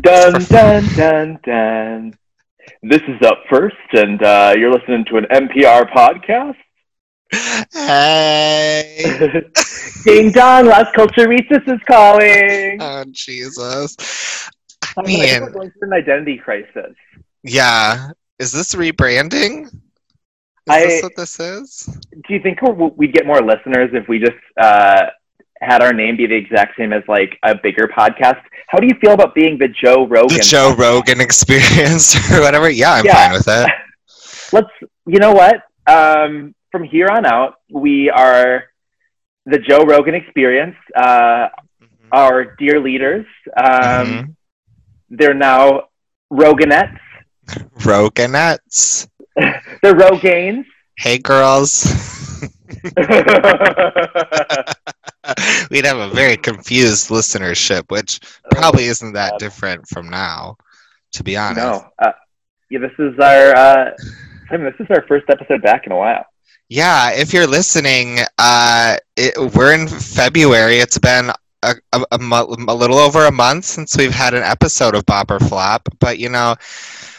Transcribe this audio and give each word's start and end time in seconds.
Dun 0.00 0.32
dun 0.44 0.84
dun 0.96 1.38
dun. 1.44 2.14
This 2.82 3.02
is 3.08 3.20
up 3.26 3.42
first, 3.50 3.76
and 3.92 4.22
uh, 4.22 4.54
you're 4.56 4.72
listening 4.72 5.04
to 5.06 5.16
an 5.18 5.24
NPR 5.30 5.90
podcast. 5.92 6.56
Hey. 7.72 9.04
Ding 10.04 10.30
dong, 10.32 10.66
Las 10.66 10.86
Culturitas 10.96 11.66
is 11.72 11.80
calling. 11.86 12.78
oh 12.80 13.04
Jesus. 13.10 13.96
I 14.96 15.00
I 15.00 15.04
think 15.04 15.18
we're 15.18 15.40
mean, 15.40 15.52
going 15.52 15.70
through 15.72 15.88
an 15.88 15.92
identity 15.92 16.38
crisis. 16.38 16.94
yeah. 17.42 18.10
Is 18.38 18.52
this 18.52 18.74
rebranding? 18.74 19.66
Is 19.66 19.70
I- 20.68 20.80
this 20.86 21.02
what 21.02 21.16
this 21.16 21.38
is? 21.40 21.98
Do 22.26 22.34
you 22.34 22.40
think 22.40 22.58
we'd 22.96 23.12
get 23.12 23.26
more 23.26 23.42
listeners 23.42 23.90
if 23.92 24.08
we 24.08 24.18
just 24.18 24.32
uh, 24.60 25.06
had 25.60 25.82
our 25.82 25.92
name 25.92 26.16
be 26.16 26.26
the 26.26 26.34
exact 26.34 26.76
same 26.76 26.92
as 26.92 27.02
like 27.08 27.38
a 27.42 27.54
bigger 27.54 27.88
podcast? 27.88 28.40
How 28.68 28.78
do 28.78 28.86
you 28.86 28.94
feel 29.00 29.12
about 29.12 29.34
being 29.34 29.58
the 29.58 29.68
Joe 29.68 30.06
Rogan? 30.06 30.36
The 30.38 30.42
Joe 30.42 30.74
Rogan 30.76 31.20
experience 31.28 32.16
or 32.32 32.40
whatever? 32.40 32.68
Yeah, 32.70 32.92
I'm 32.94 33.04
Yeah. 33.04 33.14
fine 33.14 33.32
with 33.32 33.48
it. 33.48 33.70
let's 34.52 34.68
you 35.06 35.18
know 35.20 35.32
what 35.32 35.62
um, 35.86 36.54
from 36.72 36.82
here 36.82 37.08
on 37.08 37.24
out 37.24 37.54
we 37.70 38.10
are 38.10 38.64
the 39.46 39.58
joe 39.58 39.84
rogan 39.84 40.14
experience 40.14 40.74
uh, 40.96 41.46
our 42.12 42.56
dear 42.58 42.80
leaders 42.80 43.24
um, 43.56 43.64
Mhm. 43.66 44.34
they're 45.10 45.34
now 45.34 45.84
roganettes 46.32 46.98
Roganettes. 47.78 49.08
they're 49.36 49.94
rogaines 49.94 50.64
Hey 50.98 51.16
girls. 51.18 51.86
We'd 55.70 55.84
have 55.86 55.98
a 55.98 56.08
very 56.08 56.36
confused 56.36 57.08
listenership, 57.10 57.90
which 57.90 58.20
probably 58.50 58.84
isn't 58.84 59.12
that 59.14 59.38
different 59.38 59.86
from 59.88 60.08
now, 60.08 60.56
to 61.12 61.22
be 61.24 61.36
honest. 61.36 61.82
no 61.82 61.88
uh, 61.98 62.12
yeah 62.70 62.80
this 62.80 62.92
is 62.98 63.18
our 63.18 63.54
uh, 63.56 63.90
Simon, 64.48 64.66
this 64.66 64.80
is 64.86 64.86
our 64.90 65.04
first 65.06 65.26
episode 65.28 65.62
back 65.62 65.86
in 65.86 65.92
a 65.92 65.96
while 65.96 66.24
Yeah, 66.68 67.10
if 67.12 67.32
you're 67.32 67.46
listening, 67.46 68.18
uh, 68.38 68.96
it, 69.16 69.34
we're 69.54 69.74
in 69.74 69.88
February. 69.88 70.76
It's 70.78 70.98
been 70.98 71.30
a, 71.62 71.74
a, 71.92 72.04
a, 72.12 72.18
mo- 72.18 72.46
a 72.68 72.74
little 72.74 72.98
over 72.98 73.26
a 73.26 73.32
month 73.32 73.64
since 73.64 73.96
we've 73.96 74.14
had 74.14 74.34
an 74.34 74.42
episode 74.42 74.94
of 74.94 75.04
Bop 75.06 75.30
or 75.30 75.40
Flop, 75.40 75.88
but 75.98 76.18
you 76.18 76.28
know, 76.28 76.54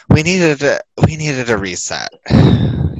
we 0.09 0.23
needed 0.23 0.63
a, 0.63 0.79
we 1.05 1.17
needed 1.17 1.49
a 1.49 1.57
reset. 1.57 2.09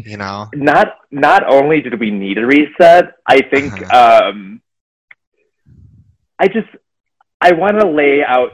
You 0.03 0.17
know, 0.17 0.47
not 0.53 0.87
not 1.11 1.43
only 1.49 1.81
did 1.81 1.99
we 1.99 2.09
need 2.11 2.37
a 2.37 2.45
reset 2.45 3.13
i 3.27 3.41
think 3.41 3.81
Uh-huh. 3.83 4.29
um, 4.29 4.60
i 6.41 6.47
just 6.47 6.67
i 7.39 7.51
want 7.53 7.79
to 7.79 7.87
lay 7.87 8.23
out 8.23 8.51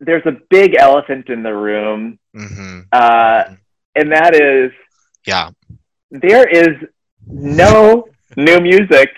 there's 0.00 0.26
a 0.26 0.36
big 0.50 0.70
elephant 0.78 1.28
in 1.28 1.42
the 1.42 1.54
room 1.54 2.18
hmm 2.32 2.80
uh, 2.92 3.44
and 3.96 4.12
that 4.12 4.34
is 4.34 4.72
yeah, 5.26 5.50
there 6.10 6.46
is 6.46 6.76
no 7.26 8.06
new 8.36 8.60
music 8.60 9.08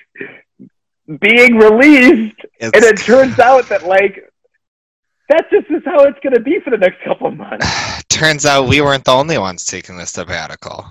being 1.20 1.56
released. 1.56 2.40
And 2.60 2.72
it 2.74 2.98
turns 2.98 3.38
out 3.50 3.68
that 3.70 3.84
like 3.86 4.14
that 5.28 5.50
just 5.50 5.68
is 5.70 5.82
how 5.84 6.04
it's 6.04 6.18
going 6.22 6.34
to 6.34 6.40
be 6.40 6.60
for 6.60 6.70
the 6.70 6.78
next 6.78 7.02
couple 7.02 7.26
of 7.26 7.36
months. 7.36 7.66
Turns 8.08 8.46
out 8.46 8.68
we 8.68 8.80
weren't 8.80 9.04
the 9.04 9.10
only 9.12 9.38
ones 9.38 9.64
taking 9.64 9.96
the 9.96 10.06
sabbatical. 10.06 10.86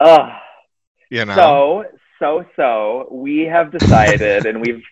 Ugh. 0.00 0.32
You 1.08 1.24
know, 1.24 1.34
So, 1.36 1.84
so, 2.18 2.44
so 2.56 3.08
we 3.12 3.44
have 3.44 3.70
decided, 3.70 4.46
and 4.46 4.60
we've 4.60 4.82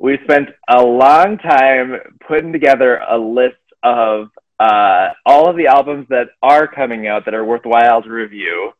we've 0.00 0.18
spent 0.24 0.48
a 0.68 0.82
long 0.82 1.38
time 1.38 2.00
putting 2.26 2.52
together 2.52 2.96
a 3.08 3.16
list 3.16 3.56
of 3.82 4.30
uh, 4.58 5.10
all 5.24 5.48
of 5.48 5.56
the 5.56 5.66
albums 5.66 6.06
that 6.08 6.28
are 6.42 6.66
coming 6.66 7.06
out 7.06 7.24
that 7.26 7.34
are 7.34 7.44
worthwhile 7.44 8.02
to 8.02 8.10
review, 8.10 8.72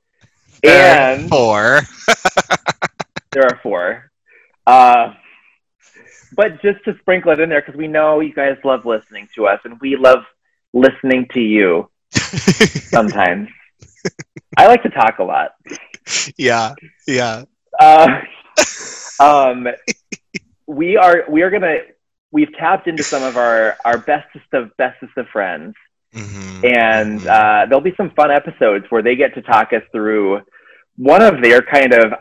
and 0.65 1.29
four. 1.29 1.83
there 3.33 3.45
are 3.45 3.61
four. 3.63 4.11
Uh, 4.67 5.15
but 6.37 6.61
just 6.63 6.85
to 6.85 6.97
sprinkle 7.01 7.33
it 7.33 7.41
in 7.41 7.49
there, 7.49 7.61
because 7.61 7.79
we 7.79 7.89
know 7.89 8.21
you 8.21 8.33
guys 8.33 8.57
love 8.65 8.85
listening 8.85 9.29
to 9.35 9.47
us, 9.47 9.61
and 9.65 9.81
we 9.81 9.97
love 9.97 10.25
listening 10.73 11.27
to 11.33 11.41
you 11.41 11.89
sometimes. 12.13 13.49
I 14.57 14.67
like 14.67 14.83
to 14.83 14.91
talk 14.91 15.19
a 15.19 15.25
lot. 15.25 15.53
yeah, 16.37 16.75
yeah. 17.07 17.45
Uh, 17.79 18.21
um, 19.21 19.67
we 20.71 20.97
are 20.97 21.25
we 21.29 21.43
are 21.43 21.51
gonna 21.51 21.79
we've 22.33 22.53
tapped 22.55 22.87
into 22.87 23.03
some 23.03 23.23
of 23.23 23.37
our 23.37 23.77
our 23.85 23.99
bestest 23.99 24.47
of 24.53 24.77
bestest 24.77 25.13
of 25.17 25.27
friends, 25.29 25.75
Mhm, 26.15 26.65
and 26.65 27.21
mhm. 27.21 27.27
uh, 27.27 27.67
there'll 27.67 27.81
be 27.81 27.95
some 27.97 28.11
fun 28.11 28.31
episodes 28.31 28.87
where 28.91 29.03
they 29.03 29.17
get 29.17 29.35
to 29.35 29.43
talk 29.43 29.73
us 29.73 29.83
through 29.93 30.41
one 30.97 31.23
of 31.23 31.43
their 31.43 31.63
kind 31.63 31.93
of 31.95 32.13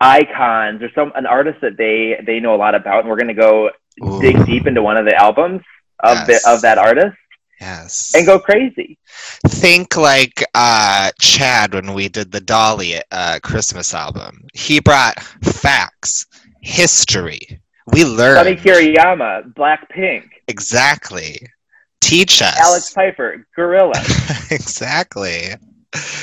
icons 0.00 0.82
or 0.82 0.90
some 0.94 1.12
an 1.16 1.26
artist 1.26 1.58
that 1.62 1.76
they 1.76 2.20
they 2.24 2.40
know 2.40 2.54
a 2.54 2.60
lot 2.60 2.74
about, 2.74 3.00
and 3.00 3.08
we're 3.08 3.18
gonna 3.18 3.34
go 3.34 3.70
dig 4.20 4.44
deep 4.46 4.66
into 4.66 4.82
one 4.82 4.96
of 4.96 5.04
the 5.04 5.14
albums 5.16 5.62
of 6.00 6.16
Yes. 6.18 6.42
the 6.44 6.50
of 6.50 6.62
that 6.62 6.78
artist 6.78 7.16
Yes. 7.60 8.12
and 8.14 8.24
go 8.26 8.38
crazy. 8.38 8.98
think 9.46 9.96
like 9.96 10.44
uh, 10.54 11.10
Chad 11.20 11.74
when 11.74 11.92
we 11.94 12.08
did 12.08 12.30
the 12.30 12.40
Dolly 12.40 13.00
uh, 13.10 13.40
Christmas 13.42 13.92
album. 13.94 14.46
He 14.54 14.80
brought 14.80 15.20
facts, 15.42 16.26
history. 16.60 17.60
We 17.86 18.02
Sonny 18.02 18.16
learned 18.16 18.58
Kiriyama, 18.58 19.54
Blackpink, 19.54 20.24
exactly. 20.46 21.40
Teach 22.00 22.42
us. 22.42 22.58
Alex 22.60 22.92
Piper, 22.92 23.46
Gorilla. 23.56 23.92
exactly. 24.50 25.54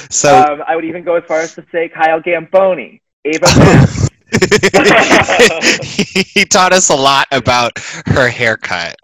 So 0.09 0.37
um, 0.37 0.63
I 0.67 0.75
would 0.75 0.85
even 0.85 1.03
go 1.03 1.15
as 1.15 1.23
far 1.25 1.39
as 1.39 1.53
to 1.55 1.65
say 1.71 1.89
Kyle 1.89 2.21
Gamboni, 2.21 3.01
Ava 3.25 3.47
he, 4.31 6.23
he 6.39 6.45
taught 6.45 6.73
us 6.73 6.89
a 6.89 6.95
lot 6.95 7.27
about 7.31 7.77
her 8.07 8.29
haircut 8.29 8.95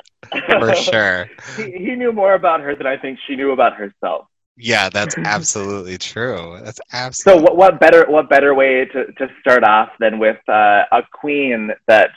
for 0.59 0.75
sure. 0.75 1.29
he, 1.57 1.71
he 1.71 1.95
knew 1.95 2.11
more 2.11 2.33
about 2.33 2.61
her 2.61 2.75
than 2.75 2.87
I 2.87 2.97
think 2.97 3.19
she 3.27 3.35
knew 3.35 3.51
about 3.51 3.75
herself. 3.75 4.27
Yeah, 4.57 4.89
that's 4.89 5.15
absolutely 5.25 5.97
true. 5.97 6.59
That's 6.63 6.79
So 6.79 6.91
absolutely 6.93 7.43
what, 7.43 7.57
what 7.57 7.79
better 7.79 8.05
what 8.09 8.29
better 8.29 8.53
way 8.53 8.85
to, 8.85 9.11
to 9.13 9.29
start 9.39 9.63
off 9.63 9.89
than 9.99 10.19
with 10.19 10.37
uh, 10.47 10.83
a 10.91 11.03
queen 11.11 11.71
that 11.87 12.11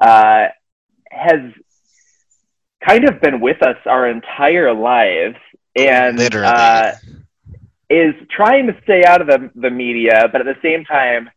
uh, 0.00 0.46
has 1.10 1.52
kind 2.86 3.08
of 3.08 3.20
been 3.20 3.40
with 3.40 3.62
us 3.62 3.76
our 3.86 4.08
entire 4.08 4.72
lives 4.72 5.36
and 5.76 6.20
uh, 6.20 6.92
is 7.90 8.14
trying 8.30 8.66
to 8.66 8.76
stay 8.82 9.04
out 9.04 9.20
of 9.20 9.26
the, 9.26 9.50
the 9.54 9.70
media, 9.70 10.28
but 10.30 10.40
at 10.40 10.46
the 10.46 10.60
same 10.62 10.84
time, 10.84 11.30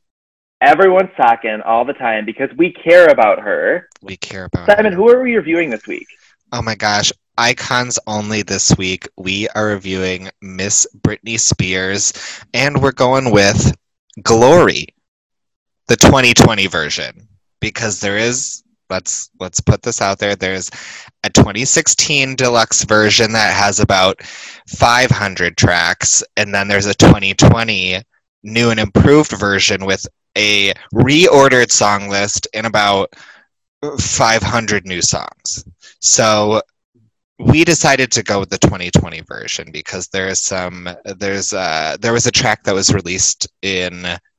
everyone's 0.62 1.10
talking 1.18 1.62
all 1.66 1.86
the 1.86 1.94
time 1.94 2.26
because 2.26 2.50
we 2.58 2.72
care 2.72 3.08
about 3.08 3.40
her. 3.40 3.88
we 4.02 4.18
care 4.18 4.46
about. 4.46 4.70
Simon, 4.70 4.94
her. 4.94 4.98
who 4.98 5.10
are 5.10 5.22
we 5.22 5.36
reviewing 5.36 5.70
this 5.70 5.86
week? 5.88 6.08
Oh 6.52 6.62
my 6.62 6.76
gosh. 6.76 7.12
Icons 7.38 8.00
only 8.08 8.42
this 8.42 8.76
week. 8.78 9.08
We 9.18 9.48
are 9.50 9.68
reviewing 9.68 10.30
Miss 10.42 10.88
Britney 11.02 11.40
Spears, 11.40 12.14
and 12.54 12.82
we're 12.82 12.92
going 12.92 13.32
with 13.32 13.76
Glory, 14.24 14.88
the 15.88 15.96
2020 15.96 16.68
version, 16.68 17.28
because 17.60 18.00
there 18.00 18.18
is. 18.18 18.64
Let's 18.90 19.30
let's 19.42 19.60
put 19.60 19.82
this 19.82 20.02
out 20.02 20.18
there. 20.18 20.38
There's 20.38 20.72
a 21.26 21.30
2016 21.30 22.38
deluxe 22.38 22.86
version 22.86 23.34
that 23.34 23.54
has 23.54 23.82
about 23.82 24.24
500 24.24 25.58
tracks, 25.58 26.24
and 26.38 26.56
then 26.56 26.70
there's 26.70 26.86
a 26.86 26.94
2020 26.94 28.02
new 28.44 28.70
and 28.70 28.80
improved 28.80 29.32
version 29.32 29.86
with 29.86 30.08
a 30.38 30.74
reordered 30.94 31.70
song 31.70 32.08
list 32.08 32.48
and 32.54 32.66
about 32.66 33.14
500 34.00 34.86
new 34.86 35.02
songs. 35.02 35.66
So 36.00 36.62
we 37.40 37.64
decided 37.64 38.12
to 38.12 38.24
go 38.24 38.40
with 38.40 38.50
the 38.50 38.58
2020 38.58 39.22
version 39.22 39.70
because 39.72 40.08
there's 40.08 40.42
some 40.42 40.90
there's 41.18 41.54
uh 41.54 41.96
there 42.00 42.14
was 42.14 42.26
a 42.26 42.32
track 42.32 42.64
that 42.64 42.74
was 42.74 42.94
released 42.94 43.48
in 43.62 43.92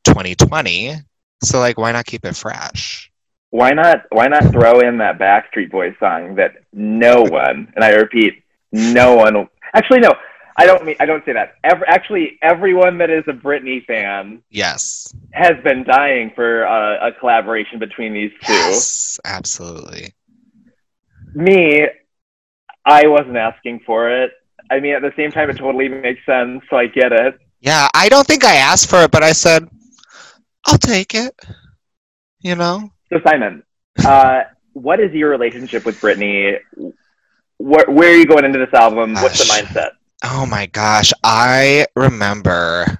2020 0.05 0.95
so 1.43 1.61
like 1.61 1.79
why 1.79 1.93
not 1.93 2.05
keep 2.07 2.25
it 2.25 2.35
fresh 2.37 3.11
Why 3.51 3.71
not? 3.71 4.05
Why 4.11 4.29
not 4.29 4.51
throw 4.53 4.81
in 4.81 4.99
that 4.99 5.19
Backstreet 5.19 5.71
Boys 5.71 5.95
song 5.99 6.35
that 6.35 6.53
no 6.73 7.23
one, 7.41 7.73
and 7.75 7.83
I 7.83 7.93
repeat, 7.93 8.43
no 8.73 9.15
one. 9.15 9.49
Actually, 9.73 10.01
no, 10.01 10.13
I 10.59 10.67
don't 10.67 10.85
mean. 10.85 10.97
I 11.01 11.07
don't 11.07 11.25
say 11.25 11.33
that. 11.33 11.55
Ever, 11.65 11.89
actually, 11.89 12.39
everyone 12.43 12.99
that 12.99 13.09
is 13.09 13.25
a 13.27 13.33
Britney 13.33 13.83
fan 13.87 14.43
yes 14.51 15.15
has 15.33 15.55
been 15.65 15.85
dying 15.85 16.31
for 16.35 16.65
a, 16.65 17.09
a 17.09 17.13
collaboration 17.13 17.79
between 17.79 18.13
these 18.13 18.33
two. 18.45 18.53
yes 18.53 19.19
absolutely 19.25 20.13
Me, 21.35 21.87
I 22.85 23.07
wasn't 23.07 23.37
asking 23.37 23.81
for 23.87 24.11
it. 24.11 24.33
I 24.71 24.81
mean, 24.81 24.95
at 24.95 25.03
the 25.03 25.13
same 25.17 25.31
time, 25.31 25.51
it 25.51 25.57
totally 25.57 25.89
makes 25.89 26.25
sense, 26.27 26.63
so 26.71 26.77
I 26.77 26.87
get 26.87 27.13
it. 27.13 27.39
yeah 27.61 27.89
i 27.95 28.09
don't 28.09 28.27
think 28.27 28.45
i 28.45 28.55
asked 28.55 28.89
for 28.89 29.03
it 29.03 29.11
but 29.11 29.23
i 29.25 29.33
said 29.33 29.67
i'll 30.67 30.79
take 30.79 31.13
it 31.15 31.35
you 32.41 32.55
know 32.55 32.89
So, 33.11 33.19
Simon, 33.27 33.63
uh, 34.07 34.43
what 34.75 35.01
is 35.01 35.13
your 35.13 35.29
relationship 35.31 35.85
with 35.85 36.01
Britney? 36.01 36.59
Where, 37.59 37.87
where 37.89 38.11
are 38.13 38.17
you 38.17 38.27
going 38.27 38.45
into 38.45 38.59
this 38.61 38.73
album? 38.75 39.15
What's 39.15 39.39
the 39.43 39.53
mindset? 39.53 39.91
Oh 40.23 40.47
my 40.47 40.67
gosh. 40.67 41.13
I 41.25 41.87
remember 41.97 42.99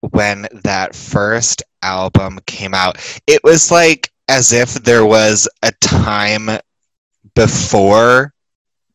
when 0.00 0.46
that 0.64 0.94
first 0.94 1.62
album 1.82 2.38
came 2.46 2.72
out. 2.74 2.96
It 3.26 3.42
was 3.44 3.70
like 3.70 4.10
as 4.28 4.52
if 4.52 4.74
there 4.84 5.04
was 5.04 5.46
a 5.62 5.72
time 5.80 6.48
before 7.34 8.31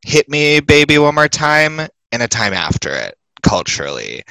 Hit 0.07 0.29
Me 0.29 0.61
Baby 0.61 0.97
One 0.99 1.15
More 1.15 1.27
Time 1.27 1.81
and 2.13 2.23
a 2.23 2.29
time 2.29 2.53
after 2.53 2.89
it 2.93 3.17
culturally. 3.43 4.23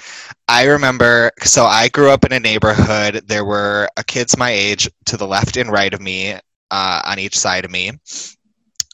I 0.49 0.65
remember, 0.65 1.31
so 1.43 1.65
I 1.67 1.89
grew 1.89 2.09
up 2.11 2.25
in 2.25 2.33
a 2.33 2.41
neighborhood. 2.41 3.25
There 3.27 3.45
were 3.45 3.87
uh, 3.95 4.03
kids 4.07 4.39
my 4.39 4.51
age 4.51 4.89
to 5.05 5.19
the 5.19 5.27
left 5.27 5.59
and 5.59 5.71
right 5.71 5.93
of 5.93 6.01
me, 6.01 6.33
uh, 6.71 7.03
on 7.05 7.19
each 7.19 7.37
side 7.39 7.67
of 7.67 7.71
me, 7.71 7.93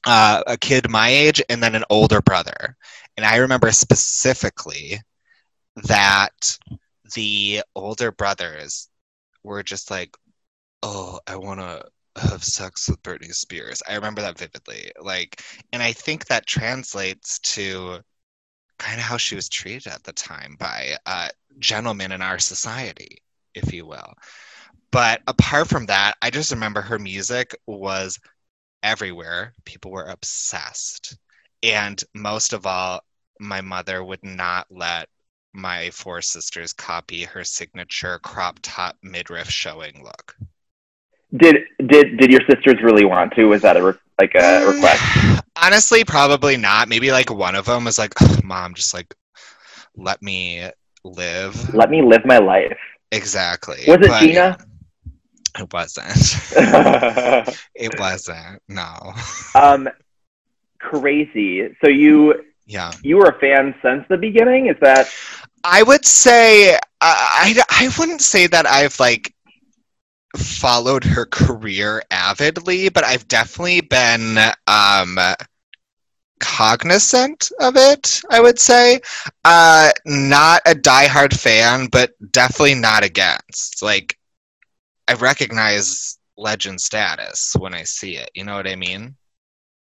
uh, 0.08 0.42
a 0.44 0.56
kid 0.56 0.90
my 0.90 1.08
age, 1.08 1.40
and 1.48 1.62
then 1.62 1.76
an 1.76 1.84
older 1.88 2.20
brother. 2.20 2.76
And 3.16 3.24
I 3.24 3.36
remember 3.36 3.70
specifically 3.70 5.00
that 5.84 6.58
the 7.14 7.62
older 7.76 8.10
brothers 8.10 8.88
were 9.44 9.62
just 9.62 9.88
like, 9.88 10.16
oh, 10.82 11.20
I 11.28 11.36
want 11.36 11.60
to 11.60 11.84
have 12.16 12.44
sex 12.44 12.88
with 12.88 13.02
Britney 13.02 13.34
Spears. 13.34 13.82
I 13.88 13.94
remember 13.94 14.22
that 14.22 14.38
vividly. 14.38 14.90
Like, 15.00 15.42
and 15.72 15.82
I 15.82 15.92
think 15.92 16.26
that 16.26 16.46
translates 16.46 17.38
to 17.40 18.00
kind 18.78 18.98
of 18.98 19.04
how 19.04 19.16
she 19.16 19.34
was 19.34 19.48
treated 19.48 19.86
at 19.86 20.02
the 20.04 20.12
time 20.12 20.56
by 20.58 20.96
uh, 21.06 21.28
gentlemen 21.58 22.12
in 22.12 22.22
our 22.22 22.38
society, 22.38 23.18
if 23.54 23.72
you 23.72 23.86
will. 23.86 24.12
But 24.90 25.22
apart 25.26 25.68
from 25.68 25.86
that, 25.86 26.16
I 26.20 26.30
just 26.30 26.50
remember 26.50 26.80
her 26.80 26.98
music 26.98 27.56
was 27.66 28.18
everywhere. 28.82 29.54
People 29.64 29.90
were 29.90 30.04
obsessed. 30.04 31.16
And 31.62 32.02
most 32.14 32.52
of 32.52 32.66
all, 32.66 33.00
my 33.40 33.60
mother 33.60 34.02
would 34.04 34.22
not 34.22 34.66
let 34.70 35.08
my 35.52 35.90
four 35.90 36.20
sisters 36.22 36.72
copy 36.72 37.24
her 37.24 37.44
signature 37.44 38.18
crop 38.18 38.58
top 38.62 38.96
midriff 39.02 39.48
showing 39.50 40.02
look. 40.02 40.36
Did 41.36 41.56
did 41.86 42.18
did 42.18 42.30
your 42.30 42.40
sisters 42.48 42.82
really 42.82 43.04
want 43.04 43.32
to? 43.34 43.46
Was 43.46 43.62
that 43.62 43.76
a 43.76 43.82
re- 43.82 43.92
like 44.20 44.34
a 44.34 44.66
request? 44.66 45.02
Honestly, 45.60 46.04
probably 46.04 46.56
not. 46.56 46.88
Maybe 46.88 47.10
like 47.10 47.30
one 47.32 47.54
of 47.54 47.64
them 47.66 47.84
was 47.84 47.98
like, 47.98 48.12
"Ugh, 48.20 48.44
"Mom, 48.44 48.74
just 48.74 48.92
like 48.92 49.14
let 49.96 50.22
me 50.22 50.68
live." 51.04 51.74
Let 51.74 51.90
me 51.90 52.02
live 52.02 52.24
my 52.26 52.38
life. 52.38 52.76
Exactly. 53.10 53.78
Was 53.86 53.98
it 54.02 54.08
But, 54.08 54.20
Gina? 54.20 54.58
it 55.58 55.72
wasn't. 55.72 56.16
it 57.74 57.98
wasn't. 57.98 58.60
No. 58.68 59.12
um, 59.54 59.88
crazy. 60.78 61.74
So 61.82 61.88
you 61.90 62.42
Yeah. 62.66 62.92
you 63.02 63.16
were 63.16 63.26
a 63.26 63.38
fan 63.38 63.74
since 63.82 64.04
the 64.08 64.16
beginning? 64.18 64.66
Is 64.68 64.76
that 64.80 65.08
I 65.64 65.82
would 65.82 66.04
say 66.04 66.74
I, 66.74 66.78
I 67.00 67.62
I 67.70 67.90
wouldn't 67.98 68.20
say 68.22 68.46
that 68.48 68.66
I've 68.66 68.98
like 69.00 69.31
followed 70.36 71.04
her 71.04 71.26
career 71.26 72.02
avidly, 72.10 72.88
but 72.88 73.04
I've 73.04 73.28
definitely 73.28 73.80
been 73.82 74.38
um 74.66 75.18
cognizant 76.40 77.52
of 77.60 77.76
it, 77.76 78.20
I 78.30 78.40
would 78.40 78.58
say. 78.58 79.00
Uh 79.44 79.90
not 80.04 80.62
a 80.66 80.74
diehard 80.74 81.38
fan, 81.38 81.86
but 81.86 82.12
definitely 82.32 82.74
not 82.74 83.04
against. 83.04 83.82
Like 83.82 84.18
I 85.08 85.14
recognize 85.14 86.18
legend 86.36 86.80
status 86.80 87.54
when 87.58 87.74
I 87.74 87.84
see 87.84 88.16
it. 88.16 88.30
You 88.34 88.44
know 88.44 88.54
what 88.54 88.66
I 88.66 88.76
mean? 88.76 89.16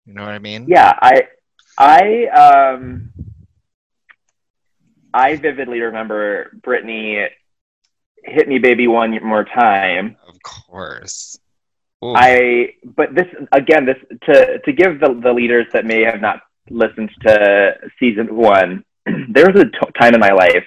You 0.05 0.13
know 0.13 0.23
what 0.23 0.33
I 0.33 0.39
mean? 0.39 0.65
yeah? 0.67 0.93
I 1.01 1.23
I 1.77 2.25
um 2.27 3.11
I 5.13 5.35
vividly 5.35 5.79
remember 5.81 6.51
Britney 6.61 7.27
hit 8.23 8.47
me 8.47 8.59
baby 8.59 8.87
one 8.87 9.17
more 9.23 9.43
time. 9.43 10.17
Course. 10.43 11.39
Ooh. 12.03 12.13
I 12.15 12.73
but 12.83 13.15
this 13.15 13.27
again 13.51 13.85
this 13.85 13.97
to 14.25 14.59
to 14.59 14.73
give 14.73 14.99
the 14.99 15.19
the 15.23 15.31
leaders 15.33 15.67
that 15.73 15.85
may 15.85 16.01
have 16.01 16.19
not 16.21 16.41
listened 16.69 17.09
to 17.25 17.75
season 17.99 18.35
one. 18.35 18.83
there 19.29 19.49
was 19.49 19.61
a 19.61 19.65
t- 19.65 19.91
time 19.99 20.13
in 20.13 20.19
my 20.19 20.31
life 20.31 20.65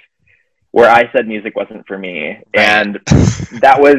where 0.71 0.91
I 0.91 1.11
said 1.13 1.27
music 1.29 1.55
wasn't 1.57 1.87
for 1.87 1.99
me, 1.99 2.39
and 2.55 2.95
that 3.61 3.77
was 3.81 3.97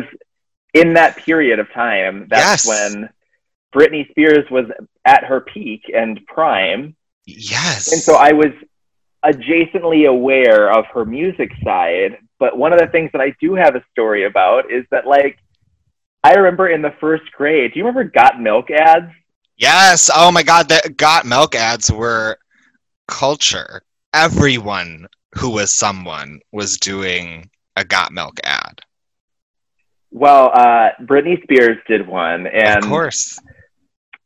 in 0.74 0.94
that 0.96 1.18
period 1.18 1.60
of 1.60 1.72
time. 1.74 2.28
That's 2.30 2.66
Yes. 2.66 2.68
when 2.68 3.10
Britney 3.76 4.10
Spears 4.10 4.50
was 4.50 4.66
at 5.06 5.24
her 5.24 5.42
peak 5.42 5.84
and 5.96 6.20
prime, 6.28 6.96
yes. 7.26 7.92
and 7.92 8.02
so 8.02 8.16
I 8.16 8.32
was 8.34 8.52
adjacently 9.26 10.08
aware 10.08 10.72
of 10.72 10.86
her 10.94 11.06
music 11.06 11.52
side. 11.64 12.18
But 12.40 12.58
one 12.58 12.74
of 12.74 12.80
the 12.80 12.88
things 12.88 13.12
that 13.14 13.22
I 13.22 13.36
do 13.42 13.56
have 13.56 13.76
a 13.76 13.84
story 13.92 14.26
about 14.26 14.72
is 14.72 14.86
that 14.90 15.06
like. 15.06 15.38
I 16.28 16.34
remember 16.34 16.68
in 16.68 16.82
the 16.82 16.94
first 17.00 17.32
grade. 17.32 17.74
Do 17.74 17.80
you 17.80 17.86
remember 17.86 18.04
Got 18.04 18.42
Milk 18.42 18.70
ads? 18.70 19.10
Yes. 19.56 20.12
Oh 20.14 20.30
my 20.30 20.44
God. 20.44 20.68
The 20.68 20.94
Got 20.98 21.26
Milk 21.26 21.56
ads 21.56 21.90
were 21.90 22.38
culture. 23.08 23.82
Everyone 24.14 25.08
who 25.36 25.52
was 25.52 25.74
someone 25.74 26.42
was 26.52 26.76
doing 26.80 27.50
a 27.78 27.86
Got 27.86 28.12
Milk 28.12 28.42
ad. 28.44 28.82
Well, 30.12 30.52
uh, 30.54 30.90
Britney 31.04 31.42
Spears 31.44 31.78
did 31.88 32.06
one, 32.06 32.46
and 32.48 32.84
of 32.84 32.90
course. 32.90 33.40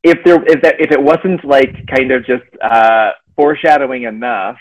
if 0.02 0.24
there 0.26 0.44
if 0.48 0.60
that 0.64 0.80
if 0.80 0.92
it 0.92 1.02
wasn't 1.02 1.46
like 1.46 1.86
kind 1.86 2.12
of 2.12 2.26
just 2.26 2.46
uh, 2.64 3.12
foreshadowing 3.36 4.04
enough, 4.04 4.58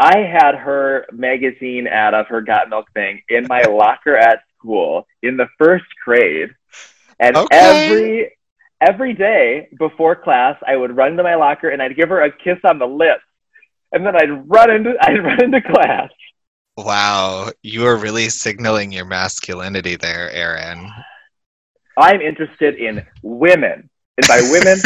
I 0.00 0.18
had 0.18 0.56
her 0.56 1.06
magazine 1.12 1.86
ad 1.86 2.12
of 2.12 2.26
her 2.26 2.40
Got 2.40 2.70
Milk 2.70 2.86
thing 2.92 3.22
in 3.28 3.46
my 3.48 3.62
locker 3.62 4.16
at 4.16 4.40
school 4.66 5.06
in 5.22 5.36
the 5.36 5.46
first 5.58 5.84
grade, 6.04 6.50
and 7.20 7.36
Okay. 7.36 7.56
every 7.56 8.32
every 8.80 9.14
day 9.14 9.68
before 9.78 10.14
class, 10.16 10.56
I 10.66 10.76
would 10.76 10.94
run 10.94 11.16
to 11.16 11.22
my 11.22 11.34
locker 11.36 11.70
and 11.70 11.80
I'd 11.80 11.96
give 11.96 12.10
her 12.10 12.20
a 12.22 12.30
kiss 12.30 12.58
on 12.64 12.78
the 12.78 12.86
lips, 12.86 13.22
and 13.92 14.04
then 14.04 14.14
I'd 14.16 14.48
run 14.50 14.70
into 14.70 14.94
I'd 15.00 15.22
run 15.24 15.42
into 15.44 15.60
class. 15.62 16.10
Wow. 16.76 17.50
You 17.62 17.86
are 17.86 17.96
really 17.96 18.28
signaling 18.28 18.92
your 18.92 19.06
masculinity 19.06 19.96
there, 19.96 20.30
Aaron. 20.30 20.90
I'm 21.96 22.20
interested 22.20 22.74
in 22.74 23.06
women, 23.22 23.88
and 24.18 24.26
by 24.28 24.40
women, 24.52 24.76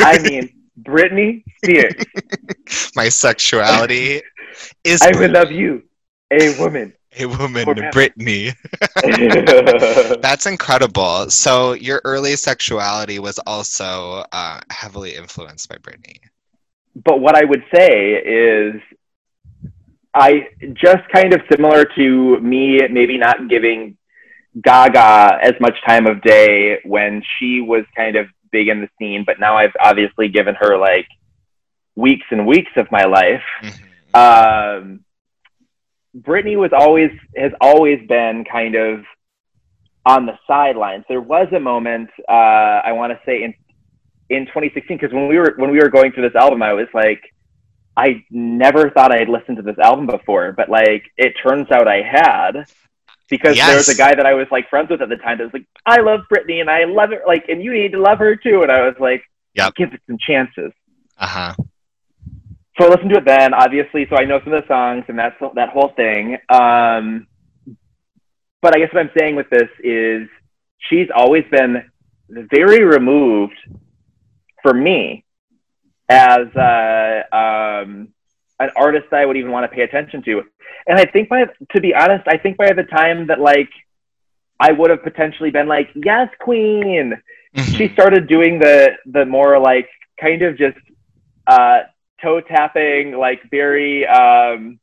I 0.00 0.18
mean 0.28 0.50
Britney 0.82 1.44
Spears. 1.62 1.94
my 2.96 3.08
sexuality 3.08 4.22
is 4.84 5.00
I 5.02 5.12
will 5.16 5.30
love 5.30 5.52
you, 5.52 5.82
a 6.32 6.58
woman. 6.58 6.92
A 7.18 7.26
woman, 7.26 7.64
forever. 7.64 7.90
Brittany. 7.92 8.52
That's 10.20 10.46
incredible. 10.46 11.30
So 11.30 11.72
your 11.72 12.00
early 12.04 12.36
sexuality 12.36 13.18
was 13.18 13.38
also 13.46 14.24
uh, 14.32 14.60
heavily 14.70 15.14
influenced 15.14 15.68
by 15.68 15.76
Britney. 15.76 16.18
but 17.04 17.20
what 17.20 17.34
I 17.36 17.44
would 17.44 17.64
say 17.74 18.14
is, 18.14 18.80
I 20.14 20.48
just 20.72 21.08
kind 21.12 21.34
of 21.34 21.42
similar 21.50 21.84
to 21.84 22.40
me, 22.40 22.80
maybe 22.88 23.18
not 23.18 23.48
giving 23.48 23.96
Gaga 24.62 25.38
as 25.42 25.52
much 25.60 25.76
time 25.86 26.06
of 26.06 26.22
day 26.22 26.78
when 26.84 27.22
she 27.38 27.60
was 27.60 27.84
kind 27.94 28.16
of 28.16 28.26
big 28.50 28.68
in 28.68 28.80
the 28.80 28.88
scene, 28.98 29.24
but 29.26 29.38
now 29.38 29.56
I've 29.56 29.76
obviously 29.80 30.28
given 30.28 30.54
her 30.54 30.78
like 30.78 31.06
weeks 31.94 32.26
and 32.30 32.46
weeks 32.46 32.70
of 32.76 32.90
my 32.90 33.04
life. 33.04 33.42
Mhm. 33.62 33.72
um, 34.14 35.04
Brittany 36.16 36.56
was 36.56 36.70
always 36.72 37.10
has 37.36 37.52
always 37.60 38.00
been 38.08 38.44
kind 38.50 38.74
of 38.74 39.04
on 40.06 40.24
the 40.24 40.38
sidelines. 40.46 41.04
There 41.08 41.20
was 41.20 41.48
a 41.54 41.60
moment 41.60 42.08
uh, 42.28 42.32
I 42.32 42.92
want 42.92 43.12
to 43.12 43.20
say 43.26 43.42
in 43.42 43.54
in 44.30 44.46
2016 44.46 44.96
because 44.96 45.12
when 45.14 45.28
we 45.28 45.38
were 45.38 45.54
when 45.56 45.70
we 45.70 45.78
were 45.78 45.90
going 45.90 46.12
through 46.12 46.28
this 46.28 46.34
album, 46.34 46.62
I 46.62 46.72
was 46.72 46.88
like, 46.94 47.22
I 47.96 48.24
never 48.30 48.90
thought 48.90 49.12
I 49.12 49.18
had 49.18 49.28
listened 49.28 49.58
to 49.58 49.62
this 49.62 49.78
album 49.78 50.06
before, 50.06 50.52
but 50.52 50.70
like 50.70 51.04
it 51.18 51.34
turns 51.42 51.70
out 51.70 51.86
I 51.86 52.02
had 52.02 52.66
because 53.28 53.56
there 53.56 53.76
was 53.76 53.88
a 53.88 53.94
guy 53.94 54.14
that 54.14 54.24
I 54.24 54.34
was 54.34 54.46
like 54.50 54.70
friends 54.70 54.88
with 54.90 55.02
at 55.02 55.08
the 55.10 55.16
time 55.16 55.38
that 55.38 55.44
was 55.44 55.52
like, 55.52 55.66
I 55.84 56.00
love 56.00 56.20
Brittany 56.30 56.60
and 56.60 56.70
I 56.70 56.84
love 56.84 57.10
her, 57.10 57.22
like, 57.26 57.48
and 57.48 57.62
you 57.62 57.72
need 57.72 57.92
to 57.92 58.00
love 58.00 58.18
her 58.18 58.36
too, 58.36 58.62
and 58.62 58.72
I 58.72 58.86
was 58.86 58.96
like, 58.98 59.22
Yep. 59.54 59.74
give 59.74 59.92
it 59.94 60.00
some 60.06 60.18
chances 60.18 60.72
Uh 61.18 61.26
huh. 61.26 61.54
So 62.78 62.86
I 62.86 62.88
listened 62.90 63.10
to 63.10 63.18
it 63.18 63.24
then, 63.24 63.54
obviously. 63.54 64.06
So 64.10 64.16
I 64.16 64.24
know 64.24 64.40
some 64.44 64.52
of 64.52 64.62
the 64.62 64.68
songs 64.68 65.04
and 65.08 65.18
that's 65.18 65.36
that 65.54 65.70
whole 65.70 65.92
thing. 65.96 66.36
Um, 66.48 67.26
but 68.62 68.74
I 68.74 68.78
guess 68.80 68.92
what 68.92 69.00
I'm 69.00 69.10
saying 69.18 69.36
with 69.36 69.48
this 69.50 69.68
is 69.82 70.28
she's 70.78 71.08
always 71.14 71.44
been 71.50 71.82
very 72.28 72.84
removed 72.84 73.56
for 74.62 74.74
me 74.74 75.24
as 76.08 76.46
uh, 76.56 77.22
um, 77.32 78.08
an 78.58 78.70
artist 78.76 79.12
I 79.12 79.24
would 79.26 79.36
even 79.36 79.50
want 79.52 79.70
to 79.70 79.74
pay 79.74 79.82
attention 79.82 80.22
to. 80.24 80.42
And 80.86 80.98
I 80.98 81.04
think 81.04 81.28
by 81.28 81.44
to 81.72 81.80
be 81.80 81.94
honest, 81.94 82.26
I 82.28 82.38
think 82.38 82.56
by 82.56 82.72
the 82.72 82.84
time 82.84 83.26
that 83.28 83.40
like 83.40 83.70
I 84.60 84.72
would 84.72 84.90
have 84.90 85.02
potentially 85.02 85.50
been 85.50 85.68
like, 85.68 85.90
yes, 85.94 86.28
queen, 86.40 87.20
Mhm. 87.56 87.76
she 87.78 87.88
started 87.94 88.26
doing 88.26 88.58
the 88.58 88.96
the 89.06 89.24
more 89.24 89.58
like 89.58 89.88
kind 90.20 90.42
of 90.42 90.58
just 90.58 90.76
uh, 91.46 91.80
toe 92.22 92.40
tapping, 92.40 93.12
like 93.16 93.42
very 93.50 94.06
um, 94.06 94.78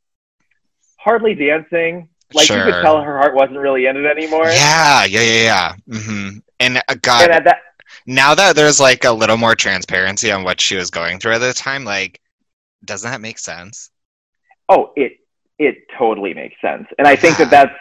hardly 0.98 1.34
dancing. 1.34 2.08
Like 2.32 2.52
you 2.54 2.62
could 2.62 2.80
tell 2.80 3.00
her 3.00 3.18
heart 3.18 3.34
wasn't 3.34 3.58
really 3.58 3.86
in 3.86 3.96
it 3.96 4.06
anymore. 4.06 4.46
Yeah, 4.50 5.04
yeah, 5.04 5.20
yeah, 5.20 5.74
yeah. 5.88 6.00
hmm 6.00 6.38
And 6.60 6.78
uh, 6.88 6.94
God, 7.02 7.30
And 7.30 7.46
that, 7.46 7.58
now 8.06 8.34
that 8.34 8.56
there's 8.56 8.80
like 8.80 9.04
a 9.04 9.12
little 9.12 9.36
more 9.36 9.54
transparency 9.54 10.30
on 10.32 10.42
what 10.44 10.60
she 10.60 10.76
was 10.76 10.90
going 10.90 11.18
through 11.18 11.34
at 11.34 11.38
the 11.38 11.52
time, 11.54 11.84
like, 11.84 12.20
doesn't 12.84 13.10
that 13.10 13.20
make 13.20 13.38
sense? 13.38 13.90
oh, 14.68 14.92
it 14.96 15.18
it 15.58 15.76
totally 15.98 16.34
makes 16.34 16.60
sense, 16.60 16.86
and 16.98 17.06
I 17.06 17.16
think 17.16 17.36
that 17.38 17.50
that's 17.50 17.74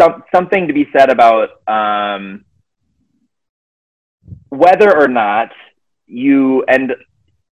some 0.00 0.24
something 0.34 0.66
to 0.66 0.72
be 0.72 0.88
said 0.96 1.10
about 1.10 1.50
um, 1.68 2.44
whether 4.48 4.96
or 4.96 5.08
not 5.08 5.50
you 6.06 6.62
end 6.64 6.94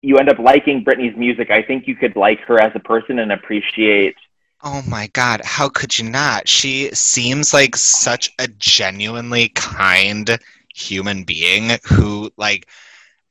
you 0.02 0.18
end 0.18 0.28
up 0.28 0.38
liking 0.38 0.84
Britney's 0.84 1.16
music. 1.16 1.50
I 1.50 1.62
think 1.62 1.86
you 1.88 1.96
could 1.96 2.16
like 2.16 2.40
her 2.40 2.60
as 2.60 2.72
a 2.74 2.80
person 2.80 3.18
and 3.18 3.32
appreciate. 3.32 4.16
Oh 4.62 4.82
my 4.88 5.08
God, 5.12 5.40
how 5.44 5.68
could 5.68 5.98
you 5.98 6.08
not? 6.08 6.48
She 6.48 6.90
seems 6.92 7.54
like 7.54 7.76
such 7.76 8.30
a 8.38 8.48
genuinely 8.48 9.50
kind 9.50 10.38
human 10.74 11.24
being 11.24 11.78
who, 11.84 12.30
like, 12.36 12.68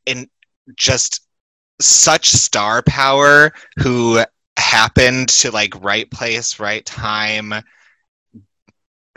in 0.05 0.29
just 0.75 1.27
such 1.79 2.29
star 2.29 2.81
power, 2.81 3.51
who 3.79 4.23
happened 4.57 5.29
to, 5.29 5.51
like, 5.51 5.83
right 5.83 6.09
place, 6.09 6.59
right 6.59 6.85
time, 6.85 7.53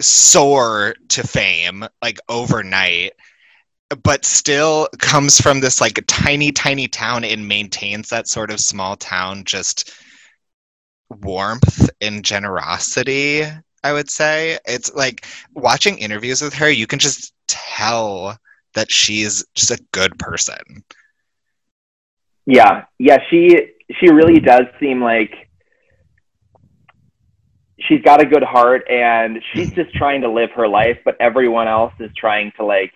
soar 0.01 0.95
to 1.09 1.27
fame, 1.27 1.85
like, 2.03 2.19
overnight. 2.29 3.13
But 4.03 4.25
still 4.25 4.89
comes 4.99 5.41
from 5.41 5.61
this 5.61 5.81
like 5.81 6.03
tiny, 6.07 6.53
tiny 6.53 6.87
town 6.87 7.25
and 7.25 7.49
maintains 7.49 8.09
that 8.09 8.29
sort 8.29 8.51
of 8.51 8.61
small 8.61 8.97
town 8.97 9.45
just 9.45 9.93
warmth 11.09 11.91
and 12.01 12.25
generosity 12.25 13.45
i 13.83 13.93
would 13.93 14.11
say. 14.11 14.59
It's 14.67 14.95
like 14.95 15.27
watching 15.55 15.99
interviews 15.99 16.43
with 16.43 16.55
her 16.55 16.71
you 16.71 16.87
can 16.87 16.99
just 16.99 17.33
tell 17.49 18.39
that 18.75 18.91
she's 18.91 19.45
just 19.55 19.71
a 19.71 19.85
good 19.93 20.19
person. 20.19 20.85
Yeah, 22.47 22.85
yeah, 22.99 23.19
she 23.29 23.73
she 23.99 24.11
really 24.11 24.41
does 24.41 24.67
seem 24.79 25.03
like 25.03 25.49
she's 27.81 28.03
got 28.03 28.21
a 28.21 28.27
good 28.27 28.43
heart 28.43 28.89
and 28.89 29.43
she's 29.53 29.71
mm-hmm. 29.71 29.83
just 29.83 29.95
trying 29.95 30.21
to 30.23 30.31
live 30.31 30.51
her 30.53 30.69
life, 30.69 30.99
but 31.05 31.17
everyone 31.21 31.67
else 31.67 31.95
is 31.99 32.11
trying 32.17 32.53
to 32.57 32.65
like 32.65 32.93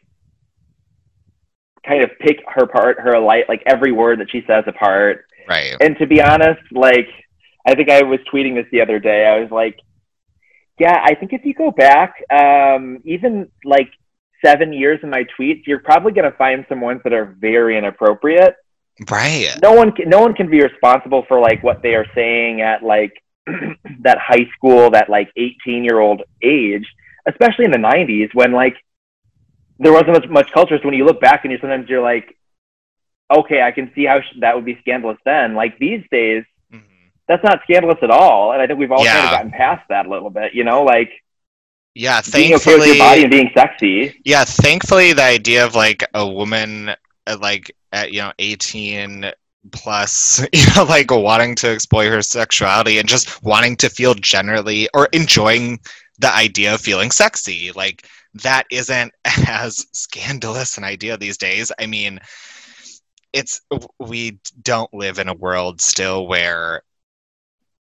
kind 1.87 2.03
of 2.03 2.11
pick 2.21 2.39
her 2.49 2.67
part, 2.67 2.99
her 3.01 3.19
light, 3.19 3.49
like 3.49 3.63
every 3.67 3.93
word 3.93 4.21
that 4.21 4.31
she 4.31 4.43
says 4.47 4.65
apart. 4.67 5.27
right 5.49 5.77
And 5.81 5.97
to 5.99 6.07
be 6.07 6.21
honest, 6.21 6.61
like 6.73 7.09
I 7.67 7.75
think 7.75 7.91
I 7.91 8.03
was 8.03 8.21
tweeting 8.33 8.55
this 8.55 8.67
the 8.71 8.81
other 8.81 8.99
day. 8.99 9.27
I 9.27 9.41
was 9.41 9.51
like, 9.51 9.79
yeah, 10.79 11.01
I 11.03 11.15
think 11.15 11.33
if 11.33 11.45
you 11.45 11.55
go 11.55 11.71
back, 11.71 12.15
um, 12.31 13.01
even 13.05 13.49
like 13.65 13.91
seven 14.45 14.73
years 14.73 15.01
in 15.03 15.11
my 15.11 15.25
tweets, 15.39 15.67
you're 15.67 15.79
probably 15.79 16.13
going 16.13 16.31
to 16.31 16.37
find 16.37 16.67
some 16.69 16.81
ones 16.81 17.01
that 17.05 17.13
are 17.13 17.37
very 17.41 17.79
inappropriate 17.79 18.57
right 19.11 19.59
no 19.63 19.73
one 19.73 19.91
can, 19.93 20.09
no 20.09 20.21
one 20.21 20.35
can 20.35 20.49
be 20.49 20.63
responsible 20.63 21.25
for 21.27 21.41
like 21.41 21.63
what 21.63 21.83
they 21.83 21.95
are 21.95 22.07
saying 22.15 22.61
at 22.61 22.83
like 22.83 23.13
that 24.01 24.19
high 24.19 24.47
school 24.57 24.91
that 24.91 25.11
like 25.11 25.31
18 25.37 25.83
year 25.85 25.99
old 25.99 26.23
age 26.43 26.87
especially 27.27 27.65
in 27.65 27.71
the 27.71 27.79
90s 27.79 28.29
when 28.35 28.53
like 28.53 28.77
there 29.79 29.93
wasn't 29.93 30.13
much, 30.13 30.29
much 30.29 30.53
culture. 30.53 30.79
So 30.79 30.85
when 30.85 30.95
you 30.95 31.05
look 31.05 31.21
back 31.21 31.45
and 31.45 31.53
you 31.53 31.59
sometimes 31.59 31.89
you're 31.89 32.03
like 32.03 32.37
okay 33.33 33.63
i 33.63 33.73
can 33.73 33.91
see 33.95 34.05
how 34.05 34.21
sh- 34.21 34.37
that 34.41 34.55
would 34.55 34.65
be 34.67 34.77
scandalous 34.81 35.19
then. 35.25 35.55
Like 35.55 35.79
these 35.79 36.05
days 36.11 36.45
Mhm. 36.73 36.83
that's 37.27 37.43
not 37.43 37.61
scandalous 37.65 37.99
at 38.03 38.11
all. 38.11 38.53
And 38.53 38.61
i 38.61 38.67
think 38.67 38.79
we've 38.79 38.93
all 38.93 39.05
kind 39.05 39.25
of 39.27 39.31
gotten 39.31 39.51
past 39.51 39.89
that 39.89 40.07
a 40.07 40.11
little 40.11 40.31
bit 40.31 40.55
you 40.55 40.65
know 40.65 40.83
like 40.85 41.11
yeah 41.95 42.21
being 42.33 42.55
okay 42.55 42.77
with 42.77 42.87
your 42.87 42.99
body 42.99 43.23
and 43.23 43.31
being 43.31 43.51
sexy. 43.57 44.21
Yeah 44.25 44.45
thankfully 44.45 45.13
the 45.15 45.23
idea 45.23 45.65
of 45.65 45.75
like 45.75 46.05
a 46.13 46.27
woman 46.29 46.91
uh, 47.27 47.37
like 47.41 47.75
at 47.93 48.13
you 48.13 48.21
know 48.21 48.33
18 48.39 49.31
plus 49.73 50.41
you 50.53 50.67
know 50.77 50.85
like 50.85 51.11
wanting 51.11 51.55
to 51.57 51.69
exploit 51.71 52.09
her 52.11 52.21
sexuality 52.21 52.99
and 52.99 53.09
just 53.09 53.43
wanting 53.43 53.77
to 53.77 53.89
feel 53.89 54.15
generally 54.15 54.89
or 54.93 55.09
enjoying 55.13 55.79
the 56.19 56.33
idea 56.35 56.75
of 56.75 56.81
feeling 56.81 57.11
sexy 57.11 57.73
like 57.73 58.07
that 58.43 58.65
isn't 58.71 59.13
as 59.49 59.87
scandalous 59.93 60.79
an 60.79 60.85
idea 60.85 61.17
these 61.17 61.39
days. 61.39 61.71
I 61.79 61.87
mean 61.87 62.21
it's 63.33 63.61
we 63.99 64.39
don't 64.63 64.93
live 64.95 65.19
in 65.19 65.29
a 65.29 65.35
world 65.35 65.81
still 65.81 66.27
where 66.27 66.83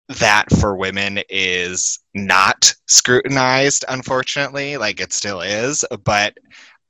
that 0.09 0.47
for 0.59 0.75
women 0.75 1.21
is 1.29 2.01
not 2.15 2.75
scrutinized 2.87 3.85
unfortunately 3.89 4.77
like 4.79 5.01
it 5.01 5.13
still 5.13 5.43
is 5.43 5.85
but 6.03 6.37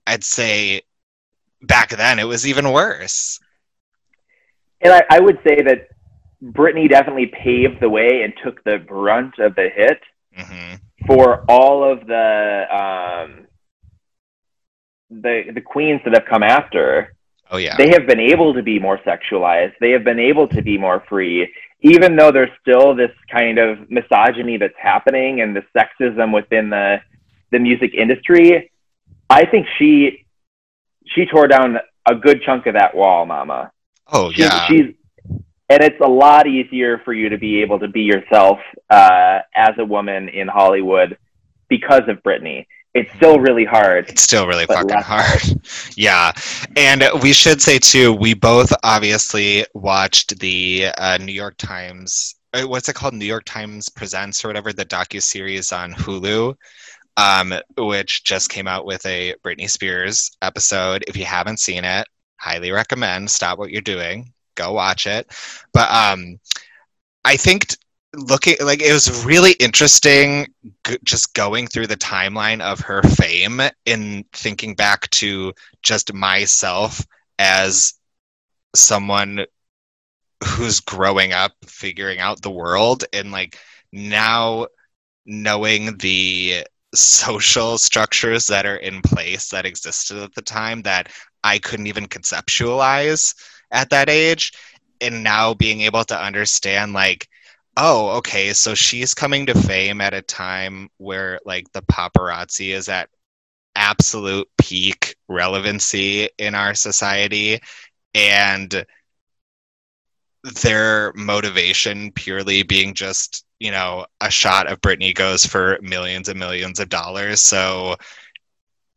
i'd 0.06 0.22
say 0.22 0.80
back 1.62 1.90
then 1.90 2.18
it 2.18 2.24
was 2.24 2.46
even 2.46 2.72
worse. 2.72 3.38
And 4.80 4.92
I, 4.92 5.02
I 5.10 5.20
would 5.20 5.38
say 5.46 5.62
that 5.62 5.88
brittany 6.40 6.86
definitely 6.88 7.26
paved 7.26 7.80
the 7.80 7.88
way 7.88 8.22
and 8.22 8.32
took 8.44 8.62
the 8.64 8.78
brunt 8.78 9.38
of 9.38 9.54
the 9.56 9.68
hit. 9.68 10.00
Hmm 10.36 10.74
for 11.08 11.44
all 11.48 11.90
of 11.90 12.06
the 12.06 12.66
um, 12.82 13.46
the 15.10 15.44
the 15.54 15.60
queens 15.60 16.00
that 16.04 16.14
have 16.14 16.26
come 16.26 16.42
after. 16.44 17.14
oh 17.50 17.56
yeah 17.56 17.76
They 17.78 17.88
have 17.96 18.06
been 18.06 18.20
able 18.20 18.54
to 18.54 18.62
be 18.62 18.78
more 18.78 18.98
sexualized. 18.98 19.72
They 19.80 19.90
have 19.92 20.04
been 20.04 20.20
able 20.20 20.46
to 20.48 20.60
be 20.62 20.76
more 20.78 21.02
free, 21.08 21.52
even 21.80 22.14
though 22.16 22.30
there's 22.30 22.50
still 22.60 22.94
this 22.94 23.10
kind 23.30 23.58
of 23.58 23.90
misogyny 23.90 24.58
that's 24.58 24.78
happening 24.78 25.40
and 25.40 25.56
the 25.56 25.64
sexism 25.76 26.32
within 26.34 26.68
the 26.70 26.98
the 27.50 27.58
music 27.58 27.94
industry. 27.94 28.70
I 29.30 29.46
think 29.46 29.66
she 29.78 30.24
she 31.06 31.24
tore 31.26 31.48
down 31.48 31.78
a 32.06 32.14
good 32.14 32.42
chunk 32.42 32.66
of 32.66 32.74
that 32.74 32.94
wall, 32.94 33.24
Mama. 33.26 33.72
oh 34.12 34.30
She- 34.32 34.42
yeah 34.42 34.66
she's 34.68 34.94
and 35.68 35.82
it's 35.82 36.00
a 36.00 36.08
lot 36.08 36.46
easier 36.46 36.98
for 37.04 37.12
you 37.12 37.28
to 37.28 37.38
be 37.38 37.60
able 37.60 37.78
to 37.78 37.88
be 37.88 38.02
yourself 38.02 38.58
uh, 38.90 39.40
as 39.54 39.74
a 39.78 39.84
woman 39.84 40.28
in 40.28 40.48
Hollywood 40.48 41.18
because 41.68 42.02
of 42.08 42.22
Britney. 42.22 42.66
It's 42.94 43.12
still 43.14 43.38
really 43.38 43.66
hard. 43.66 44.08
it's 44.08 44.22
still 44.22 44.46
really 44.46 44.66
fucking 44.66 44.98
hard. 44.98 45.42
Yeah. 45.96 46.32
And 46.76 47.04
we 47.22 47.32
should 47.32 47.60
say 47.60 47.78
too 47.78 48.12
we 48.12 48.34
both 48.34 48.72
obviously 48.82 49.64
watched 49.74 50.38
the 50.38 50.86
uh, 50.96 51.18
new 51.18 51.32
york 51.32 51.56
times 51.58 52.36
uh, 52.54 52.62
what's 52.62 52.88
it 52.88 52.94
called? 52.94 53.14
New 53.14 53.26
york 53.26 53.44
times 53.44 53.88
presents 53.88 54.42
or 54.44 54.48
whatever 54.48 54.72
the 54.72 54.86
docu-series 54.86 55.70
on 55.70 55.92
hulu 55.92 56.54
um, 57.18 57.52
which 57.76 58.24
just 58.24 58.48
came 58.48 58.66
out 58.66 58.86
with 58.86 59.04
a 59.04 59.34
britney 59.44 59.68
spears 59.68 60.30
episode. 60.40 61.04
If 61.08 61.16
you 61.16 61.24
haven't 61.24 61.60
seen 61.60 61.84
it 61.84 62.06
highly 62.36 62.70
recommend. 62.70 63.30
Stop 63.30 63.58
what 63.58 63.70
you're 63.70 63.82
doing 63.82 64.32
go 64.58 64.72
watch 64.72 65.06
it. 65.06 65.26
But 65.72 65.90
um 65.90 66.38
i 67.24 67.36
think 67.36 67.68
t- 67.68 67.76
looking 68.14 68.56
like 68.62 68.82
it 68.82 68.92
was 68.92 69.24
really 69.24 69.52
interesting 69.60 70.46
g- 70.86 70.98
just 71.04 71.34
going 71.34 71.66
through 71.66 71.86
the 71.86 71.96
timeline 71.96 72.60
of 72.60 72.80
her 72.80 73.02
fame 73.02 73.60
and 73.86 74.24
thinking 74.32 74.74
back 74.74 75.08
to 75.10 75.52
just 75.82 76.12
myself 76.14 77.06
as 77.38 77.94
someone 78.74 79.46
who's 80.44 80.80
growing 80.80 81.32
up 81.32 81.52
figuring 81.66 82.18
out 82.20 82.42
the 82.42 82.50
world 82.50 83.04
and 83.12 83.32
like 83.32 83.58
now 83.92 84.66
knowing 85.26 85.96
the 85.98 86.64
social 86.94 87.78
structures 87.78 88.46
that 88.46 88.66
are 88.66 88.76
in 88.76 89.02
place 89.02 89.50
that 89.50 89.66
existed 89.66 90.18
at 90.18 90.34
the 90.34 90.42
time 90.42 90.82
that 90.82 91.08
I 91.44 91.58
couldn't 91.58 91.86
even 91.88 92.06
conceptualize 92.06 93.34
at 93.70 93.90
that 93.90 94.08
age 94.08 94.52
and 95.00 95.22
now 95.22 95.54
being 95.54 95.82
able 95.82 96.04
to 96.04 96.20
understand 96.20 96.92
like 96.92 97.28
oh 97.76 98.10
okay 98.18 98.52
so 98.52 98.74
she's 98.74 99.14
coming 99.14 99.46
to 99.46 99.54
fame 99.54 100.00
at 100.00 100.14
a 100.14 100.22
time 100.22 100.88
where 100.98 101.38
like 101.44 101.70
the 101.72 101.82
paparazzi 101.82 102.70
is 102.74 102.88
at 102.88 103.08
absolute 103.76 104.48
peak 104.58 105.14
relevancy 105.28 106.28
in 106.38 106.54
our 106.54 106.74
society 106.74 107.60
and 108.14 108.84
their 110.62 111.12
motivation 111.14 112.10
purely 112.12 112.62
being 112.62 112.94
just 112.94 113.44
you 113.60 113.70
know 113.70 114.06
a 114.20 114.30
shot 114.30 114.66
of 114.66 114.80
Britney 114.80 115.14
goes 115.14 115.44
for 115.44 115.78
millions 115.82 116.28
and 116.28 116.38
millions 116.38 116.80
of 116.80 116.88
dollars. 116.88 117.40
So 117.40 117.96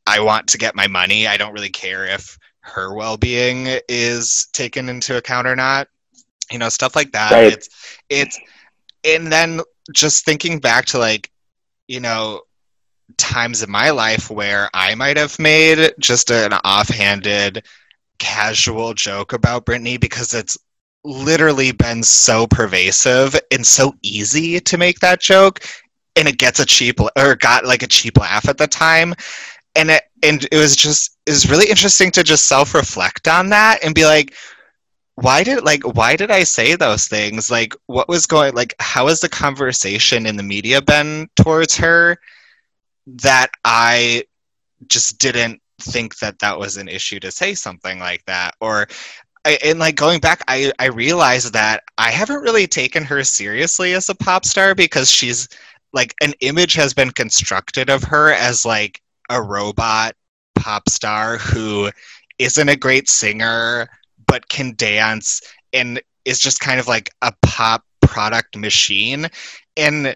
I 0.06 0.20
want 0.22 0.48
to 0.50 0.58
get 0.58 0.76
my 0.76 0.88
money. 0.88 1.28
I 1.28 1.38
don't 1.38 1.54
really 1.54 1.70
care 1.70 2.06
if 2.06 2.38
her 2.62 2.94
well-being 2.94 3.80
is 3.90 4.48
taken 4.54 4.90
into 4.90 5.18
account 5.18 5.48
or 5.48 5.56
not 5.56 5.88
you 6.52 6.60
know 6.60 6.70
stuff 6.70 6.96
like 6.96 7.12
that 7.12 7.32
Right. 7.32 7.54
it's 7.54 7.70
it's 8.10 8.40
and 9.04 9.32
then 9.32 9.62
just 9.94 10.26
thinking 10.26 10.60
back 10.60 10.86
to 10.88 11.00
like 11.00 11.32
you 11.88 12.00
know 12.00 12.42
times 13.18 13.64
in 13.64 13.70
my 13.72 13.90
life 13.90 14.30
where 14.30 14.70
I 14.74 14.96
might 14.96 15.18
have 15.18 15.38
made 15.40 15.94
just 16.00 16.32
an 16.32 16.54
offhanded, 16.64 17.66
casual 18.20 18.94
joke 18.94 19.34
about 19.34 19.66
brittany 19.66 19.98
because 19.98 20.34
it's 20.34 20.58
literally 21.04 21.72
been 21.72 22.04
so 22.04 22.46
pervasive 22.48 23.36
and 23.52 23.66
so 23.66 23.94
easy 24.04 24.60
to 24.60 24.78
make 24.78 25.00
that 25.00 25.20
joke 25.20 25.62
and 26.16 26.28
it 26.28 26.38
gets 26.38 26.60
a 26.60 26.66
cheap 26.66 27.00
or 27.18 27.36
got 27.36 27.66
like 27.66 27.82
a 27.82 27.88
cheap 27.88 28.18
laugh 28.18 28.48
at 28.48 28.58
the 28.58 28.68
time 28.68 29.14
and 29.76 29.92
it 29.92 30.04
and 30.24 30.48
it 30.52 30.58
was 30.58 30.76
just 30.76 31.18
it 31.26 31.32
was 31.32 31.50
really 31.50 31.70
interesting 31.70 32.12
to 32.12 32.24
just 32.24 32.48
self-reflect 32.48 33.28
on 33.28 33.50
that 33.50 33.80
and 33.84 33.96
be 33.96 34.06
like 34.06 34.34
why 35.16 35.44
did 35.44 35.64
like 35.64 35.84
why 35.96 36.16
did 36.16 36.32
i 36.32 36.44
say 36.44 36.76
those 36.76 37.08
things? 37.08 37.52
Like 37.52 37.76
what 37.86 38.10
was 38.10 38.26
going 38.26 38.56
like 38.56 38.74
how 38.80 39.08
has 39.08 39.20
the 39.20 39.30
conversation 39.30 40.26
in 40.26 40.36
the 40.36 40.44
media 40.44 40.82
been 40.82 41.30
towards 41.36 41.78
her 41.78 42.18
that 43.08 43.52
i 43.66 44.24
just 44.88 45.20
didn't 45.20 45.62
think 45.80 46.18
that 46.20 46.40
that 46.40 46.58
was 46.58 46.78
an 46.78 46.88
issue 46.88 47.20
to 47.20 47.32
say 47.32 47.54
something 47.54 48.00
like 48.00 48.24
that? 48.26 48.56
Or 48.62 48.88
I, 49.46 49.58
and 49.64 49.80
like 49.80 49.96
going 49.96 50.20
back 50.20 50.44
i 50.48 50.72
i 50.78 50.86
realized 50.86 51.54
that 51.54 51.84
i 51.98 52.12
haven't 52.12 52.42
really 52.42 52.68
taken 52.68 53.04
her 53.04 53.24
seriously 53.24 53.94
as 53.94 54.08
a 54.08 54.16
pop 54.16 54.46
star 54.46 54.76
because 54.76 55.10
she's 55.10 55.50
like 55.94 56.14
an 56.22 56.34
image 56.42 56.74
has 56.76 56.94
been 56.94 57.10
constructed 57.10 57.90
of 57.90 58.04
her 58.04 58.34
as 58.34 58.66
like 58.66 59.02
a 59.32 59.42
robot 59.42 60.14
pop 60.56 60.90
star 60.90 61.38
who 61.38 61.90
isn't 62.38 62.70
a 62.70 62.76
great 62.76 63.10
singer 63.10 63.88
but 64.28 64.48
can 64.50 64.74
dance 64.76 65.42
and 65.74 66.02
is 66.26 66.40
just 66.40 66.60
kind 66.60 66.80
of 66.80 66.88
like 66.88 67.10
a 67.22 67.34
pop 67.42 67.84
product 68.02 68.58
machine 68.58 69.28
and 69.78 70.16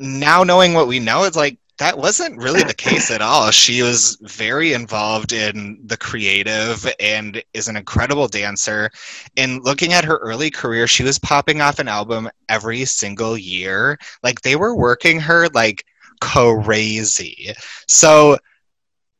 now 0.00 0.42
knowing 0.42 0.72
what 0.74 0.88
we 0.88 0.98
know 0.98 1.24
it's 1.24 1.36
like 1.36 1.58
that 1.78 1.98
wasn't 1.98 2.40
really 2.40 2.62
the 2.62 2.74
case 2.74 3.10
at 3.10 3.20
all. 3.20 3.50
She 3.50 3.82
was 3.82 4.16
very 4.22 4.72
involved 4.72 5.32
in 5.32 5.80
the 5.84 5.96
creative 5.96 6.86
and 7.00 7.42
is 7.52 7.66
an 7.66 7.76
incredible 7.76 8.28
dancer. 8.28 8.90
And 9.36 9.62
looking 9.64 9.92
at 9.92 10.04
her 10.04 10.18
early 10.18 10.50
career, 10.50 10.86
she 10.86 11.02
was 11.02 11.18
popping 11.18 11.60
off 11.60 11.80
an 11.80 11.88
album 11.88 12.30
every 12.48 12.84
single 12.84 13.36
year. 13.36 13.98
Like 14.22 14.42
they 14.42 14.54
were 14.54 14.76
working 14.76 15.18
her 15.20 15.48
like 15.48 15.84
crazy. 16.24 17.52
So 17.88 18.38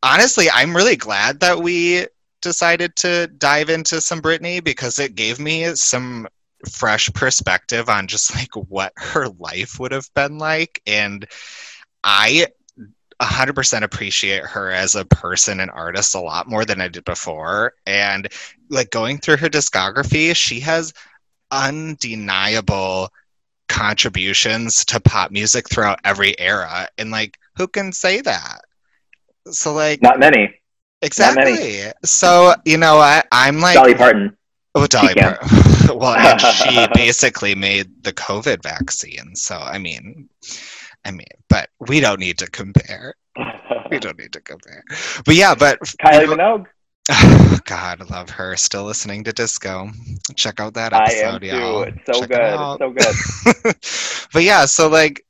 honestly, 0.02 0.48
I'm 0.50 0.76
really 0.76 0.96
glad 0.96 1.40
that 1.40 1.58
we 1.58 2.06
decided 2.42 2.94
to 2.96 3.26
dive 3.38 3.70
into 3.70 4.00
some 4.00 4.20
Britney 4.20 4.62
because 4.62 4.98
it 4.98 5.14
gave 5.14 5.38
me 5.38 5.74
some 5.74 6.28
fresh 6.70 7.12
perspective 7.12 7.88
on 7.88 8.06
just 8.06 8.34
like 8.34 8.54
what 8.68 8.92
her 8.96 9.28
life 9.38 9.78
would 9.78 9.92
have 9.92 10.08
been 10.14 10.38
like 10.38 10.80
and 10.86 11.26
I 12.02 12.46
100% 13.20 13.82
appreciate 13.82 14.44
her 14.44 14.70
as 14.70 14.94
a 14.94 15.04
person 15.04 15.60
and 15.60 15.70
artist 15.70 16.14
a 16.14 16.20
lot 16.20 16.48
more 16.48 16.64
than 16.64 16.80
I 16.80 16.88
did 16.88 17.04
before. 17.04 17.72
And 17.86 18.28
like 18.68 18.90
going 18.90 19.18
through 19.18 19.38
her 19.38 19.48
discography, 19.48 20.34
she 20.34 20.60
has 20.60 20.92
undeniable 21.50 23.10
contributions 23.74 24.84
to 24.84 25.00
pop 25.00 25.32
music 25.32 25.68
throughout 25.68 25.98
every 26.04 26.38
era. 26.38 26.88
And 26.96 27.10
like, 27.10 27.38
who 27.56 27.66
can 27.66 27.92
say 27.92 28.20
that? 28.20 28.60
So, 29.50 29.74
like, 29.74 30.00
not 30.00 30.20
many. 30.20 30.54
Exactly. 31.02 31.52
Not 31.52 31.60
many. 31.60 31.92
So, 32.04 32.54
you 32.64 32.78
know, 32.78 32.98
I, 32.98 33.24
I'm 33.32 33.58
like, 33.58 33.74
Dolly 33.74 33.94
Parton. 33.94 34.36
Oh, 34.76 34.86
Dolly 34.86 35.14
Parton. 35.14 35.48
well, 35.98 36.14
and 36.14 36.40
she 36.40 36.86
basically 36.94 37.56
made 37.56 38.04
the 38.04 38.12
COVID 38.12 38.62
vaccine. 38.62 39.34
So, 39.34 39.56
I 39.56 39.78
mean, 39.78 40.28
I 41.04 41.10
mean, 41.10 41.26
but 41.48 41.68
we 41.80 41.98
don't 41.98 42.20
need 42.20 42.38
to 42.38 42.50
compare. 42.50 43.14
we 43.90 43.98
don't 43.98 44.18
need 44.18 44.32
to 44.34 44.40
compare. 44.40 44.84
But 45.26 45.34
yeah, 45.34 45.56
but 45.56 45.80
Kylie 45.80 46.28
you 46.28 46.36
know, 46.36 46.58
Minogue. 46.58 46.66
Oh, 47.10 47.58
God, 47.64 48.00
I 48.00 48.04
love 48.04 48.30
her. 48.30 48.56
Still 48.56 48.84
listening 48.84 49.24
to 49.24 49.32
disco. 49.32 49.90
Check 50.36 50.60
out 50.60 50.74
that 50.74 50.92
episode, 50.92 51.44
I 51.44 51.48
am 51.48 51.60
y'all. 51.60 51.82
It's 51.82 51.98
so 52.06 52.20
Check 52.20 52.30
good. 52.30 52.54
It 52.80 53.44
so 53.44 53.52
good. 53.62 53.76
but 54.32 54.42
yeah, 54.42 54.64
so 54.64 54.88
like 54.88 55.24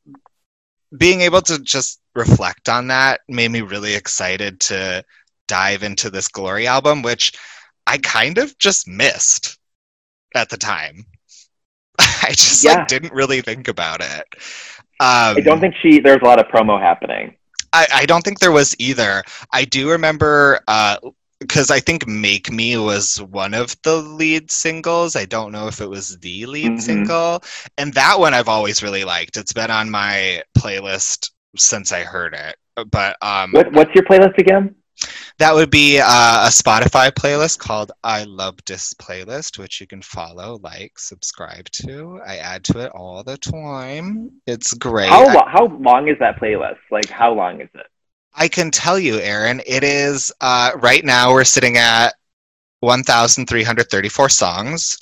being 0.96 1.20
able 1.22 1.42
to 1.42 1.58
just 1.58 2.00
reflect 2.14 2.68
on 2.68 2.86
that 2.88 3.20
made 3.28 3.50
me 3.50 3.60
really 3.60 3.94
excited 3.94 4.60
to 4.60 5.04
dive 5.48 5.82
into 5.82 6.10
this 6.10 6.28
Glory 6.28 6.66
album, 6.66 7.02
which 7.02 7.32
I 7.86 7.98
kind 7.98 8.38
of 8.38 8.56
just 8.58 8.86
missed 8.86 9.58
at 10.34 10.48
the 10.48 10.56
time. 10.56 11.04
I 11.98 12.30
just 12.30 12.64
yeah. 12.64 12.74
like 12.74 12.88
didn't 12.88 13.12
really 13.12 13.40
think 13.40 13.68
about 13.68 14.00
it. 14.00 14.26
Um, 15.00 15.36
I 15.36 15.40
don't 15.42 15.60
think 15.60 15.74
she. 15.82 15.98
There's 15.98 16.22
a 16.22 16.24
lot 16.24 16.38
of 16.38 16.46
promo 16.46 16.80
happening. 16.80 17.34
I, 17.72 17.86
I 17.92 18.06
don't 18.06 18.22
think 18.22 18.38
there 18.38 18.52
was 18.52 18.76
either. 18.78 19.24
I 19.52 19.64
do 19.64 19.90
remember 19.90 20.60
because 21.40 21.70
I 21.70 21.80
think 21.80 22.06
"Make 22.06 22.50
Me" 22.50 22.76
was 22.76 23.20
one 23.22 23.54
of 23.54 23.76
the 23.82 23.96
lead 23.96 24.50
singles. 24.50 25.16
I 25.16 25.24
don't 25.24 25.52
know 25.52 25.66
if 25.66 25.80
it 25.80 25.88
was 25.88 26.18
the 26.18 26.46
lead 26.46 26.72
mm-hmm. 26.72 26.78
single, 26.78 27.42
and 27.78 27.92
that 27.94 28.18
one 28.18 28.34
I've 28.34 28.48
always 28.48 28.82
really 28.82 29.04
liked. 29.04 29.36
It's 29.36 29.52
been 29.52 29.70
on 29.70 29.90
my 29.90 30.42
playlist 30.56 31.30
since 31.56 31.92
I 31.92 32.00
heard 32.00 32.34
it. 32.34 32.56
But 32.90 33.16
um, 33.22 33.52
what, 33.52 33.72
what's 33.72 33.94
your 33.94 34.04
playlist 34.04 34.38
again? 34.38 34.74
That 35.38 35.54
would 35.54 35.70
be 35.70 35.98
uh, 35.98 36.46
a 36.46 36.50
Spotify 36.50 37.10
playlist 37.10 37.58
called 37.58 37.90
I 38.04 38.24
Love 38.24 38.56
This 38.66 38.94
Playlist, 38.94 39.58
which 39.58 39.80
you 39.80 39.86
can 39.86 40.00
follow, 40.00 40.60
like, 40.62 40.98
subscribe 40.98 41.68
to. 41.70 42.20
I 42.24 42.36
add 42.36 42.62
to 42.64 42.78
it 42.78 42.92
all 42.92 43.24
the 43.24 43.36
time. 43.36 44.30
It's 44.46 44.72
great. 44.74 45.08
How, 45.08 45.26
I, 45.26 45.50
how 45.50 45.66
long 45.66 46.08
is 46.08 46.16
that 46.20 46.40
playlist? 46.40 46.78
Like, 46.92 47.08
how 47.08 47.32
long 47.32 47.60
is 47.60 47.68
it? 47.74 47.86
I 48.34 48.48
can 48.48 48.70
tell 48.70 48.98
you, 48.98 49.18
Aaron, 49.18 49.60
it 49.66 49.84
is 49.84 50.32
uh, 50.40 50.72
right 50.76 51.04
now 51.04 51.32
we're 51.32 51.44
sitting 51.44 51.76
at 51.76 52.14
1,334 52.80 54.28
songs. 54.28 54.96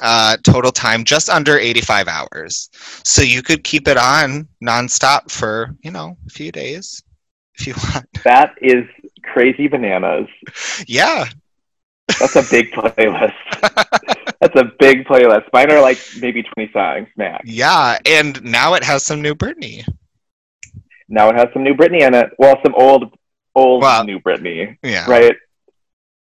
Uh, 0.00 0.36
total 0.42 0.72
time 0.72 1.04
just 1.04 1.28
under 1.28 1.58
85 1.58 2.08
hours. 2.08 2.70
So 3.04 3.20
you 3.22 3.42
could 3.42 3.62
keep 3.62 3.88
it 3.88 3.98
on 3.98 4.48
nonstop 4.62 5.30
for, 5.30 5.74
you 5.82 5.90
know, 5.90 6.16
a 6.26 6.30
few 6.30 6.50
days 6.50 7.02
if 7.58 7.66
you 7.66 7.74
want. 7.94 8.06
That 8.24 8.54
is 8.62 8.84
crazy 9.22 9.68
bananas. 9.68 10.28
Yeah. 10.86 11.26
That's 12.18 12.36
a 12.36 12.42
big 12.50 12.70
playlist. 12.72 13.34
That's 14.40 14.56
a 14.56 14.64
big 14.78 15.04
playlist. 15.04 15.48
Mine 15.52 15.70
are 15.70 15.80
like 15.80 15.98
maybe 16.20 16.42
20 16.42 16.72
songs 16.72 17.08
max. 17.16 17.44
Yeah, 17.44 17.98
and 18.06 18.42
now 18.42 18.74
it 18.74 18.82
has 18.82 19.04
some 19.04 19.22
new 19.22 19.34
Britney. 19.34 19.86
Now 21.12 21.28
it 21.28 21.36
has 21.36 21.48
some 21.52 21.62
new 21.62 21.74
Britney 21.74 22.00
in 22.00 22.14
it. 22.14 22.30
Well, 22.38 22.56
some 22.64 22.74
old, 22.74 23.14
old 23.54 23.82
well, 23.82 24.02
new 24.02 24.18
Britney. 24.18 24.78
Yeah. 24.82 25.08
Right? 25.08 25.36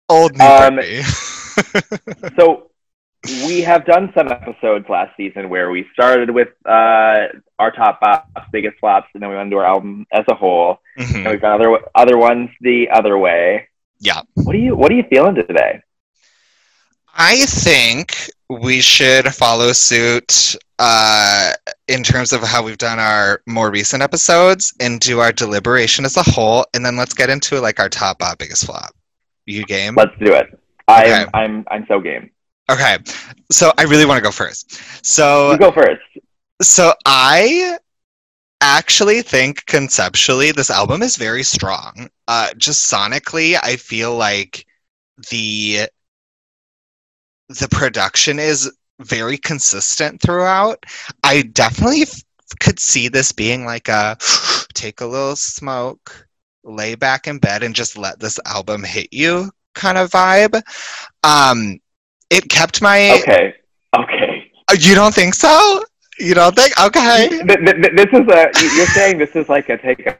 Old 0.09 0.37
new 0.37 0.45
um, 0.45 0.75
Britney. 0.75 2.35
so 2.35 2.69
we 3.47 3.61
have 3.61 3.85
done 3.85 4.11
some 4.13 4.27
episodes 4.27 4.85
last 4.89 5.15
season 5.15 5.49
where 5.49 5.71
we 5.71 5.85
started 5.93 6.29
with 6.29 6.49
uh, 6.65 7.27
our 7.57 7.71
top 7.73 8.01
bops, 8.01 8.25
biggest 8.51 8.79
flops, 8.79 9.07
and 9.13 9.23
then 9.23 9.29
we 9.29 9.37
went 9.37 9.47
into 9.47 9.57
our 9.57 9.65
album 9.65 10.05
as 10.11 10.25
a 10.27 10.35
whole. 10.35 10.79
Mm-hmm. 10.99 11.15
And 11.15 11.27
we've 11.29 11.41
got 11.41 11.61
other 11.61 11.79
other 11.95 12.17
ones 12.17 12.49
the 12.59 12.89
other 12.91 13.17
way. 13.17 13.69
Yeah. 13.99 14.23
What 14.33 14.53
are 14.55 14.59
you 14.59 14.75
What 14.75 14.91
are 14.91 14.95
you 14.95 15.05
feeling 15.09 15.35
today? 15.35 15.81
I 17.15 17.45
think 17.45 18.15
we 18.49 18.81
should 18.81 19.27
follow 19.33 19.71
suit 19.71 20.55
uh, 20.79 21.53
in 21.87 22.03
terms 22.03 22.33
of 22.33 22.41
how 22.41 22.63
we've 22.63 22.77
done 22.77 22.99
our 22.99 23.41
more 23.45 23.71
recent 23.71 24.01
episodes 24.01 24.73
and 24.79 24.99
do 24.99 25.19
our 25.19 25.31
deliberation 25.31 26.05
as 26.05 26.17
a 26.17 26.23
whole, 26.23 26.65
and 26.73 26.85
then 26.85 26.97
let's 26.97 27.13
get 27.13 27.29
into 27.29 27.59
like 27.59 27.79
our 27.79 27.89
top 27.89 28.19
bop, 28.19 28.39
biggest 28.39 28.65
flop. 28.65 28.93
You 29.45 29.63
game? 29.65 29.95
Let's 29.95 30.17
do 30.19 30.33
it. 30.33 30.47
Okay. 30.89 31.13
I'm 31.13 31.29
I'm 31.33 31.65
I'm 31.69 31.85
so 31.87 31.99
game. 31.99 32.31
Okay, 32.69 32.97
so 33.51 33.73
I 33.77 33.83
really 33.83 34.05
want 34.05 34.17
to 34.17 34.23
go 34.23 34.31
first. 34.31 34.79
So 35.05 35.51
you 35.51 35.57
go 35.57 35.71
first. 35.71 36.01
So 36.61 36.93
I 37.05 37.77
actually 38.61 39.21
think 39.21 39.65
conceptually 39.65 40.51
this 40.51 40.69
album 40.69 41.01
is 41.01 41.17
very 41.17 41.43
strong. 41.43 42.09
Uh, 42.27 42.49
just 42.57 42.91
sonically, 42.91 43.57
I 43.61 43.75
feel 43.75 44.15
like 44.15 44.65
the 45.31 45.87
the 47.59 47.67
production 47.69 48.39
is 48.39 48.71
very 48.99 49.37
consistent 49.37 50.21
throughout. 50.21 50.83
I 51.23 51.43
definitely 51.43 52.03
f- 52.03 52.23
could 52.59 52.79
see 52.79 53.07
this 53.07 53.31
being 53.31 53.65
like 53.65 53.87
a 53.87 54.17
take 54.73 55.01
a 55.01 55.05
little 55.05 55.35
smoke, 55.35 56.27
lay 56.63 56.95
back 56.95 57.27
in 57.27 57.39
bed, 57.39 57.63
and 57.63 57.75
just 57.75 57.97
let 57.97 58.19
this 58.19 58.39
album 58.45 58.83
hit 58.83 59.09
you 59.11 59.51
kind 59.73 59.97
of 59.97 60.09
vibe. 60.11 60.61
Um, 61.23 61.79
it 62.29 62.49
kept 62.49 62.81
my. 62.81 63.19
Okay. 63.21 63.55
Okay. 63.97 64.51
Uh, 64.67 64.75
you 64.79 64.95
don't 64.95 65.13
think 65.13 65.33
so? 65.33 65.83
You 66.19 66.33
don't 66.33 66.55
think? 66.55 66.79
Okay. 66.79 67.27
This 67.29 68.07
is 68.13 68.27
a. 68.27 68.51
You're 68.75 68.85
saying 68.87 69.17
this 69.17 69.35
is 69.35 69.49
like 69.49 69.69
a 69.69 69.77
take 69.77 70.05
a, 70.05 70.17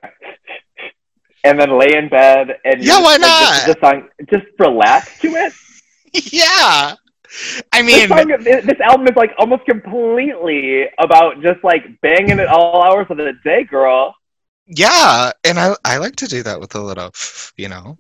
and 1.43 1.59
then 1.59 1.77
lay 1.77 1.95
in 1.95 2.09
bed 2.09 2.59
and 2.65 2.83
yeah, 2.83 3.01
why 3.01 3.17
not? 3.17 3.65
Just, 3.65 3.79
just, 3.79 4.29
just 4.29 4.45
relax 4.59 5.19
to 5.21 5.27
it. 5.35 5.53
Yeah. 6.13 6.95
I 7.71 7.81
mean, 7.81 8.09
this, 8.09 8.09
song, 8.09 8.27
this, 8.27 8.79
album 8.81 9.07
is 9.07 9.15
like 9.15 9.33
almost 9.37 9.65
completely 9.65 10.85
about 10.97 11.41
just 11.41 11.63
like 11.63 11.83
banging 12.01 12.39
it 12.39 12.47
all 12.47 12.83
hours 12.83 13.07
of 13.09 13.17
the 13.17 13.33
day, 13.43 13.63
girl. 13.63 14.15
Yeah, 14.67 15.31
and 15.43 15.59
I 15.59 15.75
I 15.83 15.97
like 15.97 16.15
to 16.17 16.27
do 16.27 16.43
that 16.43 16.59
with 16.59 16.75
a 16.75 16.81
little, 16.81 17.11
you 17.57 17.69
know. 17.69 17.97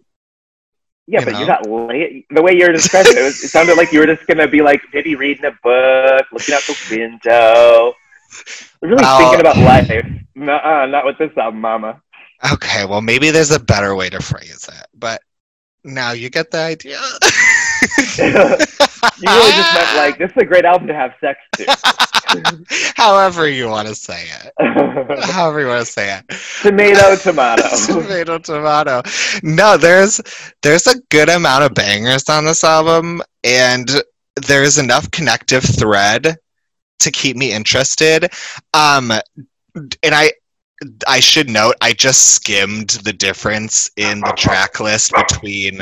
Yeah, 1.07 1.19
You 1.19 1.25
but 1.25 1.31
know? 1.31 1.39
you're 1.39 1.47
not 1.47 1.69
late. 1.69 2.25
The 2.29 2.41
way 2.41 2.53
you're 2.55 2.71
describing 2.71 3.13
it, 3.13 3.19
it, 3.19 3.23
was, 3.23 3.43
it 3.43 3.49
sounded 3.49 3.75
like 3.75 3.91
you 3.91 3.99
were 3.99 4.05
just 4.05 4.25
gonna 4.27 4.47
be 4.47 4.61
like 4.61 4.81
maybe 4.93 5.15
reading 5.15 5.45
a 5.45 5.51
book, 5.63 6.25
looking 6.31 6.55
out 6.55 6.61
the 6.63 6.77
window, 6.89 7.93
really 8.81 9.03
thinking 9.03 9.39
about 9.39 9.57
life. 9.57 10.05
Nuh-uh, 10.35 10.85
not 10.87 11.05
with 11.05 11.17
this 11.17 11.35
album, 11.37 11.61
Mama. 11.61 12.01
Okay, 12.53 12.85
well 12.85 13.01
maybe 13.01 13.31
there's 13.31 13.51
a 13.51 13.59
better 13.59 13.95
way 13.95 14.09
to 14.09 14.21
phrase 14.21 14.69
it, 14.71 14.87
but 14.93 15.21
now 15.83 16.11
you 16.11 16.29
get 16.29 16.51
the 16.51 16.59
idea. 16.59 16.99
You 19.21 19.27
really 19.27 19.51
just 19.51 19.73
meant 19.73 19.97
like 19.97 20.17
this 20.17 20.31
is 20.31 20.37
a 20.37 20.45
great 20.45 20.65
album 20.65 20.87
to 20.87 20.93
have 20.93 21.13
sex 21.19 21.39
to. 21.57 22.93
However 22.95 23.47
you 23.47 23.67
want 23.67 23.87
to 23.87 23.95
say 23.95 24.25
it. 24.43 24.53
However 25.23 25.59
you 25.61 25.67
want 25.67 25.85
to 25.85 25.91
say 25.91 26.17
it. 26.17 26.25
tomato, 26.61 27.15
tomato. 27.15 27.63
tomato 27.85 28.37
tomato 28.37 29.01
no 29.43 29.77
there's 29.77 30.21
there's 30.61 30.87
a 30.87 30.99
good 31.09 31.29
amount 31.29 31.63
of 31.63 31.73
bangers 31.73 32.29
on 32.29 32.45
this 32.45 32.63
album 32.63 33.21
and 33.43 33.89
there's 34.47 34.77
enough 34.77 35.09
connective 35.11 35.63
thread 35.63 36.37
to 36.99 37.11
keep 37.11 37.35
me 37.35 37.51
interested 37.51 38.31
um 38.73 39.11
and 40.03 40.15
i 40.15 40.31
i 41.07 41.19
should 41.19 41.49
note 41.49 41.75
i 41.81 41.93
just 41.93 42.33
skimmed 42.33 42.91
the 43.03 43.13
difference 43.13 43.89
in 43.97 44.19
the 44.21 44.33
track 44.37 44.79
list 44.79 45.11
between 45.13 45.81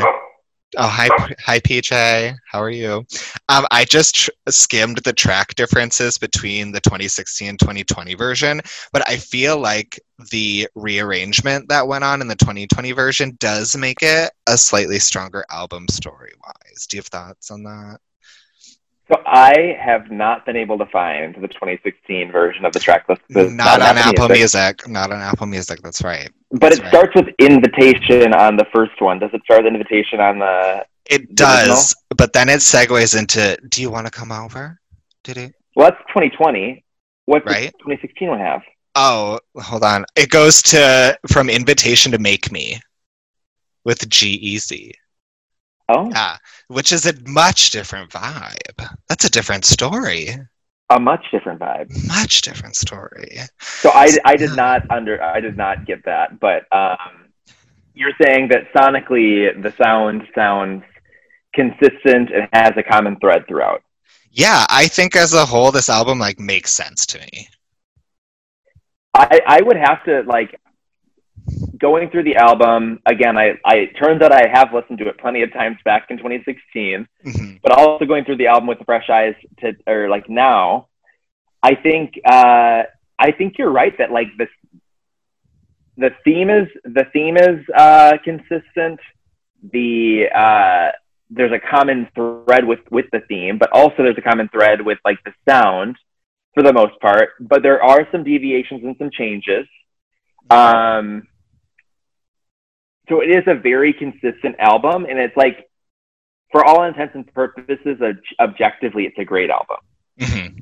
oh 0.78 0.88
hi 0.88 1.10
hi 1.40 1.60
pj 1.60 2.36
how 2.46 2.62
are 2.62 2.70
you 2.70 3.04
um 3.50 3.66
i 3.72 3.84
just 3.86 4.16
tr- 4.16 4.30
skimmed 4.50 4.98
the 5.00 5.14
track 5.14 5.56
differences 5.56 6.18
between 6.18 6.72
the 6.72 6.80
2016 6.82 7.50
and 7.50 7.60
2020 7.60 8.14
version 8.14 8.62
but 8.92 9.08
I 9.08 9.18
feel 9.18 9.58
like 9.58 10.00
the 10.32 10.68
rearrangement 10.76 11.70
that 11.70 11.88
went 11.88 12.04
on 12.04 12.22
in 12.22 12.28
the 12.28 12.36
2020 12.36 12.92
version 12.92 13.38
does 13.40 13.76
make 13.76 14.02
it 14.02 14.32
a 14.48 14.58
slightly 14.58 15.00
stronger 15.00 15.46
album 15.50 15.88
story 15.88 16.34
wise. 16.44 16.88
Do 16.88 16.98
you 16.98 17.00
have 17.00 17.08
thoughts 17.08 17.52
on 17.52 17.64
that? 17.64 18.00
So 19.12 19.22
I 19.26 19.76
have 19.84 20.12
not 20.12 20.46
been 20.46 20.56
able 20.56 20.78
to 20.78 20.86
find 20.88 21.34
the 21.36 21.48
2016 21.48 22.32
version 22.32 22.64
of 22.64 22.74
the 22.74 22.80
track 22.80 23.10
list. 23.10 23.22
It's 23.30 23.52
Not 23.52 23.82
on 23.82 23.98
Apple 23.98 24.28
Music. 24.30 24.38
Music. 24.38 24.88
Not 24.88 25.12
on 25.12 25.20
Apple 25.20 25.48
Music. 25.48 25.82
That's 25.82 26.04
right. 26.04 26.30
But 26.52 26.62
That's 26.62 26.78
it 26.78 26.82
right. 26.84 26.90
starts 26.90 27.16
with 27.16 27.28
invitation 27.40 28.34
on 28.34 28.56
the 28.56 28.66
first 28.74 29.02
one. 29.02 29.18
Does 29.18 29.32
it 29.34 29.42
start 29.44 29.64
with 29.64 29.74
invitation 29.74 30.20
on 30.20 30.40
the? 30.40 30.86
It 31.08 31.36
The 31.36 31.44
original? 31.44 31.76
does, 31.76 31.96
but 32.18 32.34
then 32.34 32.50
it 32.50 32.60
segues 32.60 33.18
into 33.18 33.58
"Do 33.70 33.82
you 33.82 33.90
want 33.90 34.06
to 34.06 34.12
come 34.12 34.32
over?" 34.32 34.80
Did 35.24 35.38
it? 35.38 35.56
Well, 35.76 35.90
that's 35.90 36.02
2020. 36.10 36.84
What 37.26 37.46
Right. 37.46 37.72
2016 37.80 38.30
one 38.30 38.40
have? 38.40 38.62
Oh, 38.96 39.40
hold 39.58 39.84
on. 39.84 40.06
It 40.16 40.30
goes 40.30 40.62
to 40.64 41.18
from 41.32 41.50
invitation 41.50 42.12
to 42.12 42.20
make 42.20 42.52
me 42.52 42.80
with 43.86 44.08
G-Eazy. 44.10 44.92
Oh, 45.90 46.10
Yeah, 46.12 46.38
which 46.68 46.92
is 46.94 47.06
a 47.06 47.14
much 47.28 47.72
different 47.72 48.12
vibe. 48.12 48.88
That's 49.10 49.26
a 49.26 49.30
different 49.30 49.66
story. 49.66 50.30
a 50.92 51.00
much 51.00 51.26
different 51.32 51.60
vibe. 51.60 51.90
Much 52.08 52.42
different 52.42 52.76
story. 52.76 53.40
So 53.60 53.90
I, 53.92 54.16
I 54.24 54.36
did 54.36 54.56
not 54.56 54.90
under 54.90 55.22
I 55.22 55.40
did 55.42 55.58
not 55.58 55.86
get 55.86 56.06
that, 56.06 56.40
but 56.40 56.64
um, 56.72 57.30
you're 57.94 58.14
saying 58.24 58.50
that 58.50 58.72
sonically 58.74 59.62
the 59.62 59.74
sound 59.82 60.24
sounds 60.34 60.84
consistent 61.54 62.30
and 62.32 62.48
has 62.54 62.74
a 62.78 62.84
common 62.84 63.18
thread 63.20 63.48
throughout. 63.48 63.82
Yeah, 64.32 64.66
I 64.70 64.88
think 64.88 65.16
as 65.16 65.34
a 65.34 65.46
whole, 65.46 65.72
this 65.72 65.90
album 65.90 66.20
like 66.20 66.40
makes 66.40 66.72
sense 66.72 67.06
to 67.08 67.20
me. 67.20 67.50
I, 69.16 69.42
I 69.48 69.62
would 69.62 69.76
have 69.78 70.04
to 70.06 70.22
like 70.28 70.60
going 71.80 72.10
through 72.10 72.24
the 72.24 72.36
album 72.36 73.00
again. 73.06 73.38
I, 73.38 73.58
I 73.66 73.76
it 73.78 73.94
turns 74.02 74.22
out 74.22 74.32
I 74.32 74.48
have 74.52 74.74
listened 74.74 74.98
to 75.00 75.08
it 75.08 75.18
plenty 75.18 75.42
of 75.44 75.52
times 75.54 75.78
back 75.86 76.08
in 76.10 76.18
2016, 76.18 77.08
Mhm. 77.26 77.60
but 77.62 77.72
also 77.72 78.06
going 78.06 78.26
through 78.26 78.38
the 78.38 78.48
album 78.48 78.68
with 78.68 78.80
fresh 78.86 79.10
eyes 79.10 79.36
to 79.62 79.74
or 79.88 80.10
like 80.10 80.30
now. 80.30 80.88
I 81.64 81.76
think 81.76 82.20
uh, 82.26 82.84
I 83.18 83.32
think 83.38 83.58
you're 83.58 83.72
right 83.72 83.98
that 83.98 84.12
like 84.12 84.28
this 84.38 84.50
the 85.98 86.12
theme 86.24 86.50
is 86.50 86.68
the 86.84 87.06
theme 87.14 87.38
is 87.38 87.60
uh, 87.76 88.14
consistent. 88.24 89.00
The 89.74 90.28
uh, 90.34 90.92
there's 91.30 91.52
a 91.52 91.60
common 91.60 92.08
thread 92.16 92.66
with 92.66 92.80
with 92.90 93.06
the 93.12 93.20
theme, 93.28 93.58
but 93.58 93.70
also 93.74 93.98
there's 94.04 94.18
a 94.18 94.22
common 94.22 94.48
thread 94.50 94.82
with 94.82 95.00
like 95.04 95.20
the 95.26 95.34
sound 95.48 95.98
for 96.54 96.64
the 96.64 96.72
most 96.74 97.00
part. 97.02 97.32
But 97.42 97.62
there 97.64 97.84
are 97.84 98.08
some 98.12 98.24
deviations 98.24 98.84
and 98.84 98.96
some 98.98 99.12
changes. 99.12 99.68
Um, 100.50 101.28
so 103.10 103.22
it 103.22 103.30
is 103.30 103.44
a 103.48 103.56
very 103.56 103.92
consistent 103.92 104.56
album, 104.60 105.06
and 105.06 105.20
it's 105.20 105.36
like, 105.36 105.70
for 106.52 106.66
all 106.66 106.84
intents 106.84 107.16
and 107.16 107.32
purposes, 107.34 108.02
ob- 108.02 108.18
objectively, 108.40 109.06
it's 109.06 109.18
a 109.18 109.26
great 109.26 109.50
album. 109.50 109.78
Mhm. 110.20 110.56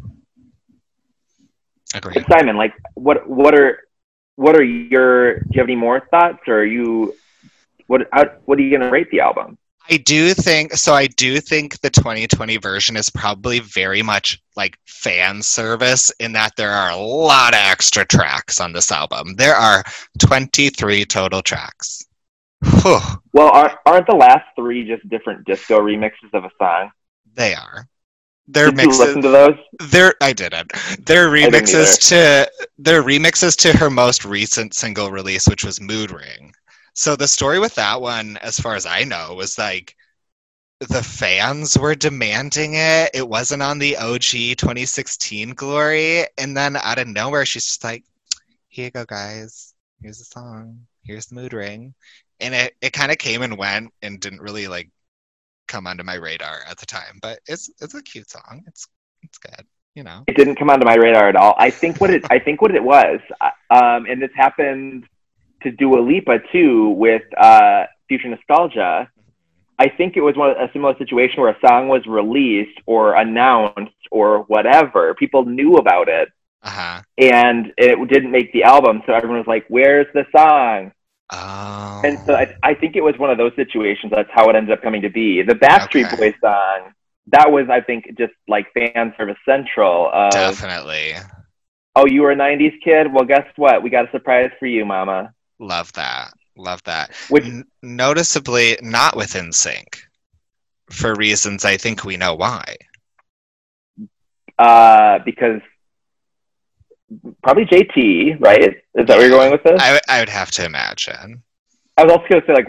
Agreed. 1.94 2.26
Simon, 2.30 2.58
like, 2.58 2.74
what 2.96 3.28
what 3.30 3.58
are 3.58 3.84
what 4.36 4.56
are 4.56 4.64
your? 4.64 5.40
Do 5.40 5.50
you 5.52 5.60
have 5.62 5.68
any 5.68 5.76
more 5.76 6.08
thoughts, 6.12 6.40
or 6.48 6.60
are 6.60 6.66
you 6.66 7.16
what 7.88 8.08
how, 8.12 8.26
what 8.46 8.60
are 8.60 8.62
you 8.62 8.78
gonna 8.78 8.92
rate 8.92 9.10
the 9.12 9.22
album? 9.22 9.58
I 9.90 9.98
do 9.98 10.34
think 10.34 10.74
so. 10.74 10.94
I 10.94 11.08
do 11.08 11.40
think 11.40 11.80
the 11.80 11.90
2020 11.90 12.58
version 12.58 12.98
is 12.98 13.10
probably 13.10 13.60
very 13.60 14.02
much 14.02 14.42
like 14.58 14.78
fan 14.86 15.42
service 15.42 16.12
in 16.20 16.34
that 16.34 16.58
there 16.58 16.72
are 16.72 16.92
a 16.92 16.98
lot 16.98 17.54
of 17.54 17.60
extra 17.62 18.06
tracks 18.06 18.60
on 18.60 18.74
this 18.74 18.92
album. 18.92 19.36
There 19.36 19.56
are 19.56 19.84
23 20.20 21.06
total 21.06 21.42
tracks. 21.42 22.07
Well, 23.34 23.52
aren't, 23.52 23.78
aren't 23.86 24.08
the 24.08 24.15
last 24.15 24.46
three 24.56 24.88
just 24.88 25.08
different 25.10 25.46
disco 25.46 25.80
remixes 25.80 26.34
of 26.34 26.43
a 26.46 26.50
song? 26.58 26.91
they 27.34 27.54
are. 27.54 27.88
They're 28.48 28.72
Did 28.72 28.82
you 28.82 28.88
mixes. 28.88 29.00
listen 29.00 29.22
to 29.24 29.30
those? 29.30 29.56
They're 29.80 30.15
I 30.22 30.34
didn't. 30.34 30.72
They're 31.06 31.30
didn't 31.39 31.65
remixes 31.65 32.10
to 32.10 32.50
they're 32.78 33.04
remixes 33.04 33.56
to 33.58 33.78
her 33.78 33.89
most 33.89 34.26
recent 34.26 34.74
single 34.74 35.12
release, 35.12 35.48
which 35.48 35.63
was 35.65 35.82
Mood 35.82 36.12
Ring. 36.12 36.54
So 36.93 37.15
the 37.15 37.28
story 37.28 37.60
with 37.60 37.76
that 37.76 38.02
one, 38.02 38.38
as 38.38 38.60
far 38.60 38.76
as 38.76 38.86
I 38.86 39.04
know, 39.04 39.34
was 39.36 39.58
like 39.58 39.96
the 40.80 41.04
fans 41.04 41.78
were 41.78 41.96
demanding 41.96 42.74
it. 42.76 43.12
It 43.13 43.28
wasn't 43.28 43.63
on 43.63 43.80
the 43.80 43.98
OG 43.98 44.58
2016 44.58 45.52
Glory, 45.52 46.26
and 46.38 46.56
then 46.56 46.76
out 46.78 47.00
of 47.00 47.08
nowhere, 47.08 47.46
she's 47.46 47.65
just 47.65 47.84
like, 47.84 48.04
"Here 48.70 48.86
you 48.86 48.91
go, 48.91 49.06
guys. 49.06 49.74
Here's 50.02 50.20
the 50.20 50.26
song. 50.26 50.88
Here's 51.04 51.28
the 51.28 51.36
Mood 51.36 51.54
Ring," 51.54 51.93
and 52.39 52.54
it 52.54 52.76
it 52.82 52.93
kind 52.93 53.12
of 53.12 53.17
came 53.17 53.41
and 53.41 53.58
went 53.58 53.91
and 54.02 54.19
didn't 54.19 54.41
really 54.41 54.67
like 54.67 54.89
come 55.67 55.88
onto 55.88 56.04
my 56.04 56.15
radar 56.15 56.60
at 56.69 56.78
the 56.78 56.86
time. 56.86 57.19
But 57.21 57.39
it's 57.47 57.69
it's 57.82 57.93
a 57.95 58.02
cute 58.02 58.30
song. 58.30 58.63
It's 58.67 58.88
it's 59.23 59.38
good. 59.38 59.65
You 59.95 60.04
know. 60.04 60.23
it 60.28 60.36
didn't 60.38 60.58
come 60.58 60.69
onto 60.69 60.86
my 60.86 60.93
radar 60.95 61.28
at 61.28 61.36
all. 61.36 61.56
I 61.58 61.71
think 61.71 62.00
what 62.00 62.12
it 62.12 62.23
I 62.30 62.38
think 62.38 62.62
what 62.62 62.73
it 62.76 62.84
was, 62.84 63.19
uh, 63.41 63.50
um, 63.71 64.06
and 64.06 64.21
this 64.21 64.30
happened 64.36 65.06
to 65.63 65.71
Dua 65.71 66.00
Lipa 66.02 66.38
too 66.52 66.89
with 66.89 67.23
uh, 67.36 67.86
Future 68.08 68.30
Nostalgia. 68.30 69.10
I 69.80 69.89
think 69.89 70.15
it 70.15 70.21
was 70.21 70.36
one 70.36 70.52
a 70.52 70.69
similar 70.71 70.95
situation 71.00 71.41
where 71.41 71.50
a 71.52 71.60
song 71.67 71.88
was 71.88 72.06
released 72.06 72.80
or 72.86 73.15
announced 73.15 73.95
or 74.12 74.43
whatever. 74.43 75.15
People 75.15 75.45
knew 75.45 75.78
about 75.78 76.10
it, 76.10 76.30
Uh 76.62 76.69
huh. 76.69 77.02
and 77.17 77.73
it 77.78 78.08
didn't 78.10 78.30
make 78.32 78.54
the 78.54 78.63
album. 78.63 79.02
So 79.08 79.13
everyone 79.13 79.39
was 79.39 79.47
like, 79.47 79.65
"Where's 79.67 80.08
the 80.13 80.26
song?" 80.36 80.91
Oh. 81.32 82.02
And 82.06 82.18
so 82.26 82.34
I, 82.36 82.56
I 82.63 82.74
think 82.74 82.96
it 82.96 83.02
was 83.02 83.18
one 83.18 83.30
of 83.30 83.38
those 83.38 83.54
situations. 83.56 84.12
That's 84.16 84.30
how 84.32 84.50
it 84.50 84.56
ended 84.56 84.72
up 84.72 84.82
coming 84.82 85.02
to 85.02 85.10
be. 85.10 85.42
The 85.42 85.56
Backstreet 85.56 86.06
Okay. 86.13 86.16
Boys 86.16 86.34
song. 86.42 86.94
That 87.28 87.52
was, 87.52 87.68
I 87.70 87.82
think, 87.82 88.18
just 88.18 88.34
like 88.48 88.68
fan 88.74 89.13
service 89.18 89.36
central. 89.46 90.10
Of, 90.13 90.32
Definitely. 90.32 91.16
Oh, 91.96 92.06
you 92.06 92.22
were 92.22 92.32
a 92.32 92.36
'90s 92.36 92.76
kid? 92.84 93.12
Well, 93.12 93.26
guess 93.26 93.46
what? 93.58 93.84
We 93.84 93.90
got 93.90 94.08
a 94.08 94.12
surprise 94.12 94.52
for 94.60 94.68
you, 94.68 94.86
Mama. 94.86 95.34
Love 95.60 95.92
that. 95.94 96.32
Love 96.56 96.82
that. 96.84 97.12
Which 97.30 97.44
N- 97.46 97.66
noticeably 97.82 98.78
not 98.82 99.16
with 99.18 99.34
NSYNC 99.34 99.98
for 100.92 101.13
reasons 101.16 101.66
I 101.66 101.76
think 101.78 102.06
we 102.06 102.16
know 102.16 102.36
why. 102.36 102.78
uh, 104.58 105.20
because 105.26 105.62
probably 107.43 107.65
JT, 107.65 108.39
right? 108.41 108.62
Is 108.63 108.74
that 108.96 109.08
where 109.10 109.22
you're 109.22 109.30
going 109.30 109.52
with 109.52 109.63
this? 109.63 109.80
I, 109.82 109.88
w- 109.88 110.00
I 110.10 110.20
would 110.20 110.30
have 110.30 110.52
to 110.52 110.65
imagine. 110.65 111.41
I 111.98 112.04
was 112.04 112.12
also 112.13 112.26
going 112.30 112.41
to 112.41 112.48
say 112.48 112.54
like 112.54 112.67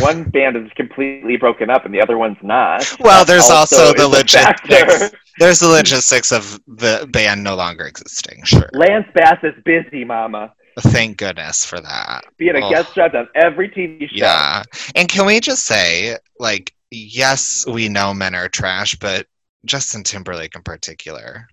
one 0.00 0.24
band 0.30 0.56
is 0.56 0.70
completely 0.76 1.36
broken 1.36 1.70
up 1.70 1.84
and 1.84 1.94
the 1.94 2.00
other 2.00 2.18
one's 2.18 2.38
not. 2.42 2.84
Well, 3.00 3.24
there's 3.24 3.48
also 3.50 3.92
the 3.92 4.08
is 4.08 4.34
a 4.34 4.38
factor. 4.38 4.68
logistics. 4.74 5.16
There's 5.38 5.60
the 5.60 5.68
logistics 5.68 6.32
of 6.32 6.58
the 6.66 7.06
band 7.12 7.44
no 7.44 7.54
longer 7.54 7.84
existing, 7.86 8.42
sure. 8.44 8.68
Lance 8.72 9.06
Bass 9.14 9.38
is 9.42 9.54
busy, 9.64 10.02
Mama. 10.04 10.52
Thank 10.80 11.18
goodness 11.18 11.64
for 11.64 11.80
that. 11.80 12.24
Being 12.38 12.56
a 12.56 12.64
Oh. 12.66 12.70
guest 12.70 12.94
judge 12.94 13.14
on 13.14 13.28
every 13.34 13.68
TV 13.68 14.08
show. 14.08 14.16
Yeah. 14.16 14.62
And 14.94 15.08
can 15.08 15.24
we 15.26 15.40
just 15.40 15.64
say, 15.64 16.16
like, 16.38 16.74
yes, 16.90 17.64
we 17.66 17.88
know 17.88 18.12
men 18.12 18.34
are 18.34 18.48
trash, 18.48 18.94
but 18.96 19.26
Justin 19.64 20.02
Timberlake 20.02 20.54
in 20.56 20.62
particular, 20.62 21.46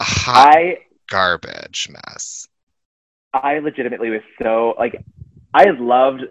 hot 0.00 0.48
I 0.56 0.78
garbage 1.08 1.88
mess. 1.90 2.46
I 3.34 3.58
legitimately 3.60 4.10
was 4.10 4.20
so 4.42 4.74
like 4.78 5.02
I 5.54 5.70
loved 5.70 6.22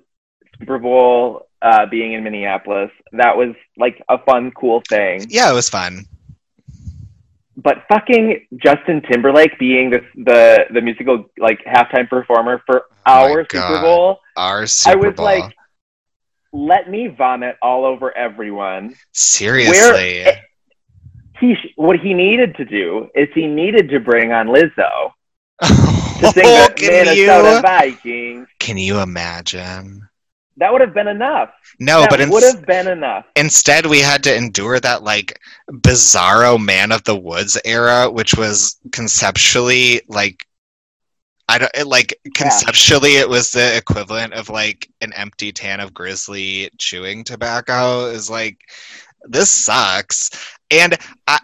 Super 0.59 0.77
Bowl 0.79 1.47
uh, 1.61 1.85
being 1.87 2.13
in 2.13 2.23
Minneapolis. 2.23 2.91
That 3.13 3.35
was 3.37 3.55
like 3.77 4.01
a 4.09 4.17
fun, 4.23 4.51
cool 4.51 4.81
thing. 4.87 5.25
Yeah, 5.29 5.49
it 5.49 5.53
was 5.53 5.69
fun. 5.69 6.05
But 7.57 7.83
fucking 7.89 8.47
Justin 8.57 9.01
Timberlake 9.01 9.57
being 9.59 9.89
the 9.89 10.01
the 10.15 10.65
the 10.73 10.81
musical 10.81 11.25
like 11.37 11.59
halftime 11.65 12.09
performer 12.09 12.63
for 12.65 12.85
Oh 13.05 13.31
our 13.33 13.43
God. 13.43 13.67
Super 13.69 13.81
Bowl, 13.81 14.19
Our 14.35 14.67
Super 14.67 14.91
I 14.91 14.95
was 15.07 15.15
Bowl. 15.15 15.25
like, 15.25 15.53
let 16.53 16.89
me 16.89 17.07
vomit 17.07 17.57
all 17.61 17.85
over 17.85 18.15
everyone. 18.15 18.95
Seriously. 19.11 20.25
He 21.41 21.55
sh- 21.55 21.73
what 21.75 21.99
he 21.99 22.13
needed 22.13 22.55
to 22.55 22.65
do 22.65 23.09
is 23.15 23.27
he 23.33 23.47
needed 23.47 23.89
to 23.89 23.99
bring 23.99 24.31
on 24.31 24.47
Lizzo 24.47 25.11
to 25.61 25.67
sing 26.33 26.43
Oh, 26.45 26.67
the 26.67 26.73
can 26.77 27.05
Minnesota 27.05 27.55
you 27.55 27.61
Vikings. 27.61 28.47
can 28.59 28.77
you 28.77 28.99
imagine? 29.01 30.07
That 30.57 30.71
would 30.71 30.81
have 30.81 30.93
been 30.93 31.07
enough. 31.07 31.49
No, 31.79 32.01
that 32.01 32.09
but 32.11 32.19
would 32.29 32.43
ins- 32.43 32.53
have 32.53 32.65
been 32.67 32.87
enough. 32.87 33.25
instead 33.35 33.85
we 33.87 33.99
had 33.99 34.23
to 34.25 34.35
endure 34.35 34.79
that 34.79 35.01
like 35.01 35.39
bizarro 35.71 36.59
Man 36.63 36.91
of 36.91 37.03
the 37.03 37.15
Woods 37.15 37.57
era, 37.65 38.09
which 38.11 38.35
was 38.35 38.77
conceptually 38.91 40.01
like 40.07 40.45
I 41.49 41.57
don't 41.57 41.71
it, 41.73 41.87
like 41.87 42.17
conceptually 42.35 43.15
it 43.17 43.27
was 43.27 43.51
the 43.51 43.75
equivalent 43.75 44.33
of 44.33 44.49
like 44.49 44.89
an 45.01 45.11
empty 45.13 45.51
tan 45.51 45.79
of 45.79 45.93
grizzly 45.93 46.69
chewing 46.77 47.23
tobacco. 47.23 48.05
Is 48.05 48.29
like 48.29 48.59
this 49.23 49.49
sucks. 49.49 50.29
And 50.71 50.97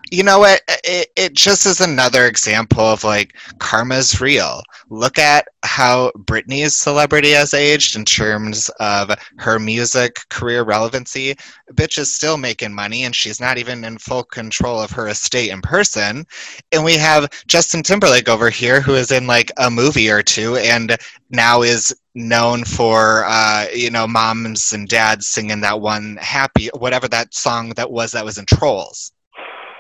you 0.09 0.23
know 0.23 0.39
what? 0.39 0.61
It, 0.85 1.09
it 1.17 1.33
just 1.33 1.65
is 1.65 1.81
another 1.81 2.25
example 2.25 2.79
of 2.79 3.03
like 3.03 3.35
karma's 3.59 4.21
real. 4.21 4.61
Look 4.89 5.19
at 5.19 5.47
how 5.63 6.11
Britney's 6.19 6.77
celebrity 6.77 7.31
has 7.31 7.53
aged 7.53 7.97
in 7.97 8.05
terms 8.05 8.69
of 8.79 9.11
her 9.37 9.59
music 9.59 10.19
career 10.29 10.63
relevancy. 10.63 11.35
Bitch 11.73 11.97
is 11.97 12.13
still 12.13 12.37
making 12.37 12.73
money 12.73 13.03
and 13.03 13.13
she's 13.13 13.41
not 13.41 13.57
even 13.57 13.83
in 13.83 13.97
full 13.97 14.23
control 14.23 14.79
of 14.79 14.91
her 14.91 15.09
estate 15.09 15.49
in 15.51 15.61
person. 15.61 16.25
And 16.71 16.85
we 16.85 16.95
have 16.95 17.29
Justin 17.47 17.83
Timberlake 17.83 18.29
over 18.29 18.49
here 18.49 18.79
who 18.79 18.95
is 18.95 19.11
in 19.11 19.27
like 19.27 19.51
a 19.57 19.69
movie 19.69 20.09
or 20.09 20.23
two 20.23 20.55
and 20.55 20.95
now 21.31 21.63
is 21.63 21.93
known 22.15 22.63
for 22.63 23.25
uh, 23.27 23.67
you 23.73 23.91
know 23.91 24.07
moms 24.07 24.71
and 24.71 24.87
dads 24.87 25.27
singing 25.27 25.61
that 25.61 25.79
one 25.79 26.17
happy 26.19 26.67
whatever 26.77 27.07
that 27.07 27.33
song 27.33 27.69
that 27.75 27.91
was 27.91 28.13
that 28.13 28.25
was 28.25 28.37
in 28.37 28.45
Trolls. 28.45 29.11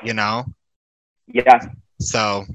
You 0.03 0.13
know? 0.13 0.45
Yeah. 1.27 1.59
So 1.99 2.45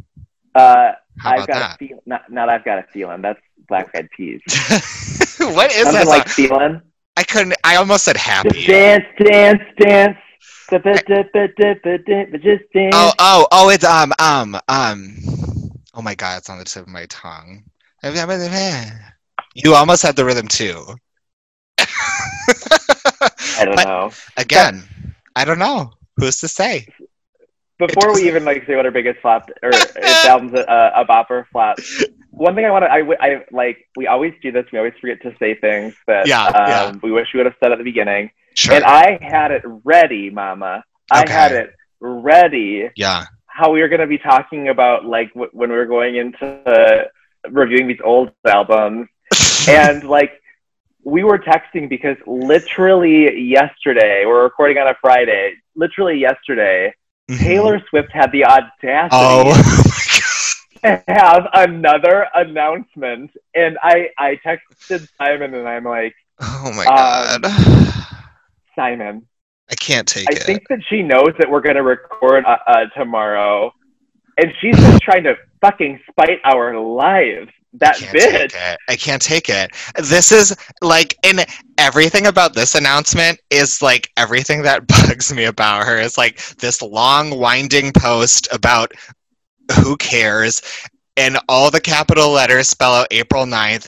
Uh, 0.55 0.93
I've 1.25 1.47
got 1.47 1.49
that? 1.53 1.75
a 1.75 1.79
feel. 1.79 2.03
Now 2.07 2.21
not 2.29 2.49
I've 2.49 2.65
got 2.65 2.79
a 2.79 2.85
feeling. 2.93 3.23
That's 3.23 3.41
Black 3.69 3.89
Eyed 3.95 4.09
Peas. 4.17 4.41
what 5.39 5.73
is 5.73 5.83
Something 5.83 5.93
that? 5.93 6.07
like 6.07 6.29
feeling. 6.29 6.81
I 7.17 7.25
couldn't. 7.25 7.55
I 7.65 7.77
almost 7.77 8.05
said 8.05 8.17
Just 8.43 8.57
happy. 8.57 8.67
dance, 8.67 9.05
dance, 9.19 9.63
dance. 9.79 10.17
Just 12.43 12.65
dance. 12.75 12.95
Oh, 12.95 13.13
oh, 13.19 13.47
oh! 13.53 13.69
It's 13.71 13.85
um, 13.85 14.13
um, 14.19 14.57
um. 14.69 15.17
Oh 15.95 16.03
my 16.03 16.15
god, 16.15 16.39
it's 16.39 16.49
on 16.51 16.59
the 16.59 16.65
tip 16.65 16.83
of 16.83 16.89
my 16.89 17.07
tongue. 17.07 17.65
You 19.55 19.75
almost 19.75 20.03
had 20.03 20.17
the 20.17 20.25
rhythm 20.25 20.49
too. 20.49 20.85
I 21.79 23.65
don't 23.65 23.75
But 23.77 23.85
know. 23.87 24.11
Again, 24.37 24.83
I 25.37 25.45
don't 25.45 25.59
know. 25.59 25.93
Who's 26.17 26.39
to 26.41 26.49
say? 26.49 26.87
Before 27.79 28.15
we 28.15 28.29
even 28.29 28.45
like 28.45 28.67
say 28.67 28.77
what 28.77 28.85
our 28.85 28.93
biggest 28.93 29.21
flop 29.21 29.51
or 29.63 29.71
if 29.71 30.25
album's 30.27 30.55
a, 30.55 30.93
a 30.97 31.05
bop 31.05 31.31
or 31.31 31.47
flop, 31.51 31.79
one 32.31 32.55
thing 32.55 32.65
I 32.65 32.71
want 32.71 32.85
to, 32.85 32.91
I, 32.91 33.01
I 33.21 33.45
like, 33.51 33.89
we 33.97 34.07
always 34.07 34.35
do 34.43 34.53
this. 34.53 34.67
We 34.73 34.79
always 34.79 34.95
forget 35.01 35.21
to 35.23 35.35
say 35.39 35.55
things 35.55 35.95
that 36.07 36.27
Yeah, 36.27 36.45
um, 36.47 36.53
yeah. 36.55 36.93
we 37.03 37.11
wish 37.11 37.29
we 37.35 37.39
would 37.39 37.47
have 37.47 37.57
said 37.63 37.73
at 37.73 37.79
the 37.79 37.85
beginning. 37.85 38.31
Sure. 38.55 38.75
And 38.75 38.85
I 38.85 39.19
had 39.21 39.51
it 39.51 39.63
ready, 39.85 40.31
Mama. 40.31 40.85
I 41.11 41.29
had 41.29 41.53
it 41.53 41.75
ready 42.01 42.91
yeah. 42.97 43.27
how 43.47 43.71
we 43.73 43.81
were 43.81 43.89
going 43.89 44.01
to 44.01 44.07
be 44.07 44.19
talking 44.19 44.69
about 44.69 45.05
like 45.05 45.33
w- 45.35 45.51
when 45.53 45.71
we 45.71 45.77
were 45.77 45.87
going 45.87 46.17
into 46.17 46.47
uh, 46.47 47.05
reviewing 47.51 47.87
these 47.89 48.01
old 48.05 48.31
albums 48.47 49.09
and 49.69 50.05
like 50.05 50.33
we 51.05 51.25
were 51.25 51.39
texting 51.39 51.89
because 51.89 52.17
literally 52.27 53.41
yesterday 53.41 54.25
we're 54.27 54.43
recording 54.43 54.79
on 54.79 54.89
a 54.89 54.95
friday 55.01 55.55
literally 55.75 56.19
yesterday. 56.19 56.95
Taylor 57.39 57.81
swift 57.89 58.11
had 58.13 58.31
the 58.33 58.45
audacity 58.45 59.09
Oh. 59.13 59.53
to 60.85 61.03
have 61.09 61.47
another 61.55 62.27
announcement 62.35 63.31
and 63.55 63.79
i 63.83 64.09
i 64.19 64.39
texted 64.45 65.09
simon 65.17 65.55
and 65.55 65.69
i'm 65.69 65.85
like 65.85 66.15
oh 66.41 66.73
my 66.75 66.85
Um, 66.87 67.41
god. 67.43 68.15
simon 68.77 69.27
I 69.71 69.75
can't 69.77 70.07
take 70.09 70.29
i 70.31 70.35
it. 70.35 70.43
think 70.43 70.69
that 70.69 70.81
she 70.89 71.03
knows 71.03 71.31
that 71.39 71.49
we're 71.51 71.61
going 71.61 71.77
to 71.77 71.83
record 71.83 72.45
uh, 72.45 72.57
uh, 72.67 72.87
tomorrow 72.97 73.73
and 74.39 74.53
she's 74.61 74.77
just 74.77 75.03
trying 75.03 75.25
to 75.25 75.37
fucking 75.61 76.01
spite 76.11 76.41
our 76.45 76.79
lives 76.79 77.51
that 77.75 77.97
can't 77.97 78.17
bitch 78.17 78.31
take 78.31 78.55
it. 78.55 78.79
I 78.89 78.97
can't 78.97 79.23
take 79.23 79.49
it. 79.49 79.71
This 79.97 80.31
is 80.33 80.57
like, 80.83 81.17
and 81.25 81.45
everything 81.79 82.27
about 82.27 82.55
this 82.55 82.75
announcement 82.75 83.41
is 83.51 83.81
like 83.81 84.11
everything 84.17 84.63
that 84.63 84.87
bugs 85.07 85.33
me 85.33 85.45
about 85.45 85.87
her. 85.87 85.99
Is 85.99 86.19
like 86.19 86.39
this 86.57 86.83
long, 86.83 87.39
winding 87.39 87.93
post 87.93 88.49
about 88.53 88.93
who 89.81 89.97
cares, 89.97 90.61
and 91.17 91.39
all 91.49 91.71
the 91.71 91.81
capital 91.81 92.31
letters 92.31 92.69
spell 92.69 92.95
out 92.95 93.07
April 93.11 93.45
9th, 93.45 93.87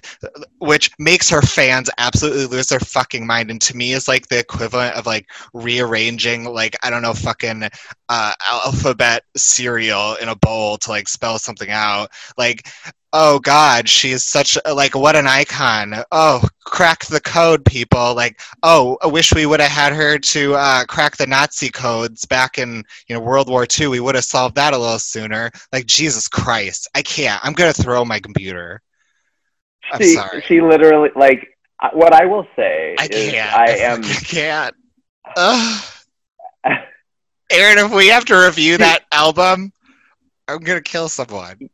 which 0.58 0.90
makes 0.98 1.30
her 1.30 1.40
fans 1.40 1.88
absolutely 1.96 2.46
lose 2.46 2.66
their 2.66 2.80
fucking 2.80 3.26
mind. 3.26 3.50
And 3.50 3.60
to 3.62 3.76
me, 3.76 3.92
is 3.92 4.08
like 4.08 4.28
the 4.28 4.38
equivalent 4.38 4.94
of 4.94 5.06
like 5.06 5.30
rearranging, 5.54 6.44
like, 6.44 6.76
I 6.82 6.90
don't 6.90 7.02
know, 7.02 7.14
fucking 7.14 7.68
uh, 8.08 8.32
alphabet 8.48 9.24
cereal 9.36 10.16
in 10.16 10.28
a 10.28 10.36
bowl 10.36 10.76
to 10.78 10.90
like 10.90 11.08
spell 11.08 11.38
something 11.38 11.70
out. 11.70 12.10
Like, 12.36 12.68
oh 13.16 13.38
god 13.38 13.88
she's 13.88 14.24
such 14.24 14.58
like 14.74 14.94
what 14.94 15.16
an 15.16 15.26
icon. 15.26 15.94
Oh 16.10 16.42
crack 16.64 17.04
the 17.06 17.20
code 17.20 17.64
people. 17.64 18.14
Like 18.14 18.40
oh 18.62 18.98
i 19.02 19.06
wish 19.06 19.32
we 19.32 19.46
would 19.46 19.60
have 19.60 19.70
had 19.70 19.92
her 19.94 20.18
to 20.18 20.54
uh, 20.54 20.84
crack 20.84 21.16
the 21.16 21.26
nazi 21.26 21.70
codes 21.70 22.26
back 22.26 22.58
in 22.58 22.82
you 23.06 23.14
know 23.14 23.20
world 23.20 23.48
war 23.48 23.66
ii 23.80 23.86
we 23.86 24.00
would 24.00 24.16
have 24.16 24.24
solved 24.24 24.56
that 24.56 24.74
a 24.74 24.78
little 24.78 24.98
sooner. 24.98 25.50
Like 25.72 25.86
jesus 25.86 26.28
christ. 26.28 26.88
I 26.94 27.02
can't. 27.02 27.42
I'm 27.44 27.54
gonna 27.54 27.72
throw 27.72 28.04
my 28.04 28.18
computer. 28.18 28.82
I'm 29.92 30.00
she, 30.00 30.14
sorry. 30.14 30.42
she 30.42 30.60
literally 30.60 31.10
like 31.14 31.56
what 31.92 32.12
i 32.12 32.24
will 32.24 32.46
say 32.56 32.96
i 32.98 33.06
is 33.06 33.32
can't. 33.32 33.54
I 33.56 33.70
am 33.78 34.04
I 34.04 34.08
can't. 34.08 34.74
Ugh. 35.36 35.84
aaron 37.50 37.78
if 37.78 37.94
we 37.94 38.08
have 38.08 38.24
to 38.24 38.34
review 38.34 38.78
that 38.78 39.04
album 39.12 39.70
i'm 40.48 40.60
gonna 40.60 40.80
kill 40.80 41.08
someone 41.08 41.68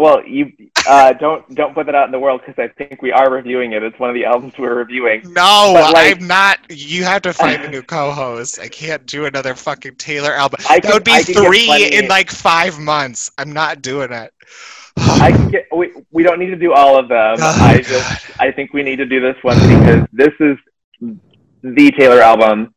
well 0.00 0.24
you 0.26 0.50
uh, 0.88 1.12
don't 1.14 1.42
don't 1.54 1.74
put 1.74 1.84
that 1.86 1.94
out 1.94 2.06
in 2.06 2.12
the 2.12 2.18
world 2.18 2.40
because 2.44 2.58
i 2.58 2.68
think 2.78 3.02
we 3.02 3.12
are 3.12 3.30
reviewing 3.30 3.72
it 3.72 3.82
it's 3.82 3.98
one 3.98 4.08
of 4.08 4.14
the 4.14 4.24
albums 4.24 4.52
we're 4.58 4.74
reviewing 4.74 5.20
No, 5.32 5.72
like- 5.94 6.16
I'm 6.18 6.26
not. 6.26 6.58
You 6.70 7.04
have 7.04 7.22
to 7.22 7.32
find 7.32 7.62
a 7.62 7.68
new 7.70 7.82
co-host. 7.96 8.58
I 8.58 8.68
can't 8.68 9.04
do 9.06 9.26
another 9.26 9.54
fucking 9.54 9.96
Taylor 9.96 10.32
album. 10.32 10.60
I 10.68 10.76
that 10.80 10.82
can- 10.82 10.92
would 10.94 11.04
be 11.04 11.22
three 11.22 11.98
in 11.98 12.08
like 12.08 12.30
five 12.30 12.78
months. 12.78 13.30
I'm 13.38 13.52
not 13.52 13.82
doing 13.82 14.10
it. 14.12 14.32
i 14.96 15.30
can 15.32 15.48
get 15.50 15.66
we, 15.74 15.92
we 16.10 16.22
don't 16.22 16.38
need 16.38 16.50
to 16.50 16.56
do 16.56 16.72
all 16.72 16.98
of 16.98 17.08
them 17.08 17.36
Oh, 17.40 17.58
i 17.62 17.76
God. 17.76 17.84
just 17.84 18.40
i 18.40 18.50
think 18.50 18.72
we 18.72 18.82
need 18.82 18.96
to 18.96 19.06
do 19.06 19.20
this 19.20 19.36
one 19.42 19.56
because 19.74 20.06
this 20.12 20.34
is 20.40 20.56
the 21.62 21.90
taylor 21.98 22.20
album 22.20 22.74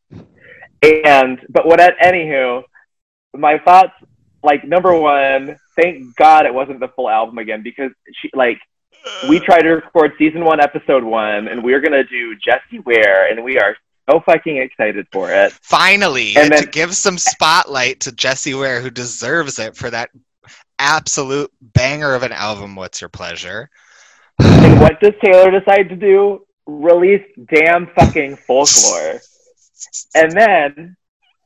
and 0.82 1.40
but 1.50 1.66
what 1.66 1.80
at 1.80 1.98
anywho 2.00 2.64
my 3.36 3.58
thoughts 3.60 3.94
like 4.44 4.64
number 4.64 4.94
one 4.98 5.58
thank 5.76 6.16
god 6.16 6.46
it 6.46 6.54
wasn't 6.54 6.80
the 6.80 6.88
full 6.90 7.10
album 7.10 7.38
again 7.38 7.62
because 7.64 7.92
she 8.14 8.30
like 8.34 8.60
we 9.28 9.40
tried 9.40 9.64
to 9.64 9.70
record 9.72 10.14
season 10.18 10.46
one, 10.46 10.62
episode 10.62 11.04
one, 11.04 11.50
and 11.50 11.62
we're 11.62 11.82
gonna 11.82 12.06
do 12.06 12.36
Jessie 12.38 12.80
Ware, 12.80 13.30
and 13.30 13.44
we 13.44 13.60
are 13.60 13.76
so 14.10 14.22
fucking 14.22 14.56
excited 14.58 15.08
for 15.12 15.30
it. 15.30 15.52
Finally, 15.62 16.38
And 16.38 16.52
to 16.54 16.60
then- 16.62 16.70
give 16.72 16.96
some 16.96 17.18
spotlight 17.18 18.00
to 18.02 18.14
Jessie 18.14 18.54
Ware, 18.54 18.80
who 18.80 18.90
deserves 18.90 19.60
it 19.60 19.76
for 19.76 19.90
that 19.90 20.10
absolute 20.80 21.52
banger 21.62 22.14
of 22.14 22.24
an 22.24 22.32
album. 22.32 22.76
What's 22.78 23.02
your 23.02 23.10
pleasure? 23.10 23.70
And 24.40 24.80
what 24.80 25.00
does 25.02 25.14
Taylor 25.24 25.52
decide 25.52 25.90
to 25.90 25.96
do? 25.98 26.46
Release 26.66 27.26
damn 27.54 27.88
fucking 27.88 28.38
folklore. 28.38 29.20
And 30.16 30.32
then 30.32 30.96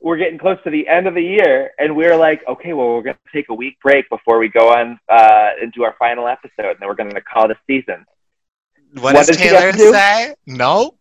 we're 0.00 0.16
getting 0.16 0.38
close 0.38 0.58
to 0.64 0.70
the 0.70 0.86
end 0.88 1.06
of 1.06 1.14
the 1.14 1.22
year, 1.22 1.72
and 1.78 1.96
we're 1.96 2.16
like, 2.16 2.40
okay, 2.48 2.72
well, 2.72 2.88
we're 2.88 3.02
gonna 3.02 3.18
take 3.32 3.48
a 3.48 3.54
week 3.54 3.78
break 3.82 4.08
before 4.10 4.38
we 4.38 4.48
go 4.48 4.70
on 4.72 4.98
uh, 5.08 5.48
and 5.60 5.72
do 5.72 5.84
our 5.84 5.94
final 5.98 6.26
episode, 6.28 6.70
and 6.72 6.76
then 6.80 6.88
we're 6.88 6.94
gonna 6.94 7.20
call 7.20 7.50
it 7.50 7.50
a 7.52 7.56
season. 7.66 8.04
what, 8.94 9.14
what 9.14 9.26
does 9.26 9.36
Taylor 9.36 9.72
do? 9.72 9.92
say? 9.92 10.34
No. 10.46 10.94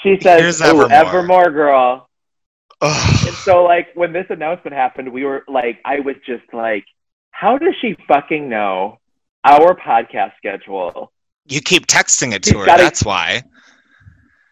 She 0.00 0.18
says, 0.20 0.60
Evermore." 0.60 0.92
Evermore, 0.92 1.50
girl." 1.50 2.08
Ugh. 2.80 3.26
And 3.28 3.36
so, 3.36 3.62
like, 3.62 3.88
when 3.94 4.12
this 4.12 4.26
announcement 4.28 4.74
happened, 4.74 5.12
we 5.12 5.24
were 5.24 5.44
like, 5.46 5.78
I 5.84 6.00
was 6.00 6.16
just 6.26 6.42
like, 6.52 6.84
how 7.30 7.56
does 7.56 7.74
she 7.80 7.96
fucking 8.08 8.48
know 8.48 8.98
our 9.44 9.74
podcast 9.74 10.32
schedule. 10.36 11.12
You 11.46 11.60
keep 11.60 11.86
texting 11.86 12.32
it 12.32 12.44
She's 12.44 12.52
to 12.52 12.60
her. 12.60 12.66
gotta- 12.66 12.82
That's 12.82 13.04
why. 13.04 13.42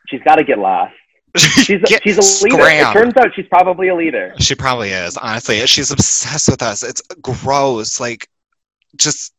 She's 0.08 0.20
got 0.22 0.36
to 0.36 0.44
get 0.44 0.58
lost. 0.58 0.94
She's 1.36 1.82
a, 1.82 1.86
she's 2.02 2.18
a 2.18 2.44
leader. 2.44 2.64
It 2.68 2.92
turns 2.92 3.16
out 3.16 3.34
she's 3.34 3.46
probably 3.48 3.88
a 3.88 3.94
leader. 3.94 4.34
She 4.38 4.54
probably 4.54 4.90
is. 4.90 5.16
Honestly, 5.16 5.64
she's 5.66 5.90
obsessed 5.90 6.48
with 6.48 6.62
us. 6.62 6.82
It's 6.82 7.02
gross. 7.22 8.00
Like, 8.00 8.28
just 8.96 9.32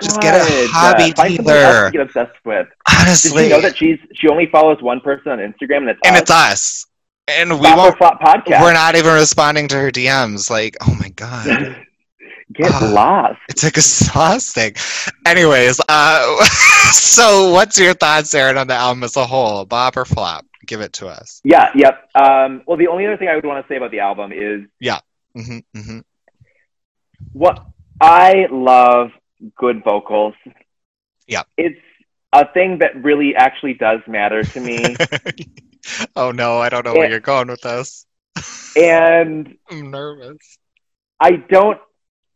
Just 0.00 0.20
get 0.20 0.34
a 0.34 0.38
God, 0.38 0.70
hobby 0.72 1.12
find 1.12 1.36
dealer. 1.38 1.90
get 1.90 2.00
obsessed 2.00 2.36
with. 2.44 2.68
Honestly, 2.88 3.42
Did 3.42 3.50
you 3.50 3.56
know 3.56 3.60
that 3.62 3.76
she's 3.76 3.98
she 4.14 4.28
only 4.28 4.46
follows 4.46 4.80
one 4.82 5.00
person 5.00 5.32
on 5.32 5.38
Instagram 5.38 5.78
and 5.78 5.90
it's 5.90 6.00
and 6.04 6.14
us? 6.16 6.20
it's 6.22 6.30
us, 6.30 6.86
and 7.28 7.50
we 7.60 7.66
won't. 7.74 7.98
Flop 7.98 8.20
podcast. 8.20 8.62
We're 8.62 8.72
not 8.72 8.94
even 8.96 9.12
responding 9.14 9.68
to 9.68 9.76
her 9.76 9.90
DMs. 9.90 10.48
Like, 10.48 10.76
oh 10.80 10.94
my 10.98 11.08
god. 11.10 11.76
Get 12.52 12.72
Ah. 12.72 12.90
lost. 12.92 13.38
It's 13.48 13.62
exhausting. 13.62 14.74
Anyways, 15.24 15.80
uh, 15.88 16.44
so 16.92 17.50
what's 17.52 17.78
your 17.78 17.94
thoughts, 17.94 18.34
Aaron, 18.34 18.58
on 18.58 18.66
the 18.66 18.74
album 18.74 19.04
as 19.04 19.16
a 19.16 19.24
whole? 19.24 19.64
Bop 19.66 19.96
or 19.96 20.04
flop? 20.04 20.44
Give 20.70 20.80
it 20.82 20.92
to 20.94 21.08
us. 21.08 21.40
Yeah, 21.42 21.70
yep. 21.74 22.08
Um, 22.14 22.62
well, 22.64 22.76
the 22.76 22.86
only 22.86 23.04
other 23.04 23.16
thing 23.16 23.26
I 23.26 23.34
would 23.34 23.44
want 23.44 23.66
to 23.66 23.68
say 23.68 23.76
about 23.76 23.90
the 23.90 23.98
album 23.98 24.30
is 24.30 24.60
hmm 25.34 25.58
hmm 25.74 25.98
what 27.32 27.64
I 28.00 28.46
love 28.52 29.10
good 29.56 29.82
vocals. 29.82 30.34
Yeah. 31.26 31.42
It's 31.56 31.80
a 32.32 32.46
thing 32.52 32.78
that 32.78 33.02
really 33.02 33.34
actually 33.34 33.74
does 33.74 33.98
matter 34.06 34.44
to 34.44 34.60
me. 34.60 34.96
oh 36.16 36.30
no, 36.30 36.58
I 36.58 36.68
don't 36.68 36.84
know 36.84 36.94
where 36.94 37.10
you're 37.10 37.18
going 37.18 37.48
with 37.48 37.62
this. 37.62 38.06
and 38.76 39.56
I'm 39.72 39.90
nervous. 39.90 40.58
I 41.18 41.32
don't 41.32 41.80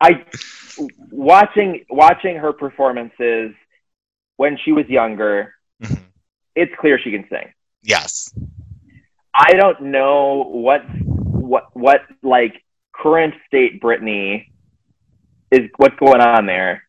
I 0.01 0.25
watching 1.13 1.85
watching 1.89 2.35
her 2.37 2.53
performances 2.53 3.55
when 4.39 4.59
she 4.65 4.73
was 4.73 4.87
younger, 4.89 5.55
Mhm. 5.81 6.03
it's 6.57 6.73
clear 6.81 6.99
she 6.99 7.13
can 7.13 7.29
sing. 7.29 7.53
Yes. 7.85 8.33
I 9.35 9.53
don't 9.53 9.81
know 9.83 10.45
what 10.51 10.83
what 11.07 11.65
what 11.75 12.01
like 12.23 12.63
current 12.93 13.35
state 13.47 13.81
Britney 13.83 14.47
is 15.51 15.69
what's 15.77 15.97
going 15.97 16.21
on 16.21 16.47
there, 16.47 16.85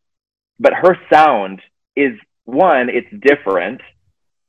but 0.59 0.73
her 0.73 0.97
sound 1.11 1.61
is 1.95 2.17
one, 2.45 2.89
it's 2.89 3.07
different, 3.19 3.81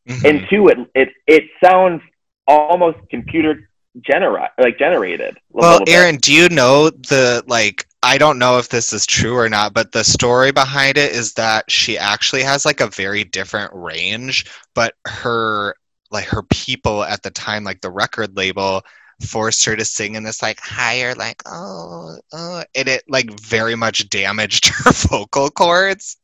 Mhm. 0.08 0.24
and 0.28 0.48
two, 0.48 0.68
it 0.68 0.78
it 0.94 1.08
it 1.26 1.44
sounds 1.62 2.00
almost 2.46 2.98
computer 3.10 3.68
genera 4.00 4.50
like 4.58 4.78
generated. 4.78 5.36
Well. 5.50 5.80
Aaron, 5.88 6.16
do 6.16 6.32
you 6.32 6.48
know 6.48 6.90
the 6.90 7.42
like? 7.46 7.86
I 8.02 8.18
don't 8.18 8.38
know 8.38 8.58
if 8.58 8.68
this 8.68 8.92
is 8.92 9.04
true 9.04 9.36
or 9.36 9.48
not, 9.48 9.72
but 9.74 9.90
the 9.90 10.04
story 10.04 10.52
behind 10.52 10.96
it 10.96 11.10
is 11.12 11.32
that 11.32 11.68
she 11.68 11.98
actually 11.98 12.42
has 12.42 12.64
like 12.64 12.80
a 12.80 12.86
very 12.86 13.24
different 13.24 13.72
range, 13.74 14.44
but 14.74 14.94
her 15.06 15.74
like 16.10 16.26
her 16.26 16.42
people 16.44 17.02
at 17.02 17.22
the 17.22 17.30
time, 17.30 17.64
like 17.64 17.80
the 17.80 17.90
record 17.90 18.36
label, 18.36 18.82
forced 19.26 19.64
her 19.64 19.74
to 19.76 19.84
sing 19.84 20.14
in 20.14 20.22
this 20.22 20.42
like 20.42 20.60
higher, 20.60 21.14
like 21.14 21.42
oh, 21.46 22.18
oh, 22.32 22.64
and 22.74 22.88
it 22.88 23.02
like 23.08 23.30
very 23.40 23.74
much 23.74 24.08
damaged 24.10 24.66
her 24.84 24.92
vocal 24.92 25.50
cords. 25.50 26.16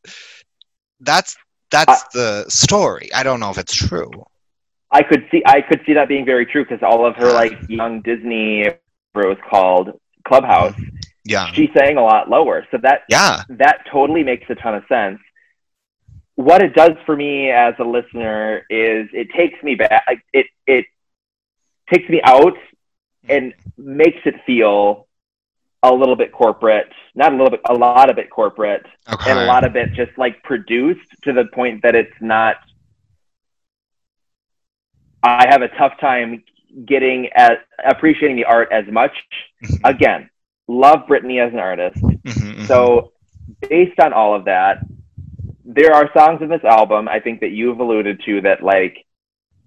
That's 1.00 1.36
that's 1.70 2.04
the 2.12 2.44
story. 2.48 3.10
I 3.14 3.22
don't 3.22 3.40
know 3.40 3.50
if 3.50 3.58
it's 3.58 3.74
true. 3.74 4.10
I 4.90 5.02
could 5.02 5.26
see 5.30 5.42
I 5.46 5.62
could 5.62 5.80
see 5.86 5.94
that 5.94 6.08
being 6.08 6.26
very 6.26 6.44
true 6.46 6.64
because 6.64 6.82
all 6.82 7.06
of 7.06 7.16
her 7.16 7.32
like 7.32 7.54
young 7.68 8.02
Disney, 8.02 8.64
what 9.12 9.24
it 9.24 9.28
was 9.28 9.38
called 9.48 9.98
Clubhouse, 10.28 10.74
Yeah. 11.24 11.50
she 11.52 11.70
sang 11.76 11.96
a 11.96 12.02
lot 12.02 12.28
lower. 12.28 12.66
So 12.70 12.78
that 12.82 13.00
Yeah. 13.08 13.42
that 13.48 13.86
totally 13.90 14.22
makes 14.22 14.44
a 14.50 14.54
ton 14.54 14.74
of 14.74 14.84
sense. 14.88 15.18
What 16.36 16.62
it 16.62 16.74
does 16.74 16.92
for 17.04 17.14
me 17.16 17.50
as 17.50 17.74
a 17.78 17.84
listener 17.84 18.64
is 18.70 19.08
it 19.12 19.28
takes 19.36 19.62
me 19.62 19.74
back. 19.74 20.04
Like 20.06 20.24
it 20.32 20.46
it 20.66 20.86
takes 21.92 22.08
me 22.08 22.20
out 22.24 22.56
and 23.28 23.52
makes 23.76 24.18
it 24.24 24.34
feel 24.46 25.06
a 25.82 25.92
little 25.92 26.16
bit 26.16 26.32
corporate. 26.32 26.90
Not 27.14 27.32
a 27.32 27.36
little 27.36 27.50
bit, 27.50 27.60
a 27.68 27.74
lot 27.74 28.08
of 28.08 28.18
it 28.18 28.30
corporate, 28.30 28.86
Okay. 29.12 29.30
and 29.30 29.38
a 29.40 29.44
lot 29.44 29.64
of 29.64 29.76
it 29.76 29.92
just 29.92 30.16
like 30.16 30.42
produced 30.42 31.06
to 31.24 31.32
the 31.32 31.44
point 31.52 31.82
that 31.82 31.94
it's 31.94 32.14
not. 32.20 32.56
I 35.22 35.46
have 35.50 35.62
a 35.62 35.68
tough 35.68 35.98
time 36.00 36.42
getting 36.86 37.28
at 37.36 37.64
appreciating 37.84 38.36
the 38.36 38.44
art 38.44 38.68
as 38.72 38.86
much. 38.86 39.12
Mhm. 39.62 39.80
Again, 39.84 40.30
love 40.66 41.06
Britney 41.06 41.44
as 41.46 41.52
an 41.52 41.58
artist. 41.58 42.02
Mhm, 42.02 42.22
mhm. 42.24 42.66
So, 42.66 43.12
based 43.68 44.00
on 44.00 44.12
all 44.12 44.34
of 44.34 44.46
that, 44.46 44.78
there 45.64 45.92
are 45.94 46.10
songs 46.16 46.40
in 46.42 46.48
this 46.48 46.64
album 46.64 47.08
I 47.08 47.20
think 47.20 47.40
that 47.40 47.50
you've 47.50 47.78
alluded 47.80 48.20
to 48.26 48.40
that 48.42 48.62
like 48.62 48.96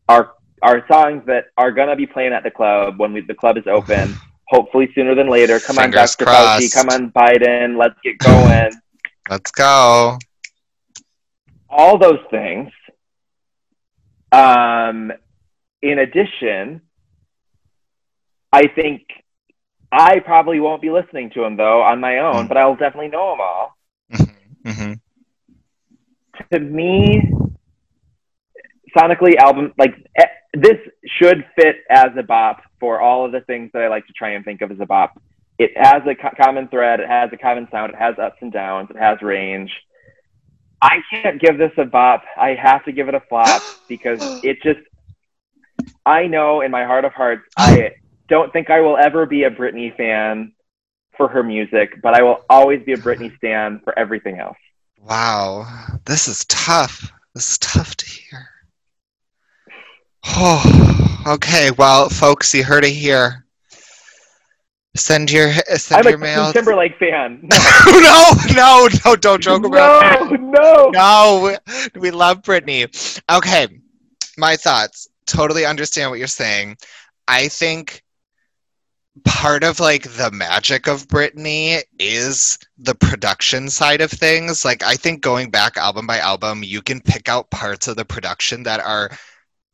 are 0.09 0.33
are 0.61 0.85
songs 0.91 1.23
that 1.27 1.45
are 1.57 1.71
gonna 1.71 1.95
be 1.95 2.05
playing 2.05 2.33
at 2.33 2.43
the 2.43 2.51
club 2.51 2.99
when 2.99 3.13
we, 3.13 3.21
the 3.21 3.33
club 3.35 3.57
is 3.57 3.65
open. 3.67 4.13
Hopefully 4.47 4.87
sooner 4.93 5.15
than 5.15 5.27
later. 5.29 5.59
Come 5.59 5.77
Fingers 5.77 6.15
on, 6.19 6.25
Dr. 6.25 6.25
Fauci. 6.25 6.71
Come 6.73 6.89
on, 6.89 7.11
Biden. 7.11 7.77
Let's 7.79 7.95
get 8.03 8.17
going. 8.19 8.71
let's 9.29 9.49
go. 9.51 10.19
all 11.69 11.97
those 11.97 12.19
things. 12.29 12.69
Um, 14.31 15.11
in 15.81 15.99
addition, 15.99 16.81
I 18.51 18.67
think 18.67 19.01
I 19.91 20.19
probably 20.19 20.59
won't 20.59 20.81
be 20.81 20.91
listening 20.91 21.31
to 21.31 21.41
them 21.41 21.57
though 21.57 21.81
on 21.81 21.99
my 21.99 22.19
own, 22.19 22.45
Mm. 22.45 22.47
but 22.47 22.57
I'll 22.57 22.75
definitely 22.75 23.09
know 23.09 23.31
them 23.31 23.41
all. 23.41 23.77
Mhm, 24.11 24.35
mhm. 24.65 24.99
To 26.51 26.59
me, 26.59 27.21
sonically, 28.97 29.35
album 29.37 29.73
like 29.77 29.95
eh, 30.17 30.25
this 30.53 30.77
should 31.19 31.45
fit 31.55 31.77
as 31.89 32.09
a 32.17 32.23
bop 32.23 32.61
for 32.79 33.01
all 33.01 33.25
of 33.25 33.31
the 33.31 33.41
things 33.41 33.71
that 33.73 33.81
I 33.81 33.87
like 33.87 34.07
to 34.07 34.13
try 34.13 34.31
and 34.31 34.45
think 34.45 34.61
of 34.61 34.71
as 34.71 34.79
a 34.79 34.85
bop. 34.85 35.21
It 35.57 35.71
has 35.75 36.01
a 36.07 36.15
co- 36.15 36.35
common 36.41 36.67
thread. 36.67 36.99
It 36.99 37.07
has 37.07 37.29
a 37.33 37.37
common 37.37 37.67
sound. 37.71 37.93
It 37.93 37.97
has 37.97 38.15
ups 38.19 38.37
and 38.41 38.51
downs. 38.51 38.89
It 38.89 38.97
has 38.97 39.21
range. 39.21 39.71
I 40.81 40.97
can't 41.09 41.39
give 41.39 41.57
this 41.57 41.71
a 41.77 41.85
bop. 41.85 42.23
I 42.37 42.55
have 42.55 42.83
to 42.85 42.91
give 42.91 43.07
it 43.07 43.15
a 43.15 43.21
flop 43.29 43.61
because 43.87 44.19
it 44.43 44.61
just. 44.61 44.79
I 46.05 46.27
know 46.27 46.61
in 46.61 46.71
my 46.71 46.85
heart 46.85 47.05
of 47.05 47.13
hearts, 47.13 47.43
I 47.57 47.91
don't 48.27 48.51
think 48.53 48.69
I 48.69 48.79
will 48.79 48.97
ever 48.97 49.25
be 49.25 49.43
a 49.43 49.51
Britney 49.51 49.95
fan 49.95 50.53
for 51.17 51.27
her 51.27 51.43
music, 51.43 52.01
but 52.01 52.13
I 52.13 52.21
will 52.21 52.43
always 52.49 52.83
be 52.83 52.93
a 52.93 52.97
Britney 52.97 53.35
stan 53.37 53.81
for 53.83 53.97
everything 53.97 54.39
else. 54.39 54.57
Wow, 55.07 55.67
this 56.05 56.27
is 56.27 56.45
tough. 56.45 57.11
This 57.35 57.51
is 57.51 57.57
tough 57.59 57.95
to 57.97 58.05
hear. 58.07 58.47
Oh, 60.25 61.23
okay. 61.27 61.69
Well, 61.77 62.09
folks, 62.09 62.51
you 62.55 62.63
heard 62.63 62.83
it 62.83 62.89
here. 62.89 63.45
Send 64.95 65.31
your 65.31 65.51
send 65.53 66.07
I'm 66.07 66.15
a 66.15 66.17
mail. 66.17 66.51
Timberlake 66.51 66.97
fan. 66.97 67.47
no, 67.87 68.31
no, 68.55 68.87
no! 69.05 69.15
Don't 69.15 69.43
joke 69.43 69.65
about 69.65 70.31
it. 70.31 70.41
no, 70.41 70.89
no. 70.89 70.89
No, 70.89 71.57
we, 71.93 71.99
we 71.99 72.11
love 72.11 72.41
Britney. 72.41 72.87
Okay, 73.31 73.67
my 74.39 74.55
thoughts. 74.55 75.07
Totally 75.27 75.65
understand 75.65 76.09
what 76.09 76.17
you're 76.17 76.27
saying. 76.27 76.77
I 77.27 77.47
think 77.49 78.01
part 79.23 79.63
of 79.63 79.79
like 79.79 80.03
the 80.03 80.29
magic 80.31 80.87
of 80.87 81.07
Britney 81.07 81.81
is 81.99 82.57
the 82.77 82.95
production 82.95 83.69
side 83.69 84.01
of 84.01 84.11
things. 84.11 84.65
Like 84.65 84.83
I 84.83 84.95
think 84.95 85.21
going 85.21 85.49
back 85.51 85.77
album 85.77 86.05
by 86.07 86.19
album, 86.19 86.63
you 86.63 86.81
can 86.81 86.99
pick 87.01 87.29
out 87.29 87.49
parts 87.51 87.87
of 87.87 87.95
the 87.95 88.05
production 88.05 88.63
that 88.63 88.79
are 88.81 89.11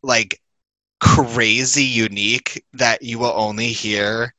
like 0.04 0.39
crazy 0.99 1.84
unique 1.84 2.65
that 2.73 3.01
you 3.04 3.19
will 3.19 3.34
only 3.36 3.67
hear 3.69 4.34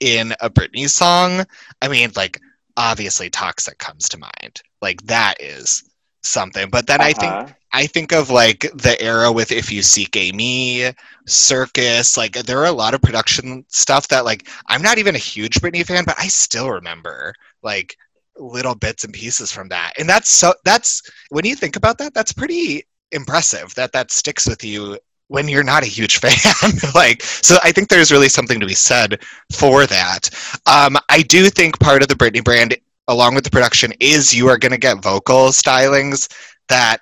in 0.00 0.34
a 0.40 0.50
Britney 0.50 0.88
song. 0.88 1.44
I 1.82 1.88
mean, 1.88 2.10
like 2.16 2.40
obviously 2.76 3.30
Toxic 3.30 3.78
comes 3.78 4.08
to 4.10 4.18
mind. 4.18 4.62
Like 4.82 5.02
that 5.06 5.36
is 5.40 5.84
something. 6.22 6.70
But 6.70 6.86
then 6.86 7.02
I 7.02 7.12
think 7.12 7.40
Uh-huh. 7.40 7.52
I 7.72 7.86
think 7.86 8.12
of 8.12 8.30
like 8.30 8.60
the 8.74 8.96
era 9.00 9.30
with 9.30 9.52
If 9.52 9.70
You 9.70 9.82
Seek 9.82 10.16
Amy, 10.16 10.92
Circus, 11.26 12.16
like 12.16 12.32
there 12.32 12.58
are 12.58 12.66
a 12.66 12.72
lot 12.72 12.94
of 12.94 13.02
production 13.02 13.64
stuff 13.68 14.08
that 14.08 14.24
like 14.24 14.48
I'm 14.66 14.82
not 14.82 14.98
even 14.98 15.14
a 15.14 15.18
huge 15.18 15.60
Britney 15.60 15.84
fan, 15.84 16.04
but 16.04 16.18
I 16.18 16.28
still 16.28 16.70
remember 16.70 17.34
like 17.62 17.96
little 18.36 18.74
bits 18.74 19.04
and 19.04 19.12
pieces 19.12 19.52
from 19.52 19.68
that. 19.68 19.92
And 19.98 20.08
that's 20.08 20.28
so 20.28 20.54
that's 20.64 21.02
when 21.30 21.44
you 21.44 21.54
think 21.54 21.76
about 21.76 21.98
that, 21.98 22.14
that's 22.14 22.32
pretty 22.32 22.84
impressive 23.12 23.74
that 23.74 23.92
that 23.92 24.10
sticks 24.10 24.46
with 24.46 24.62
you 24.62 24.98
when 25.28 25.48
you're 25.48 25.62
not 25.62 25.82
a 25.82 25.86
huge 25.86 26.18
fan. 26.20 26.72
like 26.94 27.22
so 27.22 27.56
I 27.62 27.72
think 27.72 27.88
there's 27.88 28.12
really 28.12 28.28
something 28.28 28.60
to 28.60 28.66
be 28.66 28.74
said 28.74 29.22
for 29.52 29.86
that. 29.86 30.30
Um 30.66 30.96
I 31.08 31.22
do 31.22 31.48
think 31.50 31.78
part 31.80 32.02
of 32.02 32.08
the 32.08 32.14
Britney 32.14 32.42
brand 32.42 32.76
along 33.08 33.34
with 33.34 33.44
the 33.44 33.50
production 33.50 33.92
is 34.00 34.34
you 34.34 34.48
are 34.48 34.58
going 34.58 34.72
to 34.72 34.78
get 34.78 35.02
vocal 35.02 35.48
stylings 35.48 36.30
that 36.68 36.98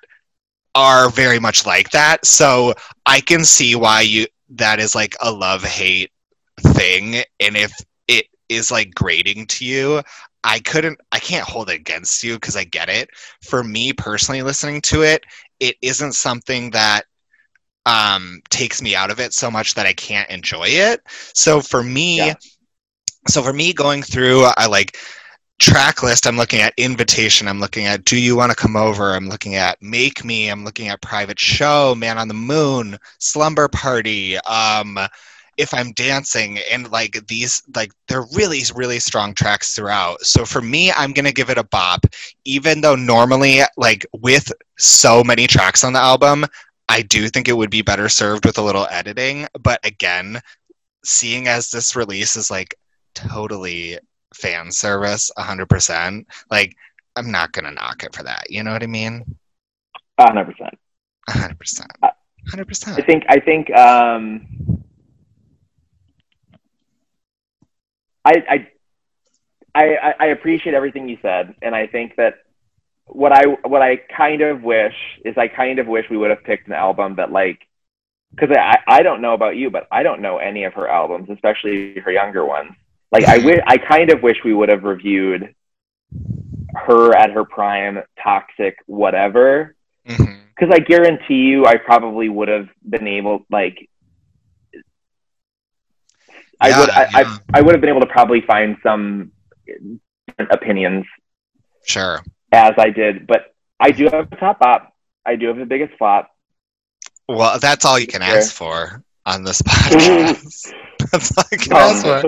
are 0.77 1.11
very 1.11 1.39
much 1.41 1.67
like 1.67 1.91
that. 1.91 2.25
So 2.25 2.75
I 3.07 3.21
can 3.21 3.45
see 3.45 3.75
why 3.75 4.01
you 4.03 4.27
that 4.51 4.79
is 4.79 4.95
like 4.95 5.15
a 5.21 5.31
love 5.31 5.63
hate 5.63 6.11
thing. 6.61 7.17
And 7.39 7.57
if 7.57 7.73
it 8.07 8.27
is 8.49 8.71
like 8.71 8.93
grating 8.95 9.47
to 9.47 9.65
you, 9.65 10.03
I 10.43 10.59
couldn't, 10.59 10.99
I 11.11 11.19
can't 11.19 11.47
hold 11.47 11.69
it 11.69 11.75
against 11.75 12.23
you 12.23 12.35
because 12.35 12.55
I 12.57 12.65
get 12.65 12.89
it. 12.89 13.09
For 13.43 13.63
me 13.63 13.93
personally, 13.93 14.43
listening 14.43 14.81
to 14.83 15.03
it, 15.03 15.23
it 15.59 15.75
isn't 15.81 16.13
something 16.13 16.71
that 16.71 17.03
um, 17.85 18.41
takes 18.49 18.81
me 18.81 18.95
out 18.95 19.11
of 19.11 19.19
it 19.19 19.33
so 19.33 19.51
much 19.51 19.75
that 19.75 19.87
I 19.87 19.93
can't 19.93 20.29
enjoy 20.29 20.67
it. 20.67 21.01
So 21.33 21.61
for 21.61 21.83
me, 21.83 22.27
Yeah. 22.27 22.35
so 23.27 23.43
for 23.43 23.53
me 23.53 23.73
going 23.73 24.03
through, 24.03 24.45
I 24.57 24.67
like 24.67 24.97
track 25.59 26.03
list. 26.03 26.27
I'm 26.27 26.37
looking 26.37 26.61
at 26.61 26.73
invitation. 26.77 27.47
I'm 27.47 27.59
looking 27.59 27.85
at 27.85 28.05
do 28.05 28.17
you 28.17 28.35
want 28.35 28.51
to 28.51 28.55
come 28.55 28.75
over? 28.75 29.13
I'm 29.13 29.29
looking 29.29 29.55
at 29.55 29.81
make 29.81 30.23
me. 30.23 30.49
I'm 30.49 30.63
looking 30.63 30.87
at 30.89 31.01
private 31.01 31.39
show, 31.39 31.95
man 31.95 32.17
on 32.17 32.27
the 32.27 32.33
moon, 32.33 32.97
slumber 33.19 33.67
party. 33.67 34.37
Um, 34.39 34.99
if 35.57 35.73
I'm 35.73 35.91
dancing 35.93 36.59
and 36.71 36.91
like 36.91 37.25
these, 37.27 37.63
like 37.75 37.91
they're 38.07 38.27
really, 38.35 38.61
really 38.75 38.99
strong 38.99 39.33
tracks 39.33 39.73
throughout. 39.73 40.21
So 40.21 40.45
for 40.45 40.61
me, 40.61 40.91
I'm 40.91 41.13
gonna 41.13 41.31
give 41.31 41.49
it 41.49 41.57
a 41.57 41.63
bop, 41.63 42.05
even 42.45 42.81
though 42.81 42.95
normally, 42.95 43.61
like 43.75 44.05
with 44.13 44.51
so 44.77 45.23
many 45.23 45.47
tracks 45.47 45.83
on 45.83 45.93
the 45.93 45.99
album, 45.99 46.45
I 46.89 47.01
do 47.01 47.27
think 47.27 47.47
it 47.47 47.57
would 47.57 47.71
be 47.71 47.81
better 47.81 48.07
served 48.07 48.45
with 48.45 48.57
a 48.57 48.61
little 48.61 48.87
editing. 48.91 49.47
But 49.59 49.83
again, 49.83 50.39
seeing 51.03 51.47
as 51.47 51.71
this 51.71 51.95
release 51.95 52.35
is 52.35 52.51
like 52.51 52.75
totally 53.15 53.97
fan 54.37 54.71
service 54.71 55.31
100% 55.37 56.25
like 56.49 56.75
i'm 57.15 57.31
not 57.31 57.51
gonna 57.51 57.71
knock 57.71 58.03
it 58.03 58.15
for 58.15 58.23
that. 58.23 58.49
You 58.49 58.63
know 58.63 58.71
what 58.71 58.83
i 58.83 58.87
mean? 58.87 59.23
A 60.17 60.23
hundred 60.23 60.45
percent. 60.45 60.73
100% 61.29 61.81
100% 62.49 62.97
I 62.97 63.01
think 63.01 63.23
I 63.27 63.39
think 63.39 63.69
um, 63.75 64.47
I, 68.23 68.43
I 68.49 68.67
I 69.75 70.13
I 70.19 70.25
appreciate 70.27 70.73
everything 70.73 71.07
you 71.07 71.17
said, 71.21 71.55
and 71.61 71.75
I 71.75 71.87
think 71.87 72.15
that 72.15 72.35
what 73.05 73.31
I 73.31 73.43
what 73.67 73.81
I 73.81 73.97
kind 73.97 74.41
of 74.41 74.63
wish 74.63 74.95
is 75.23 75.37
I 75.37 75.47
kind 75.47 75.79
of 75.79 75.87
wish 75.87 76.09
we 76.09 76.17
would 76.17 76.29
have 76.29 76.43
picked 76.43 76.67
an 76.67 76.73
album 76.73 77.15
that 77.17 77.31
like 77.31 77.59
because 78.31 78.55
I 78.55 78.79
I 78.87 79.03
don't 79.03 79.21
know 79.21 79.33
about 79.33 79.55
you, 79.55 79.69
but 79.69 79.87
I 79.91 80.03
don't 80.03 80.21
know 80.21 80.37
any 80.37 80.63
of 80.63 80.73
her 80.73 80.87
albums, 80.87 81.29
especially 81.29 81.99
her 81.99 82.11
younger 82.11 82.45
ones. 82.45 82.71
Like 83.11 83.25
I 83.25 83.37
wish 83.39 83.59
I 83.67 83.77
kind 83.77 84.11
of 84.11 84.21
wish 84.21 84.37
we 84.43 84.53
would 84.53 84.69
have 84.69 84.83
reviewed 84.83 85.53
her 86.75 87.15
at 87.15 87.31
her 87.31 87.43
prime, 87.45 87.99
toxic, 88.21 88.77
whatever, 88.85 89.75
mm-hmm. 90.07 90.39
because 90.55 90.73
I 90.73 90.79
guarantee 90.79 91.35
you, 91.45 91.65
I 91.65 91.77
probably 91.77 92.29
would 92.29 92.47
have 92.49 92.69
been 92.87 93.07
able, 93.07 93.45
like, 93.49 93.89
I 96.59 96.69
Yeah, 96.69 96.79
would, 96.79 96.89
I, 96.89 97.07
yeah. 97.11 97.37
I, 97.53 97.59
I 97.59 97.61
would 97.61 97.73
have 97.73 97.81
been 97.81 97.89
able 97.89 98.01
to 98.01 98.07
probably 98.07 98.41
find 98.41 98.77
some 98.83 99.31
opinions 100.49 101.05
sure 101.85 102.21
as 102.51 102.73
I 102.77 102.89
did, 102.89 103.27
but 103.27 103.53
I 103.79 103.91
do 103.91 104.05
have 104.11 104.31
a 104.31 104.35
top 104.37 104.61
op. 104.61 104.93
I 105.25 105.35
do 105.35 105.47
have 105.47 105.57
the 105.57 105.65
biggest 105.65 105.97
flop. 105.97 106.29
well 107.27 107.59
that's 107.59 107.85
all 107.85 107.99
you 107.99 108.07
can 108.07 108.21
Sure. 108.21 108.37
ask 108.37 108.53
for 108.53 109.03
on 109.27 109.43
this 109.43 109.61
podcast 109.67 110.73
that's 111.11 111.37
all 111.37 111.45
you 111.51 111.59
can 111.59 111.77
Um, 111.77 111.95
for 111.97 112.23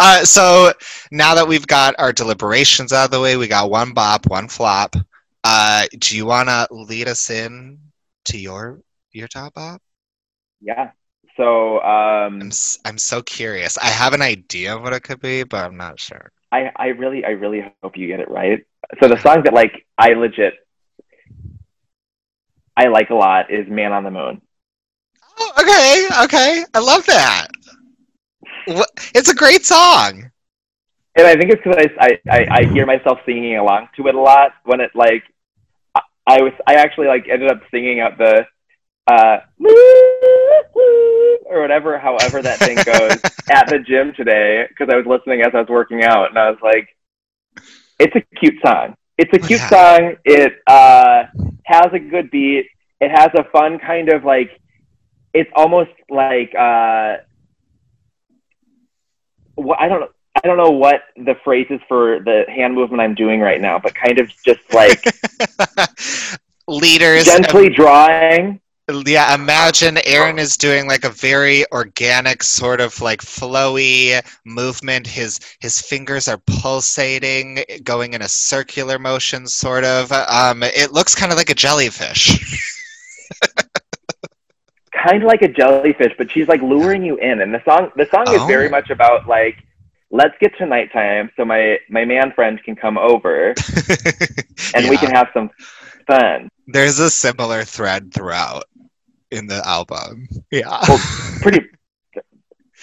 uh, 0.00 0.24
so 0.24 0.72
now 1.12 1.34
that 1.34 1.48
we've 1.48 1.66
got 1.66 1.94
our 1.98 2.12
deliberations 2.12 2.92
out 2.92 3.06
of 3.06 3.10
the 3.10 3.20
way 3.20 3.36
we 3.36 3.48
got 3.48 3.70
one 3.70 3.92
bop 3.94 4.26
one 4.30 4.48
flop 4.48 4.96
uh, 5.44 5.86
do 5.98 6.16
you 6.16 6.26
want 6.26 6.48
to 6.48 6.66
lead 6.70 7.08
us 7.08 7.30
in 7.30 7.78
to 8.26 8.38
your 8.38 8.80
your 9.12 9.28
top 9.28 9.54
bop 9.54 9.82
yeah. 10.60 10.90
So 11.36 11.80
um, 11.82 12.40
I'm, 12.42 12.48
s- 12.48 12.78
I'm 12.84 12.98
so 12.98 13.22
curious. 13.22 13.78
I 13.78 13.86
have 13.88 14.14
an 14.14 14.22
idea 14.22 14.76
of 14.76 14.82
what 14.82 14.92
it 14.92 15.02
could 15.02 15.20
be, 15.20 15.44
but 15.44 15.64
I'm 15.64 15.76
not 15.76 16.00
sure. 16.00 16.32
I, 16.52 16.70
I 16.76 16.86
really, 16.88 17.24
I 17.24 17.30
really 17.30 17.64
hope 17.82 17.96
you 17.96 18.06
get 18.08 18.20
it 18.20 18.30
right. 18.30 18.64
So 19.02 19.08
the 19.08 19.16
song 19.18 19.42
that 19.44 19.54
like 19.54 19.86
I 19.98 20.14
legit, 20.14 20.54
I 22.76 22.88
like 22.88 23.10
a 23.10 23.14
lot 23.14 23.50
is 23.50 23.66
"Man 23.68 23.92
on 23.92 24.04
the 24.04 24.10
Moon." 24.10 24.40
Oh, 25.38 25.52
okay, 25.60 26.24
okay. 26.24 26.64
I 26.74 26.78
love 26.80 27.04
that. 27.06 27.48
It's 29.14 29.30
a 29.30 29.34
great 29.34 29.64
song. 29.64 30.30
and 31.16 31.26
I 31.26 31.34
think 31.34 31.50
it's 31.52 31.62
because 31.64 31.86
I, 32.00 32.18
I, 32.30 32.46
I 32.50 32.64
hear 32.72 32.86
myself 32.86 33.18
singing 33.26 33.56
along 33.56 33.88
to 33.96 34.06
it 34.08 34.14
a 34.14 34.20
lot 34.20 34.52
when 34.64 34.80
it 34.80 34.90
like 34.94 35.22
I, 35.94 36.00
I 36.26 36.42
was 36.42 36.52
I 36.66 36.74
actually 36.74 37.06
like 37.08 37.26
ended 37.30 37.50
up 37.50 37.60
singing 37.70 38.00
out 38.00 38.18
the 38.18 38.46
uh 39.10 39.38
or 41.46 41.60
whatever 41.60 41.98
however 41.98 42.42
that 42.42 42.58
thing 42.58 42.82
goes 42.84 43.20
at 43.50 43.68
the 43.68 43.78
gym 43.78 44.12
today 44.16 44.66
because 44.68 44.88
I 44.92 44.96
was 44.96 45.06
listening 45.06 45.40
as 45.42 45.52
I 45.54 45.60
was 45.60 45.68
working 45.68 46.02
out 46.04 46.28
and 46.30 46.38
I 46.38 46.50
was 46.50 46.58
like 46.62 46.88
it's 47.98 48.14
a 48.16 48.20
cute 48.38 48.56
song 48.64 48.94
it's 49.16 49.32
a 49.32 49.38
Oh, 49.42 49.46
cute 49.46 49.60
yeah. 49.60 49.68
song 49.68 50.16
it 50.24 50.52
uh 50.66 51.24
has 51.64 51.88
a 51.92 51.98
good 51.98 52.30
beat 52.30 52.66
it 53.00 53.10
has 53.10 53.30
a 53.34 53.44
fun 53.50 53.78
kind 53.78 54.10
of 54.10 54.24
like 54.24 54.50
it's 55.34 55.50
almost 55.54 55.90
like 56.10 56.54
uh 56.54 57.16
what 59.54 59.80
I 59.80 59.88
don't 59.88 60.00
know 60.00 60.08
I 60.42 60.46
don't 60.46 60.56
know 60.56 60.70
what 60.70 61.02
the 61.16 61.34
phrase 61.42 61.66
is 61.70 61.80
for 61.88 62.20
the 62.20 62.44
hand 62.48 62.74
movement 62.74 63.00
I'm 63.00 63.14
doing 63.14 63.40
right 63.40 63.60
now, 63.60 63.78
but 63.78 63.94
kind 63.94 64.20
of 64.20 64.30
just 64.44 64.72
like 64.72 65.04
Leaders. 66.68 67.24
gently 67.24 67.70
drawing. 67.70 68.60
yeah, 69.06 69.34
imagine 69.34 69.98
Aaron 70.04 70.38
is 70.38 70.56
doing 70.56 70.86
like 70.86 71.04
a 71.04 71.10
very 71.10 71.64
organic 71.72 72.42
sort 72.42 72.80
of 72.80 73.00
like 73.00 73.20
flowy 73.20 74.20
movement. 74.44 75.06
His 75.06 75.40
his 75.60 75.80
fingers 75.80 76.28
are 76.28 76.38
pulsating, 76.46 77.64
going 77.82 78.12
in 78.12 78.22
a 78.22 78.28
circular 78.28 78.98
motion, 78.98 79.46
sort 79.46 79.84
of. 79.84 80.12
Um, 80.12 80.62
it 80.62 80.92
looks 80.92 81.14
kind 81.14 81.32
of 81.32 81.38
like 81.38 81.50
a 81.50 81.54
jellyfish. 81.54 82.74
kind 85.02 85.22
of 85.22 85.26
like 85.28 85.42
a 85.42 85.48
jellyfish, 85.48 86.12
but 86.18 86.30
she's 86.30 86.48
like 86.48 86.62
luring 86.62 87.04
you 87.04 87.16
in. 87.16 87.40
And 87.40 87.54
the 87.54 87.62
song, 87.64 87.90
the 87.96 88.06
song 88.10 88.26
is 88.34 88.42
very 88.46 88.66
Oh. 88.66 88.70
much 88.70 88.90
about 88.90 89.26
like, 89.28 89.56
let's 90.10 90.34
get 90.40 90.56
to 90.58 90.66
nighttime 90.66 91.30
so 91.36 91.44
my 91.44 91.78
my 91.90 92.04
man 92.04 92.32
friend 92.32 92.62
can 92.64 92.74
come 92.74 92.96
over 92.96 93.48
and 94.74 94.88
we 94.88 94.96
can 94.96 95.10
have 95.10 95.28
some 95.34 95.50
fun. 96.06 96.48
There's 96.66 96.98
a 96.98 97.10
similar 97.10 97.64
thread 97.64 98.12
throughout 98.12 98.64
in 99.30 99.46
the 99.46 99.60
album. 99.66 100.28
Yeah. 100.50 100.78
Well, 100.88 100.98
Pretty. 101.42 101.60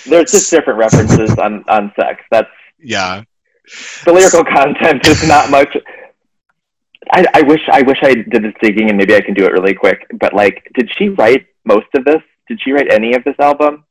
There's 0.05 0.31
just 0.31 0.51
different 0.55 0.79
references 0.79 1.31
on 1.37 1.63
on 1.67 1.91
sex. 1.99 2.23
That's 2.31 2.49
yeah. 2.79 3.23
the 4.05 4.13
lyrical 4.13 4.43
content 4.43 5.07
is 5.07 5.27
not 5.27 5.49
much. 5.49 5.75
I, 7.11 7.25
I 7.33 7.41
wish 7.41 7.61
I 7.71 7.81
wish 7.83 7.99
I 8.03 8.15
did 8.15 8.43
this 8.43 8.53
digging 8.61 8.89
and 8.89 8.97
maybe 8.97 9.15
I 9.15 9.21
can 9.21 9.33
do 9.33 9.45
it 9.45 9.51
really 9.51 9.73
quick. 9.73 10.05
But 10.19 10.33
like, 10.33 10.69
did 10.75 10.89
she 10.95 11.09
write 11.09 11.47
most 11.65 11.87
of 11.95 12.05
this? 12.05 12.21
Did 12.47 12.59
she 12.61 12.71
write 12.71 12.91
any 12.91 13.13
of 13.15 13.23
this 13.23 13.35
album? 13.39 13.83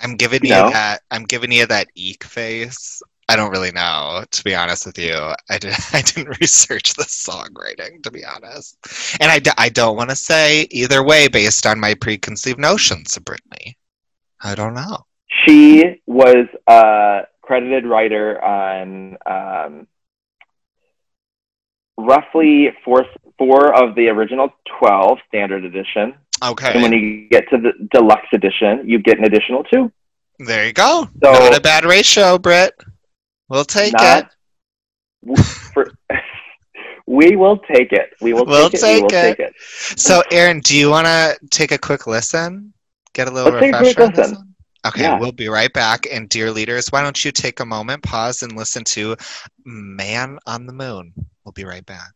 I'm 0.00 0.16
giving 0.16 0.40
No. 0.44 0.66
you 0.66 0.72
that. 0.72 1.02
I'm 1.10 1.24
giving 1.24 1.52
you 1.52 1.66
that 1.66 1.88
eek 1.94 2.24
face. 2.24 3.02
I 3.28 3.36
don't 3.36 3.50
really 3.52 3.70
know, 3.70 4.24
to 4.28 4.44
be 4.44 4.56
honest 4.56 4.86
with 4.86 4.98
you. 4.98 5.14
I, 5.48 5.58
did, 5.58 5.72
I 5.92 6.02
didn't 6.02 6.40
research 6.40 6.94
the 6.94 7.04
songwriting, 7.04 8.02
to 8.02 8.10
be 8.10 8.24
honest. 8.24 8.76
And 9.20 9.30
I, 9.30 9.38
d- 9.38 9.52
I 9.56 9.68
don't 9.68 9.96
want 9.96 10.10
to 10.10 10.16
say 10.16 10.66
either 10.70 11.02
way 11.04 11.28
based 11.28 11.64
on 11.66 11.78
my 11.78 11.94
preconceived 11.94 12.58
notions 12.58 13.16
of 13.16 13.24
Britney. 13.24 13.76
I 14.42 14.54
don't 14.54 14.74
know. 14.74 15.04
She 15.46 16.00
was 16.06 16.46
a 16.66 17.20
credited 17.42 17.86
writer 17.86 18.42
on 18.42 19.16
um, 19.26 19.86
roughly 22.00 22.70
four 22.84 23.06
four 23.38 23.74
of 23.74 23.94
the 23.94 24.08
original 24.08 24.52
twelve 24.78 25.18
standard 25.28 25.64
edition, 25.64 26.14
Okay. 26.42 26.72
and 26.72 26.82
when 26.82 26.92
you 26.92 27.28
get 27.30 27.48
to 27.50 27.58
the 27.58 27.72
deluxe 27.92 28.28
edition, 28.32 28.82
you 28.88 28.98
get 28.98 29.18
an 29.18 29.24
additional 29.24 29.64
two. 29.64 29.90
there 30.38 30.66
you 30.66 30.72
go. 30.72 31.06
So- 31.22 31.32
Not 31.32 31.56
a 31.56 31.60
bad 31.60 31.84
ratio, 31.84 32.38
Britt. 32.38 32.74
We'll 33.48 33.64
take 33.64 33.92
it. 33.98 34.26
for. 35.74 35.92
we 37.06 37.36
will 37.36 37.58
take 37.58 37.92
it. 37.92 38.10
We 38.20 38.32
will 38.32 38.46
We'll 38.46 38.70
take 38.70 38.82
it. 38.82 38.94
We 38.96 39.02
will 39.02 39.08
take 39.10 39.38
it. 39.38 39.52
So, 39.96 40.22
Aaron, 40.30 40.60
do 40.60 40.76
you 40.78 40.88
want 40.90 41.06
to 41.06 41.36
take 41.50 41.72
a 41.72 41.78
quick 41.78 42.06
listen? 42.06 42.72
Get 43.12 43.28
a 43.28 43.30
little 43.30 43.52
Let's 43.52 43.64
take 43.64 43.74
a 43.74 43.78
refresher? 43.78 43.94
quick 43.94 44.16
listen. 44.16 44.54
Okay, 44.86 45.02
Yeah. 45.02 45.18
we'll 45.18 45.32
be 45.32 45.48
right 45.48 45.72
back. 45.72 46.06
And, 46.10 46.28
dear 46.28 46.50
leaders, 46.50 46.88
why 46.88 47.02
don't 47.02 47.22
you 47.22 47.32
take 47.32 47.60
a 47.60 47.66
moment, 47.66 48.02
pause, 48.02 48.42
and 48.42 48.52
listen 48.56 48.82
to 48.84 49.14
Man 49.66 50.38
on 50.46 50.64
the 50.66 50.72
Moon? 50.72 51.12
We'll 51.50 51.64
be 51.64 51.68
right 51.68 51.84
back. 51.84 52.12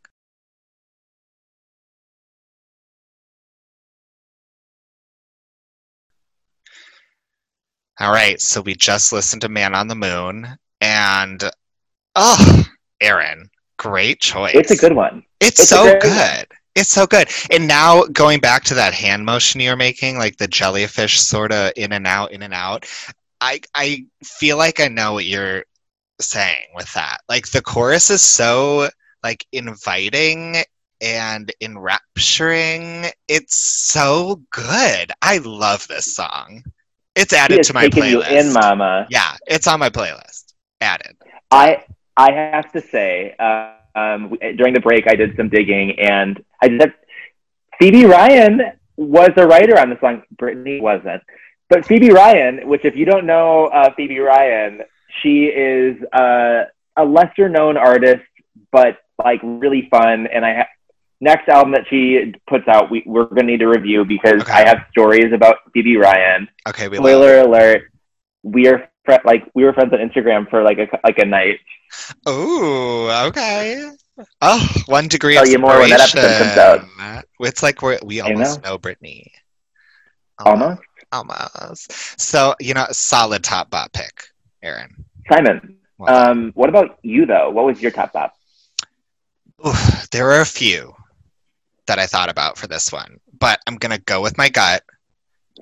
All 7.98 8.12
right, 8.12 8.40
so 8.40 8.60
we 8.60 8.76
just 8.76 9.12
listened 9.12 9.42
to 9.42 9.48
Man 9.48 9.74
on 9.74 9.88
the 9.88 9.96
Moon, 9.96 10.56
and 10.80 11.50
oh, 12.14 12.64
Aaron, 13.00 13.50
great 13.76 14.20
choice. 14.20 14.54
It's 14.54 14.70
a 14.70 14.76
good 14.76 14.92
one. 14.92 15.24
It's, 15.40 15.58
It's 15.58 15.68
so 15.68 15.98
good. 15.98 16.46
It's 16.76 16.92
so 16.92 17.04
good. 17.04 17.28
And 17.50 17.66
now 17.66 18.04
going 18.04 18.38
back 18.38 18.62
to 18.64 18.74
that 18.74 18.94
hand 18.94 19.24
motion 19.24 19.60
you're 19.60 19.74
making, 19.74 20.16
like 20.16 20.36
the 20.36 20.46
jellyfish 20.46 21.20
sort 21.20 21.50
of 21.50 21.72
in 21.74 21.92
and 21.92 22.06
out, 22.06 22.30
in 22.30 22.42
and 22.42 22.54
out. 22.54 22.86
I 23.40 23.62
I 23.74 24.06
feel 24.22 24.58
like 24.58 24.78
I 24.78 24.86
know 24.86 25.14
what 25.14 25.24
you're 25.24 25.64
saying 26.20 26.66
with 26.76 26.92
that. 26.94 27.18
Like 27.28 27.50
the 27.50 27.62
chorus 27.62 28.10
is 28.10 28.22
so 28.22 28.90
like 29.24 29.46
inviting 29.52 30.62
and 31.00 31.50
enrapturing. 31.60 33.06
It's 33.26 33.56
so 33.56 34.42
good. 34.50 35.10
I 35.22 35.38
love 35.38 35.88
this 35.88 36.14
song. 36.14 36.62
It's 37.16 37.32
added 37.32 37.64
to 37.64 37.74
my 37.74 37.88
playlist. 37.88 38.30
in, 38.30 38.52
Mama. 38.52 39.06
Yeah, 39.08 39.36
it's 39.46 39.66
on 39.66 39.80
my 39.80 39.88
playlist. 39.88 40.52
Added. 40.80 41.16
I 41.50 41.84
I 42.16 42.32
have 42.32 42.70
to 42.72 42.80
say, 42.80 43.34
uh, 43.38 43.72
um, 43.94 44.36
during 44.56 44.74
the 44.74 44.80
break, 44.80 45.06
I 45.08 45.14
did 45.14 45.36
some 45.36 45.48
digging, 45.48 45.98
and 45.98 46.44
I 46.60 46.68
did. 46.68 46.92
Phoebe 47.78 48.04
Ryan 48.04 48.60
was 48.96 49.30
a 49.36 49.46
writer 49.46 49.78
on 49.78 49.90
the 49.90 49.98
song. 50.00 50.22
Britney 50.36 50.80
wasn't, 50.80 51.22
but 51.70 51.86
Phoebe 51.86 52.10
Ryan, 52.10 52.68
which 52.68 52.84
if 52.84 52.94
you 52.96 53.04
don't 53.04 53.26
know 53.26 53.66
uh, 53.66 53.94
Phoebe 53.94 54.18
Ryan, 54.18 54.82
she 55.22 55.44
is 55.46 55.96
uh, 56.12 56.64
a 56.96 57.04
lesser 57.04 57.48
known 57.48 57.76
artist, 57.76 58.24
but 58.70 58.98
like 59.24 59.40
really 59.42 59.88
fun. 59.90 60.26
And 60.26 60.44
I 60.44 60.54
ha- 60.54 60.68
next 61.20 61.48
album 61.48 61.72
that 61.72 61.86
she 61.88 62.34
puts 62.48 62.68
out, 62.68 62.90
we, 62.90 63.02
we're 63.06 63.24
gonna 63.24 63.44
need 63.44 63.60
to 63.60 63.68
review 63.68 64.04
because 64.04 64.42
Okay. 64.42 64.52
I 64.52 64.68
have 64.68 64.84
stories 64.90 65.32
about 65.32 65.56
Phoebe 65.72 65.96
Ryan. 65.96 66.48
Okay, 66.68 66.88
we 66.88 66.96
Spoiler 66.96 67.38
alert: 67.40 67.90
we 68.42 68.68
are 68.68 68.88
fr- 69.04 69.24
like 69.24 69.44
we 69.54 69.64
were 69.64 69.72
friends 69.72 69.92
on 69.92 69.98
Instagram 69.98 70.48
for 70.50 70.62
like 70.62 70.78
a 70.78 70.88
like 71.02 71.18
a 71.18 71.24
night. 71.24 71.58
Ooh, 72.28 73.08
okay. 73.28 73.90
Oh, 74.40 74.68
one 74.86 75.08
degree 75.08 75.34
Tell 75.34 75.42
of 75.44 75.48
you 75.48 75.58
more 75.58 75.78
when 75.78 75.90
that 75.90 76.00
episode 76.00 76.38
comes 76.38 76.56
out. 76.56 77.24
It's 77.40 77.62
like 77.62 77.82
we're, 77.82 77.98
we 78.04 78.20
almost 78.20 78.62
know. 78.62 78.72
know 78.72 78.78
Britney. 78.78 79.26
Almost. 80.38 80.82
Almost. 81.12 82.20
So, 82.20 82.54
you 82.60 82.74
know, 82.74 82.86
solid 82.90 83.44
top 83.44 83.70
bot 83.70 83.92
pick, 83.92 84.24
Aaron. 84.62 85.04
Simon, 85.32 85.78
Well 85.98 86.14
um, 86.30 86.52
what 86.54 86.68
about 86.68 86.98
you 87.02 87.26
though? 87.26 87.50
What 87.50 87.64
was 87.64 87.80
your 87.80 87.90
top 87.90 88.12
top? 88.12 88.34
Oof, 89.66 90.08
there 90.10 90.30
are 90.32 90.40
a 90.40 90.46
few 90.46 90.94
that 91.86 91.98
I 91.98 92.06
thought 92.06 92.28
about 92.28 92.58
for 92.58 92.66
this 92.66 92.92
one, 92.92 93.18
but 93.38 93.60
I'm 93.66 93.76
going 93.76 93.96
to 93.96 94.02
go 94.02 94.20
with 94.20 94.36
my 94.38 94.48
gut, 94.48 94.82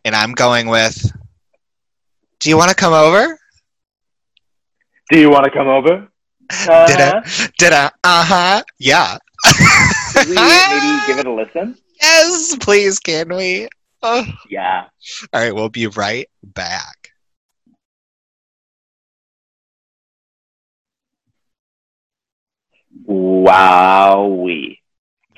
and 0.05 0.15
I'm 0.15 0.33
going 0.33 0.69
with 0.69 1.11
Do 2.41 2.49
you 2.51 2.57
want 2.57 2.71
to 2.71 2.75
come 2.77 2.93
over? 2.93 3.39
Do 5.11 5.19
you 5.21 5.31
want 5.31 5.45
to 5.45 5.51
come 5.51 5.69
over? 5.69 6.09
Did 6.51 6.69
Uh-huh. 6.69 7.21
I? 7.25 7.49
Did 7.59 7.73
I? 7.73 7.87
Uh 8.05 8.25
huh. 8.25 8.63
Yeah. 8.79 9.19
Should 10.13 10.29
we 10.29 10.35
maybe 10.35 11.07
give 11.07 11.19
it 11.19 11.27
a 11.27 11.33
listen? 11.33 11.77
yes, 12.01 12.57
please, 12.61 12.99
can 12.99 13.29
we? 13.35 13.69
Oh. 14.03 14.25
Yeah. 14.51 14.87
All 15.33 15.41
right, 15.41 15.55
we'll 15.55 15.69
be 15.69 15.87
right 15.87 16.29
back. 16.43 17.12
Wowee. 23.09 24.79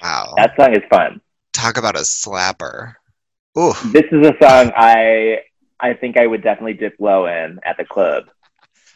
Wow. 0.03 0.35
That 0.37 0.55
song 0.57 0.75
is 0.75 0.83
fun. 0.91 1.21
Talk 1.53 1.77
about 1.77 1.97
a 1.97 2.01
slapper. 2.01 2.95
Ooh. 3.59 3.73
This 3.93 4.05
is 4.11 4.27
a 4.27 4.35
song 4.43 4.73
I 4.77 5.41
I 5.79 5.95
think 5.95 6.17
I 6.17 6.27
would 6.27 6.43
definitely 6.43 6.75
dip 6.75 6.97
low 6.99 7.27
in 7.27 7.61
at 7.65 7.77
the 7.77 7.85
club. 7.85 8.25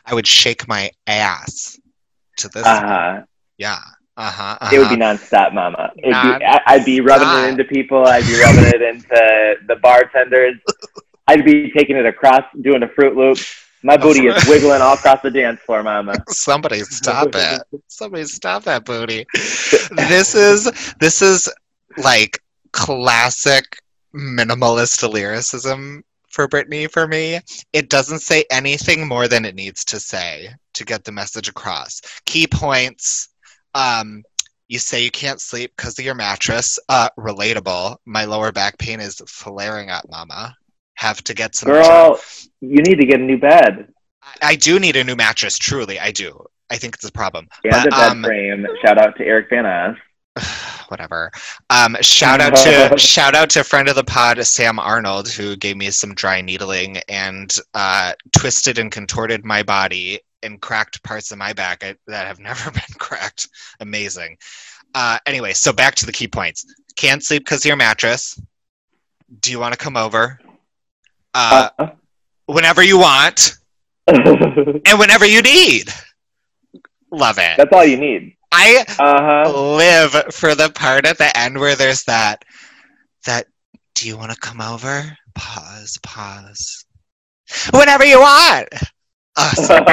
I 0.04 0.14
would 0.14 0.26
shake 0.26 0.66
my 0.66 0.90
ass 1.06 1.78
to 2.38 2.48
this. 2.48 2.66
Uh-huh. 2.66 3.22
Yeah. 3.58 3.78
Uh 4.16 4.30
huh. 4.30 4.68
It 4.72 4.78
would 4.78 4.88
be 4.88 4.96
nonstop, 4.96 5.54
mama. 5.54 5.92
Be, 5.96 6.10
I'd 6.12 6.84
be 6.84 7.00
rubbing 7.00 7.28
it 7.44 7.48
into 7.50 7.64
people. 7.64 8.04
I'd 8.04 8.26
be 8.26 8.40
rubbing 8.40 8.64
it 8.66 8.82
into 8.82 9.56
the 9.68 9.76
bartenders. 9.76 10.56
I'd 11.28 11.44
be 11.44 11.70
taking 11.70 11.96
it 11.96 12.06
across, 12.06 12.42
doing 12.60 12.82
a 12.82 12.88
Fruit 12.88 13.16
Loop. 13.16 13.38
My 13.82 13.96
booty 13.96 14.26
is 14.26 14.46
wiggling 14.48 14.82
all 14.82 14.94
across 14.94 15.22
the 15.22 15.30
dance 15.30 15.60
floor, 15.60 15.82
mama. 15.82 16.14
Somebody 16.28 16.80
stop 16.80 17.28
it. 17.34 17.62
Somebody 17.86 18.24
stop 18.24 18.64
that 18.64 18.84
booty. 18.84 19.24
This 19.32 20.34
is 20.34 20.94
this 20.98 21.22
is 21.22 21.48
like 21.96 22.40
classic 22.72 23.78
minimalist 24.14 25.08
lyricism 25.10 26.04
for 26.28 26.48
Britney 26.48 26.90
for 26.90 27.06
me. 27.06 27.40
It 27.72 27.88
doesn't 27.88 28.20
say 28.20 28.44
anything 28.50 29.06
more 29.06 29.28
than 29.28 29.44
it 29.44 29.54
needs 29.54 29.84
to 29.86 30.00
say 30.00 30.50
to 30.74 30.84
get 30.84 31.04
the 31.04 31.12
message 31.12 31.48
across. 31.48 32.00
Key 32.26 32.46
points. 32.46 33.28
Um 33.74 34.24
you 34.68 34.78
say 34.78 35.02
you 35.02 35.10
can't 35.10 35.40
sleep 35.40 35.72
because 35.76 35.98
of 35.98 36.04
your 36.04 36.14
mattress. 36.14 36.78
Uh, 36.90 37.08
relatable. 37.18 37.96
My 38.04 38.26
lower 38.26 38.52
back 38.52 38.76
pain 38.76 39.00
is 39.00 39.16
flaring 39.26 39.88
up, 39.88 40.04
mama. 40.10 40.54
Have 40.98 41.22
to 41.24 41.34
get 41.34 41.54
some. 41.54 41.68
Girl, 41.70 42.20
you 42.60 42.82
need 42.82 42.96
to 42.96 43.06
get 43.06 43.20
a 43.20 43.22
new 43.22 43.38
bed. 43.38 43.86
I, 44.20 44.34
I 44.42 44.56
do 44.56 44.80
need 44.80 44.96
a 44.96 45.04
new 45.04 45.14
mattress. 45.14 45.56
Truly, 45.56 46.00
I 46.00 46.10
do. 46.10 46.44
I 46.70 46.76
think 46.76 46.96
it's 46.96 47.04
a 47.04 47.12
problem. 47.12 47.46
And 47.62 47.70
But, 47.70 47.86
a 47.86 47.90
bed 47.90 48.10
um, 48.10 48.24
frame. 48.24 48.66
Shout 48.84 48.98
out 48.98 49.16
to 49.16 49.24
Eric 49.24 49.46
Van 49.48 49.96
whatever. 50.88 51.30
Um, 51.70 51.96
shout 52.00 52.40
out 52.40 52.56
to 52.56 52.98
shout 52.98 53.36
out 53.36 53.50
to 53.50 53.62
friend 53.62 53.88
of 53.88 53.94
the 53.94 54.02
pod 54.02 54.44
Sam 54.44 54.78
Arnold 54.78 55.28
who 55.28 55.54
gave 55.54 55.76
me 55.76 55.90
some 55.90 56.14
dry 56.14 56.40
needling 56.40 56.98
and 57.08 57.54
uh, 57.74 58.12
twisted 58.36 58.78
and 58.78 58.90
contorted 58.90 59.44
my 59.44 59.62
body 59.62 60.20
and 60.42 60.60
cracked 60.60 61.02
parts 61.04 61.30
of 61.30 61.38
my 61.38 61.52
back 61.52 61.80
that 61.80 62.26
have 62.26 62.38
never 62.40 62.70
been 62.70 62.82
cracked. 62.98 63.48
Amazing. 63.80 64.36
Uh, 64.94 65.18
anyway, 65.26 65.52
so 65.52 65.72
back 65.72 65.94
to 65.96 66.06
the 66.06 66.12
key 66.12 66.28
points. 66.28 66.66
Can't 66.96 67.22
sleep 67.22 67.44
because 67.44 67.64
your 67.64 67.76
mattress. 67.76 68.40
Do 69.40 69.50
you 69.50 69.60
want 69.60 69.74
to 69.74 69.78
come 69.78 69.96
over? 69.96 70.40
Uh, 71.34 71.70
Uh, 71.78 71.86
whenever 72.46 72.82
you 72.82 72.98
want 72.98 73.56
and 74.08 74.98
whenever 74.98 75.26
you 75.26 75.42
need. 75.42 75.88
Love 77.10 77.38
it. 77.38 77.56
That's 77.56 77.72
all 77.72 77.84
you 77.84 77.96
need. 77.96 78.36
I 78.52 78.84
Uh 78.98 79.22
huh. 79.22 79.50
live 79.50 80.12
for 80.32 80.54
the 80.54 80.70
part 80.70 81.06
at 81.06 81.18
the 81.18 81.36
end 81.36 81.58
where 81.58 81.76
there's 81.76 82.04
that 82.04 82.44
that 83.26 83.46
do 83.94 84.08
you 84.08 84.16
want 84.16 84.32
to 84.32 84.38
come 84.38 84.60
over 84.60 85.16
pause 85.34 85.98
pause 86.02 86.84
whenever 87.72 88.04
you 88.04 88.20
want 88.20 88.68
awesome. 89.36 89.84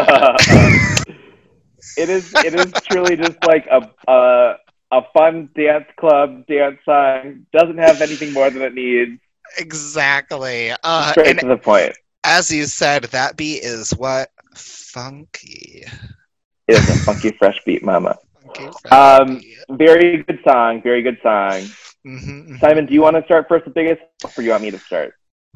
it 1.98 2.10
is. 2.10 2.24
It 2.42 2.56
is 2.56 2.74
truly 2.88 3.16
just 3.16 3.38
like 3.44 3.66
a 3.72 3.90
a 4.10 4.54
a 4.92 5.02
fun 5.14 5.50
dance 5.56 5.86
club 6.00 6.46
dance 6.48 6.78
song. 6.86 7.46
Doesn't 7.54 7.78
have 7.78 8.02
anything 8.02 8.34
more 8.34 8.50
than 8.50 8.62
it 8.62 8.74
needs. 8.74 9.20
Exactly 9.58 10.72
uh, 10.84 11.12
Straight 11.12 11.40
to 11.40 11.48
the 11.48 11.58
point. 11.58 11.94
as 12.24 12.52
you 12.52 12.66
said 12.66 13.04
that 13.06 13.38
beat 13.38 13.64
is 13.64 13.92
what 13.92 14.30
funky 14.56 15.84
It 16.68 16.74
is 16.74 16.90
a 16.90 17.04
funky, 17.06 17.32
fresh 17.32 17.60
beat, 17.66 17.84
mama. 17.84 18.18
funky 18.42 18.70
Um, 18.92 19.42
Very 19.70 20.24
good 20.24 20.40
song. 20.48 20.82
Very 20.82 21.02
good 21.02 21.18
song. 21.22 21.62
Mhm, 22.06 22.48
mhm. 22.50 22.60
Simon, 22.60 22.86
do 22.86 22.94
you 22.94 23.02
want 23.02 23.16
to 23.16 23.24
start 23.26 23.48
first 23.48 23.66
with 23.66 23.74
biggest, 23.74 24.02
or 24.38 24.44
you 24.44 24.52
want 24.52 24.64
me 24.64 24.72
to 24.72 24.80
start? 24.80 25.14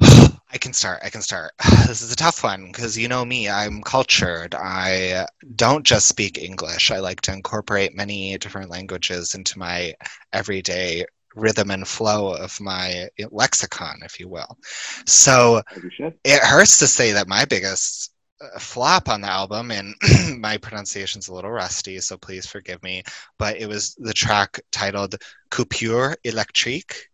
I 0.52 0.58
can 0.58 0.72
start. 0.72 1.00
I 1.04 1.10
can 1.10 1.22
start. 1.22 1.52
This 1.86 2.02
is 2.02 2.12
a 2.12 2.16
tough 2.16 2.44
one 2.44 2.66
because 2.66 2.96
you 2.98 3.08
know 3.08 3.24
me, 3.24 3.48
I'm 3.48 3.82
cultured. 3.82 4.54
I 4.54 5.26
don't 5.56 5.84
just 5.84 6.06
speak 6.08 6.38
English. 6.38 6.90
I 6.90 6.98
like 7.00 7.20
to 7.22 7.32
incorporate 7.32 7.94
many 7.96 8.36
different 8.38 8.70
languages 8.70 9.34
into 9.34 9.58
my 9.58 9.94
everyday 10.32 11.04
rhythm 11.34 11.70
and 11.70 11.86
flow 11.86 12.34
of 12.34 12.60
my 12.60 13.08
lexicon, 13.30 14.00
if 14.04 14.18
you 14.18 14.28
will. 14.28 14.58
So 15.06 15.62
you 15.98 16.12
it 16.24 16.40
hurts 16.40 16.78
to 16.78 16.86
say 16.86 17.12
that 17.12 17.28
my 17.28 17.44
biggest 17.44 18.12
uh, 18.40 18.58
flop 18.58 19.08
on 19.08 19.20
the 19.20 19.28
album, 19.28 19.70
and 19.70 19.94
my 20.40 20.56
pronunciation's 20.56 21.28
a 21.28 21.34
little 21.34 21.50
rusty, 21.50 22.00
so 22.00 22.16
please 22.16 22.46
forgive 22.46 22.82
me, 22.82 23.02
but 23.38 23.56
it 23.58 23.68
was 23.68 23.94
the 23.96 24.14
track 24.14 24.60
titled 24.72 25.16
Coupure 25.50 26.16
Electrique. 26.24 27.08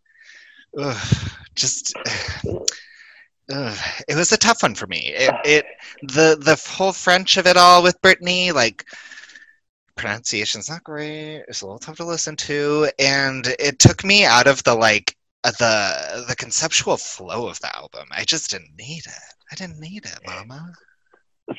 Ugh, 0.78 1.30
just. 1.54 1.92
Ugh, 3.48 3.78
it 4.08 4.16
was 4.16 4.32
a 4.32 4.36
tough 4.36 4.64
one 4.64 4.74
for 4.74 4.88
me. 4.88 5.12
It, 5.14 5.32
it 5.44 5.66
the 6.02 6.36
the 6.40 6.60
whole 6.68 6.92
French 6.92 7.36
of 7.36 7.46
it 7.46 7.56
all 7.56 7.80
with 7.80 8.00
Britney, 8.02 8.52
like 8.52 8.84
pronunciation's 9.96 10.68
not 10.70 10.84
great. 10.84 11.44
It's 11.48 11.62
a 11.62 11.66
little 11.66 11.78
tough 11.78 11.96
to 11.96 12.04
listen 12.04 12.36
to, 12.36 12.88
and 12.98 13.46
it 13.58 13.78
took 13.78 14.04
me 14.04 14.24
out 14.24 14.46
of 14.46 14.62
the 14.64 14.74
like 14.74 15.16
uh, 15.44 15.50
the 15.58 16.24
the 16.28 16.36
conceptual 16.36 16.96
flow 16.96 17.48
of 17.48 17.60
the 17.60 17.74
album. 17.76 18.06
I 18.10 18.24
just 18.24 18.50
didn't 18.50 18.76
need 18.78 19.04
it. 19.06 19.34
I 19.50 19.54
didn't 19.54 19.80
need 19.80 20.04
it, 20.04 20.18
Mama. 20.26 20.72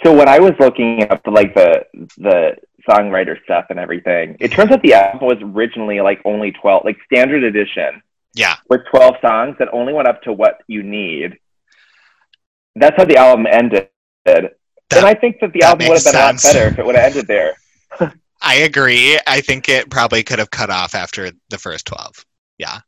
So 0.04 0.14
when 0.14 0.28
I 0.28 0.40
was 0.40 0.52
looking 0.60 1.04
up 1.10 1.22
like 1.26 1.54
the 1.56 1.84
the 2.18 2.56
songwriter 2.90 3.42
stuff 3.44 3.66
and 3.70 3.80
everything, 3.80 4.38
it 4.40 4.52
turns 4.52 4.72
out 4.72 4.82
the 4.82 4.94
album 4.94 5.28
was 5.28 5.38
originally 5.42 6.02
like 6.02 6.22
only 6.26 6.52
twelve, 6.52 6.84
like 6.86 6.98
standard 7.06 7.44
edition 7.44 8.02
Yeah, 8.36 8.56
with 8.70 8.82
twelve 8.92 9.16
songs 9.22 9.56
that 9.60 9.70
only 9.74 9.94
went 9.94 10.08
up 10.08 10.22
to 10.24 10.34
what 10.34 10.62
you 10.68 10.84
need. 10.84 11.38
That's 12.76 12.96
how 12.98 13.06
the 13.06 13.18
album 13.18 13.48
ended. 13.50 13.90
and 14.26 14.50
I 14.92 15.14
think 15.16 15.38
that 15.42 15.54
the 15.54 15.60
that 15.62 15.70
album 15.70 15.88
would 15.88 15.98
have 15.98 16.06
been 16.06 16.16
a 16.16 16.26
lot 16.26 16.42
better 16.44 16.68
if 16.68 16.80
it 16.80 16.86
would 16.86 16.96
have 16.96 17.06
ended 17.12 17.28
there. 17.28 17.56
I 18.42 18.56
agree. 18.56 19.20
I 19.28 19.42
think 19.42 19.70
it 19.70 19.90
probably 19.90 20.24
could 20.24 20.40
have 20.40 20.52
cut 20.52 20.70
off 20.70 20.96
after 20.96 21.32
the 21.50 21.58
first 21.58 21.86
twelve. 21.86 22.26
Yeah. 22.58 22.80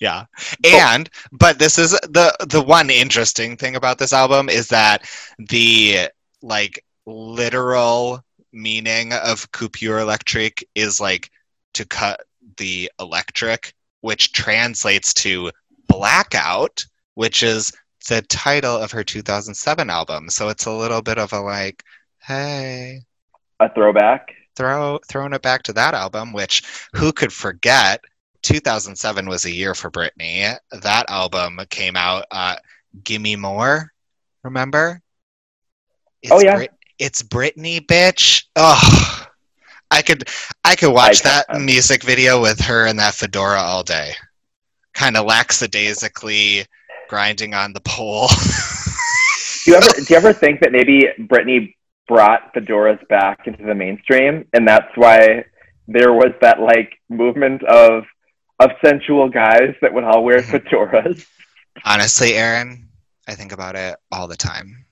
Yeah. 0.00 0.24
And 0.64 1.08
but 1.30 1.58
this 1.58 1.78
is 1.78 1.92
the 1.92 2.34
the 2.48 2.62
one 2.62 2.90
interesting 2.90 3.56
thing 3.56 3.76
about 3.76 3.98
this 3.98 4.12
album 4.12 4.48
is 4.48 4.68
that 4.68 5.08
the 5.38 6.08
like 6.42 6.84
literal 7.06 8.22
meaning 8.52 9.12
of 9.12 9.50
coupure 9.52 9.98
electric 10.00 10.64
is 10.74 11.00
like 11.00 11.30
to 11.74 11.84
cut 11.86 12.20
the 12.56 12.90
electric, 13.00 13.74
which 14.00 14.32
translates 14.32 15.14
to 15.14 15.50
blackout, 15.88 16.84
which 17.14 17.42
is 17.42 17.72
the 18.08 18.22
title 18.22 18.76
of 18.76 18.90
her 18.92 19.04
2007 19.04 19.88
album. 19.88 20.28
So 20.28 20.48
it's 20.48 20.66
a 20.66 20.72
little 20.72 21.02
bit 21.02 21.18
of 21.18 21.32
a 21.32 21.40
like, 21.40 21.84
hey, 22.18 23.02
A 23.60 23.72
throwback. 23.72 24.34
Throw 24.56 24.98
throwing 25.08 25.32
it 25.32 25.42
back 25.42 25.62
to 25.64 25.72
that 25.74 25.94
album, 25.94 26.32
which 26.32 26.62
who 26.94 27.12
could 27.12 27.32
forget? 27.32 28.00
2007 28.42 29.28
was 29.28 29.44
a 29.44 29.52
year 29.52 29.74
for 29.74 29.90
Britney. 29.90 30.56
That 30.82 31.08
album 31.08 31.60
came 31.70 31.96
out. 31.96 32.24
Uh, 32.30 32.56
Gimme 33.04 33.36
More, 33.36 33.92
remember? 34.42 35.00
It's 36.22 36.32
Oh, 36.32 36.40
yeah. 36.40 36.56
Brit- 36.56 36.72
it's 36.98 37.22
Britney, 37.22 37.80
bitch. 37.80 38.44
Oh, 38.56 39.26
I 39.90 40.02
could 40.02 40.24
I 40.64 40.74
could 40.76 40.92
watch 40.92 41.24
I 41.24 41.42
that 41.44 41.60
music 41.60 42.02
video 42.02 42.40
with 42.40 42.60
her 42.60 42.86
in 42.86 42.96
that 42.96 43.14
fedora 43.14 43.60
all 43.60 43.82
day. 43.82 44.12
Kind 44.94 45.16
of 45.16 45.26
lackadaisically 45.26 46.66
grinding 47.08 47.54
on 47.54 47.72
the 47.72 47.80
pole. 47.80 48.28
Do 49.64 49.70
you 49.70 49.76
ever 49.76 49.88
do 49.88 50.06
you 50.10 50.16
ever 50.16 50.32
think 50.32 50.60
that 50.60 50.72
maybe 50.72 51.08
Britney 51.20 51.74
brought 52.08 52.52
fedoras 52.54 53.06
back 53.08 53.46
into 53.46 53.64
the 53.64 53.74
mainstream, 53.74 54.44
and 54.52 54.66
that's 54.66 54.88
why 54.96 55.44
there 55.88 56.12
was 56.12 56.32
that 56.40 56.60
like 56.60 56.92
movement 57.08 57.62
of 57.64 58.04
of 58.60 58.70
sensual 58.84 59.28
guys 59.28 59.74
that 59.80 59.92
would 59.92 60.04
all 60.04 60.22
wear 60.24 60.38
Mhm. 60.38 60.60
fedoras? 60.62 61.26
Honestly, 61.84 62.34
Aaron, 62.34 62.88
I 63.26 63.34
think 63.34 63.52
about 63.52 63.76
it 63.76 63.96
all 64.12 64.28
the 64.28 64.36
time. 64.36 64.84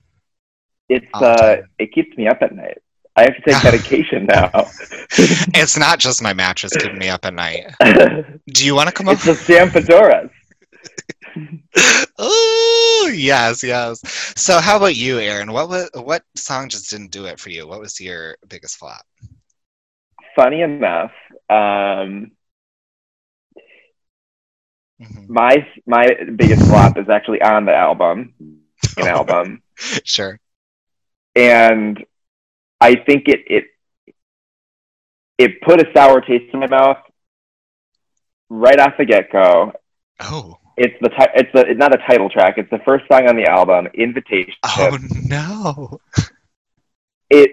It's 0.89 1.05
All 1.13 1.23
uh, 1.23 1.35
time. 1.55 1.69
it 1.79 1.93
keeps 1.93 2.17
me 2.17 2.27
up 2.27 2.39
at 2.41 2.53
night. 2.53 2.79
I 3.15 3.21
have 3.23 3.35
to 3.35 3.41
take 3.41 3.63
medication 3.63 4.25
now. 4.25 4.49
It's 5.53 5.77
not 5.77 5.99
just 5.99 6.21
my 6.21 6.33
mattress 6.33 6.73
keeping 6.75 6.97
me 6.97 7.07
up 7.09 7.23
at 7.25 7.33
night. 7.33 7.73
Do 8.47 8.65
you 8.65 8.73
want 8.75 8.87
to 8.87 8.93
come 8.93 9.07
up? 9.07 9.13
it's 9.15 9.27
over? 9.27 9.37
the 9.37 9.53
damn 9.53 9.69
fedoras. 9.69 10.29
Oh 12.17 13.11
yes, 13.13 13.63
yes. 13.63 13.99
So, 14.37 14.59
how 14.59 14.77
about 14.77 14.95
you, 14.95 15.19
Aaron? 15.19 15.51
What 15.51 15.69
was 15.69 15.89
what 15.95 16.23
song 16.35 16.69
just 16.69 16.89
didn't 16.89 17.11
do 17.11 17.25
it 17.25 17.39
for 17.39 17.49
you? 17.49 17.67
What 17.67 17.79
was 17.79 17.99
your 17.99 18.37
biggest 18.47 18.77
flop? 18.77 19.05
Funny 20.35 20.61
enough, 20.61 21.11
um, 21.49 22.31
Mhm. 25.01 25.29
my 25.29 25.67
my 25.87 26.05
biggest 26.35 26.61
flop 26.67 26.97
is 26.97 27.09
actually 27.09 27.41
on 27.41 27.65
the 27.65 27.73
album, 27.75 28.33
an 28.97 29.07
album. 29.07 29.63
Sure. 30.03 30.39
and 31.35 32.05
I 32.79 32.95
think 32.95 33.27
it 33.27 33.39
it 33.47 33.65
it 35.39 35.61
put 35.61 35.81
a 35.81 35.91
sour 35.95 36.21
taste 36.21 36.53
in 36.53 36.59
my 36.59 36.67
mouth 36.67 36.97
right 38.49 38.79
off 38.79 38.93
the 38.99 39.05
get 39.05 39.31
go. 39.31 39.73
Oh. 40.19 40.57
It's 40.77 40.95
the 41.01 41.09
ti- 41.09 41.31
it's 41.35 41.49
the 41.53 41.61
it's 41.69 41.79
not 41.79 41.93
a 41.93 41.97
title 42.07 42.29
track. 42.29 42.55
It's 42.57 42.69
the 42.69 42.79
first 42.85 43.05
song 43.11 43.27
on 43.27 43.35
the 43.35 43.45
album, 43.45 43.87
"Invitation." 43.93 44.53
Oh 44.65 44.97
no. 45.27 45.99
It 47.29 47.51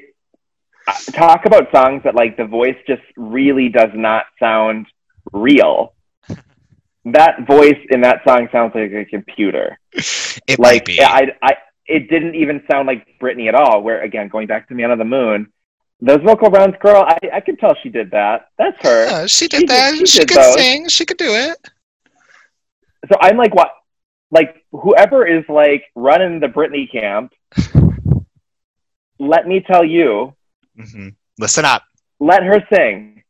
uh, 0.86 0.92
talk 1.12 1.44
about 1.44 1.70
songs 1.72 2.02
that 2.04 2.14
like 2.14 2.36
the 2.36 2.44
voice 2.46 2.76
just 2.86 3.02
really 3.16 3.68
does 3.68 3.90
not 3.94 4.26
sound 4.40 4.86
real. 5.32 5.94
That 7.04 7.46
voice 7.46 7.78
in 7.90 8.02
that 8.02 8.20
song 8.26 8.48
sounds 8.52 8.72
like 8.74 8.90
a 8.92 9.04
computer. 9.04 9.78
It 9.92 10.58
might 10.58 10.58
like 10.58 10.84
be. 10.84 11.00
I, 11.02 11.28
I, 11.42 11.54
it 11.86 12.10
didn't 12.10 12.34
even 12.34 12.62
sound 12.70 12.86
like 12.86 13.06
Britney 13.20 13.48
at 13.48 13.54
all. 13.54 13.82
Where 13.82 14.02
again, 14.02 14.28
going 14.28 14.46
back 14.46 14.68
to 14.68 14.74
"Man 14.74 14.90
on 14.90 14.98
the 14.98 15.04
Moon," 15.04 15.50
those 16.00 16.20
vocal 16.22 16.50
rounds, 16.50 16.76
girl, 16.80 17.04
I, 17.06 17.18
I 17.34 17.40
could 17.40 17.58
tell 17.58 17.74
she 17.82 17.88
did 17.88 18.10
that. 18.10 18.48
That's 18.58 18.76
her. 18.82 19.06
Yeah, 19.06 19.26
she 19.26 19.48
did 19.48 19.60
she 19.60 19.66
did- 19.66 19.68
that. 19.70 19.94
she 19.98 20.06
She, 20.06 20.18
did 20.20 20.28
could 20.28 20.36
those. 20.38 20.54
sing. 20.54 20.88
She 20.88 21.04
could 21.06 21.16
do 21.16 21.30
it. 21.34 21.56
So 23.06 23.16
I'm 23.20 23.36
like, 23.36 23.54
what? 23.54 23.70
Like 24.30 24.64
whoever 24.72 25.26
is 25.26 25.44
like 25.48 25.84
running 25.94 26.40
the 26.40 26.48
Britney 26.48 26.90
camp, 26.90 27.32
let 29.18 29.46
me 29.46 29.60
tell 29.60 29.84
you, 29.84 30.34
hmm 30.76 31.08
Listen 31.38 31.64
up. 31.64 31.82
let 32.20 32.42
her 32.42 32.62
sing, 32.72 33.22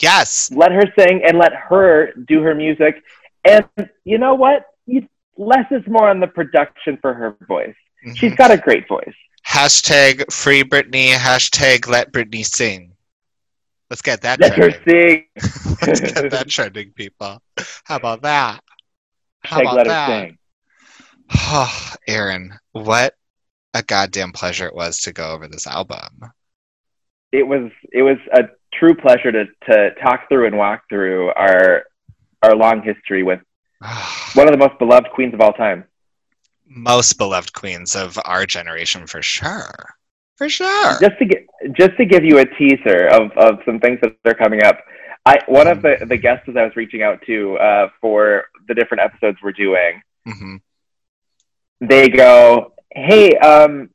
Yes. 0.00 0.50
let 0.52 0.72
her 0.72 0.84
sing, 0.98 1.22
and 1.26 1.38
let 1.38 1.52
her 1.54 2.12
do 2.26 2.42
her 2.42 2.54
music. 2.54 3.02
And 3.44 3.66
you 4.04 4.18
know 4.18 4.34
what? 4.34 4.66
You, 4.86 5.06
less 5.36 5.66
is 5.70 5.82
more 5.86 6.08
on 6.08 6.20
the 6.20 6.26
production 6.26 6.96
for 7.00 7.12
her 7.14 7.36
voice. 7.46 7.74
She's 8.14 8.32
Mhm. 8.32 8.36
got 8.36 8.50
a 8.50 8.56
great 8.56 8.86
voice. 8.88 9.14
Hashtag 9.46 10.32
free 10.32 10.62
Britney. 10.62 11.12
Hashtag 11.12 11.86
let 11.88 12.12
Britney 12.12 12.44
sing. 12.44 12.92
Let's 13.90 14.02
get 14.02 14.20
that 14.22 14.40
Let 14.40 14.52
her 14.54 14.70
trending. 14.70 14.88
sing. 14.88 15.24
Let's 15.86 16.00
get 16.00 16.30
that 16.30 16.48
trending, 16.48 16.92
people. 16.92 17.42
How 17.84 17.96
about 17.96 18.22
that? 18.22 18.62
How 19.42 19.60
Hashtag 19.60 19.72
about 19.72 19.86
that? 19.86 20.08
sing. 20.08 20.38
Oh, 21.32 21.94
Aaron, 22.08 22.54
what 22.72 23.14
a 23.74 23.82
goddamn 23.82 24.32
pleasure 24.32 24.66
it 24.66 24.74
was 24.74 25.00
to 25.02 25.12
go 25.12 25.30
over 25.30 25.46
this 25.48 25.66
album. 25.66 26.32
it 27.32 27.46
was 27.46 27.70
it 27.92 28.02
was 28.02 28.18
a 28.32 28.42
true 28.74 28.94
pleasure 28.94 29.30
to 29.30 29.44
to 29.66 29.90
talk 30.02 30.28
through 30.28 30.46
and 30.46 30.56
walk 30.58 30.82
through 30.88 31.30
our 31.30 31.84
our 32.42 32.56
long 32.56 32.82
history 32.82 33.22
with 33.22 33.40
one 34.34 34.48
of 34.48 34.52
the 34.52 34.58
most 34.58 34.78
beloved 34.78 35.08
queens 35.12 35.34
of 35.34 35.40
all 35.40 35.52
time. 35.52 35.84
Most 36.66 37.14
beloved 37.18 37.52
queens 37.52 37.96
of 37.96 38.18
our 38.24 38.46
generation, 38.46 39.06
for 39.06 39.22
sure. 39.22 39.94
For 40.36 40.48
sure. 40.48 40.98
Just 41.00 41.18
to 41.18 41.24
get 41.26 41.46
just 41.72 41.96
to 41.96 42.04
give 42.04 42.24
you 42.24 42.38
a 42.38 42.44
teaser 42.46 43.06
of 43.08 43.30
of 43.36 43.58
some 43.64 43.78
things 43.78 43.98
that 44.02 44.16
are 44.24 44.34
coming 44.34 44.62
up. 44.64 44.78
I 45.26 45.38
one 45.46 45.68
of 45.68 45.82
the 45.82 46.04
the 46.08 46.16
guests 46.16 46.48
I 46.48 46.64
was 46.64 46.76
reaching 46.76 47.02
out 47.02 47.20
to 47.26 47.56
uh, 47.58 47.88
for 48.00 48.44
the 48.68 48.74
different 48.74 49.02
episodes 49.02 49.38
we're 49.42 49.52
doing. 49.52 50.02
hmm 50.26 50.56
They 51.80 52.08
go, 52.08 52.72
"Hey, 52.94 53.36
um, 53.38 53.90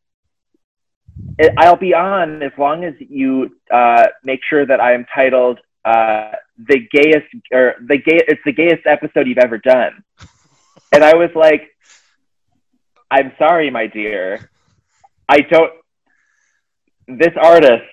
I'll 1.57 1.77
be 1.77 1.93
on 1.93 2.43
as 2.43 2.51
long 2.57 2.83
as 2.83 2.93
you 2.99 3.55
uh, 3.71 4.05
make 4.23 4.41
sure 4.49 4.65
that 4.65 4.79
I 4.79 4.93
am 4.93 5.05
titled 5.13 5.59
uh, 5.83 6.31
the 6.57 6.79
gayest 6.91 7.27
or 7.51 7.75
the 7.87 7.97
gay. 7.97 8.21
It's 8.27 8.41
the 8.45 8.53
gayest 8.53 8.85
episode 8.85 9.27
you've 9.27 9.37
ever 9.39 9.57
done." 9.57 10.03
And 10.93 11.03
I 11.03 11.15
was 11.15 11.29
like, 11.35 11.75
"I'm 13.11 13.33
sorry, 13.37 13.69
my 13.69 13.87
dear. 13.87 14.49
I 15.27 15.41
don't. 15.41 15.73
This 17.07 17.33
artist 17.41 17.83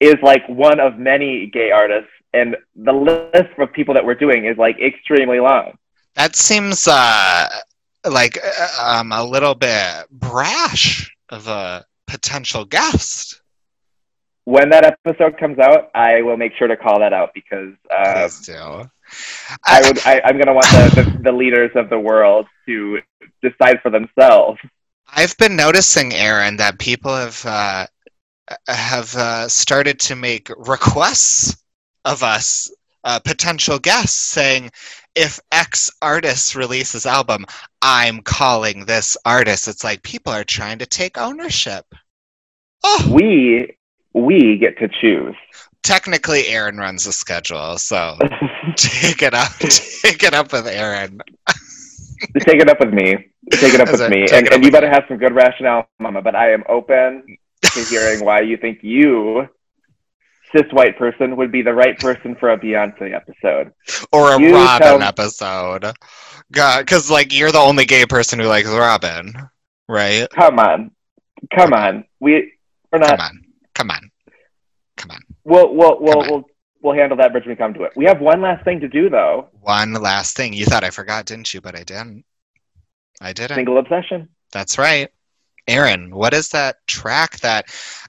is 0.00 0.16
like 0.22 0.48
one 0.48 0.80
of 0.80 0.98
many 0.98 1.46
gay 1.52 1.70
artists, 1.70 2.10
and 2.32 2.56
the 2.74 2.92
list 2.92 3.50
of 3.58 3.72
people 3.72 3.94
that 3.94 4.04
we're 4.04 4.14
doing 4.14 4.46
is 4.46 4.56
like 4.58 4.78
extremely 4.80 5.40
long." 5.40 5.78
That 6.14 6.34
seems 6.36 6.88
uh, 6.88 7.48
like 8.08 8.38
uh, 8.42 8.98
um, 8.98 9.12
a 9.12 9.24
little 9.24 9.54
bit 9.54 10.06
brash 10.10 11.14
of 11.28 11.46
a 11.46 11.84
potential 12.06 12.64
guest. 12.64 13.40
when 14.44 14.70
that 14.70 14.84
episode 14.84 15.38
comes 15.38 15.58
out, 15.58 15.90
I 15.94 16.22
will 16.22 16.36
make 16.36 16.52
sure 16.58 16.66
to 16.66 16.76
call 16.76 16.98
that 17.00 17.12
out 17.12 17.30
because 17.34 17.74
uh, 17.96 18.14
Please 18.28 18.46
do. 18.46 18.90
I 19.64 19.80
would. 19.82 19.98
I, 20.06 20.20
I'm 20.24 20.34
going 20.34 20.46
to 20.46 20.54
want 20.54 20.66
the, 20.66 21.02
the, 21.02 21.22
the 21.24 21.32
leaders 21.32 21.70
of 21.74 21.90
the 21.90 21.98
world 21.98 22.46
to 22.66 22.98
decide 23.42 23.80
for 23.82 23.90
themselves. 23.90 24.58
I've 25.08 25.36
been 25.38 25.56
noticing, 25.56 26.14
Aaron, 26.14 26.56
that 26.58 26.78
people 26.78 27.14
have 27.14 27.44
uh, 27.44 27.86
have 28.68 29.14
uh, 29.16 29.48
started 29.48 29.98
to 30.00 30.16
make 30.16 30.48
requests 30.56 31.62
of 32.04 32.22
us, 32.22 32.70
uh, 33.04 33.18
potential 33.20 33.78
guests, 33.78 34.16
saying, 34.18 34.70
"If 35.14 35.38
X 35.52 35.90
artist 36.02 36.54
releases 36.54 37.06
album, 37.06 37.46
I'm 37.82 38.20
calling 38.22 38.84
this 38.84 39.16
artist." 39.24 39.68
It's 39.68 39.84
like 39.84 40.02
people 40.02 40.32
are 40.32 40.44
trying 40.44 40.78
to 40.78 40.86
take 40.86 41.18
ownership. 41.18 41.84
Oh, 42.84 43.10
We 43.12 43.76
we 44.14 44.58
get 44.58 44.78
to 44.78 44.88
choose. 45.00 45.36
technically, 45.82 46.48
Aaron 46.48 46.76
runs 46.78 47.04
the 47.04 47.12
schedule, 47.12 47.78
so 47.78 48.16
take 48.76 49.22
it 49.22 49.34
up, 49.34 49.52
take 49.58 50.22
it 50.22 50.34
up 50.34 50.52
with 50.52 50.66
Aaron. 50.66 51.20
Take 52.40 52.60
it 52.60 52.68
up 52.68 52.80
with 52.80 52.92
me. 52.92 53.14
Take 53.52 53.74
it 53.74 53.80
up 53.80 53.86
That's 53.88 54.00
with 54.00 54.02
it. 54.02 54.10
me, 54.10 54.26
and, 54.32 54.52
and 54.52 54.64
you 54.64 54.70
better 54.70 54.88
me. 54.88 54.92
have 54.92 55.04
some 55.08 55.16
good 55.16 55.34
rationale, 55.34 55.88
Mama. 55.98 56.20
But 56.22 56.34
I 56.34 56.52
am 56.52 56.62
open 56.68 57.36
to 57.62 57.84
hearing 57.84 58.24
why 58.24 58.40
you 58.40 58.56
think 58.56 58.78
you, 58.82 59.48
cis 60.52 60.70
white 60.72 60.98
person, 60.98 61.36
would 61.36 61.52
be 61.52 61.62
the 61.62 61.72
right 61.74 61.98
person 61.98 62.34
for 62.36 62.50
a 62.50 62.58
Beyonce 62.58 63.14
episode. 63.14 63.72
or 64.12 64.32
a 64.34 64.40
You 64.40 64.54
Robyn 64.54 64.78
tell- 64.80 65.02
episode. 65.02 65.92
God, 66.52 66.80
because 66.80 67.10
like 67.10 67.36
you're 67.36 67.52
the 67.52 67.58
only 67.58 67.84
gay 67.84 68.06
person 68.06 68.38
who 68.40 68.46
likes 68.46 68.68
Robyn, 68.68 69.32
right? 69.88 70.26
Come 70.30 70.58
on, 70.58 70.90
come 71.54 71.72
on. 71.72 72.04
We 72.18 72.52
we're 72.90 72.98
not. 72.98 73.10
Come 73.10 73.20
on, 73.20 73.44
come 73.74 73.90
on, 73.90 74.10
come 74.96 75.10
on. 75.12 75.20
We'll 75.44 75.72
we'll 75.74 75.98
we'll 76.00 76.18
we'll 76.18 76.44
we'll 76.82 76.94
handle 76.96 77.16
that 77.18 77.30
bridge 77.30 77.44
when 77.44 77.52
we 77.52 77.56
come 77.56 77.72
to 77.74 77.84
it. 77.84 77.92
We 77.94 78.06
have 78.06 78.20
one 78.20 78.40
last 78.42 78.64
thing 78.64 78.80
to 78.80 78.88
do 78.88 79.08
though. 79.08 79.48
One 79.60 79.92
last 79.92 80.36
thing. 80.36 80.52
You 80.54 80.64
thought 80.64 80.82
I 80.82 80.90
forgot, 80.90 81.26
didn't 81.26 81.54
you? 81.54 81.60
But 81.60 81.76
I 81.76 81.84
didn't. 81.84 82.24
I 83.20 83.32
didn't. 83.32 83.54
Single 83.56 83.78
obsession. 83.78 84.28
That's 84.50 84.76
right. 84.76 85.08
Aaron, 85.70 86.14
what 86.14 86.34
is 86.34 86.48
that 86.48 86.76
track 86.86 87.38
that 87.40 87.66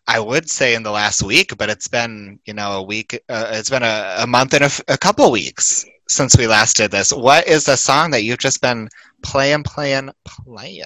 I 0.07 0.19
would 0.19 0.49
say 0.49 0.73
in 0.73 0.83
the 0.83 0.91
last 0.91 1.21
week, 1.21 1.55
but 1.57 1.69
it's 1.69 1.87
been, 1.87 2.39
you 2.45 2.53
know, 2.53 2.73
a 2.73 2.83
week, 2.83 3.13
uh, 3.29 3.51
it's 3.51 3.69
been 3.69 3.83
a, 3.83 4.15
a 4.19 4.27
month 4.27 4.53
and 4.53 4.63
a, 4.63 4.65
f- 4.65 4.81
a 4.87 4.97
couple 4.97 5.31
weeks 5.31 5.85
since 6.09 6.35
we 6.37 6.47
last 6.47 6.77
did 6.77 6.91
this. 6.91 7.13
What 7.13 7.47
is 7.47 7.65
the 7.65 7.75
song 7.75 8.11
that 8.11 8.23
you've 8.23 8.39
just 8.39 8.61
been 8.61 8.89
playing, 9.21 9.63
playing, 9.63 10.09
playing? 10.25 10.83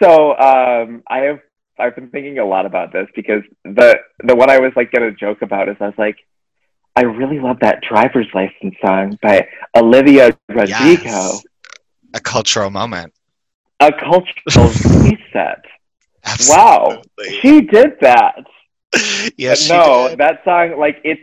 So 0.00 0.36
um, 0.38 1.02
I 1.08 1.18
have 1.18 1.40
I've 1.78 1.94
been 1.96 2.10
thinking 2.10 2.38
a 2.38 2.44
lot 2.44 2.66
about 2.66 2.92
this 2.92 3.08
because 3.14 3.42
the 3.64 3.98
the 4.24 4.36
one 4.36 4.50
I 4.50 4.58
was 4.58 4.72
like 4.76 4.92
gonna 4.92 5.12
joke 5.12 5.42
about 5.42 5.68
is 5.68 5.76
I 5.80 5.86
was 5.86 5.98
like, 5.98 6.16
I 6.94 7.02
really 7.02 7.40
love 7.40 7.58
that 7.60 7.82
driver's 7.82 8.28
license 8.34 8.74
song 8.84 9.18
by 9.22 9.48
Olivia 9.76 10.36
Rodrigo. 10.48 10.68
Yes. 10.68 11.44
A 12.14 12.20
cultural 12.20 12.70
moment. 12.70 13.12
A 13.82 13.90
cultural 13.92 14.68
reset. 15.02 15.64
Wow, 16.48 17.02
she 17.40 17.62
did 17.62 17.94
that. 18.00 18.44
yes, 19.36 19.62
she 19.62 19.72
no, 19.72 20.14
that 20.16 20.44
song 20.44 20.78
like 20.78 21.00
it's. 21.02 21.20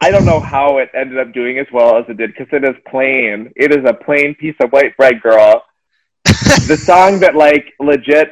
I 0.00 0.10
don't 0.10 0.24
know 0.24 0.40
how 0.40 0.78
it 0.78 0.90
ended 0.94 1.18
up 1.18 1.32
doing 1.34 1.58
as 1.58 1.66
well 1.72 1.98
as 1.98 2.04
it 2.08 2.16
did 2.16 2.30
because 2.32 2.48
it 2.52 2.64
is 2.64 2.76
plain. 2.88 3.52
It 3.56 3.72
is 3.72 3.84
a 3.86 3.92
plain 3.92 4.34
piece 4.36 4.56
of 4.60 4.70
white 4.70 4.96
bread, 4.96 5.20
girl. 5.20 5.62
the 6.24 6.78
song 6.82 7.20
that 7.20 7.34
like 7.34 7.74
legit. 7.78 8.30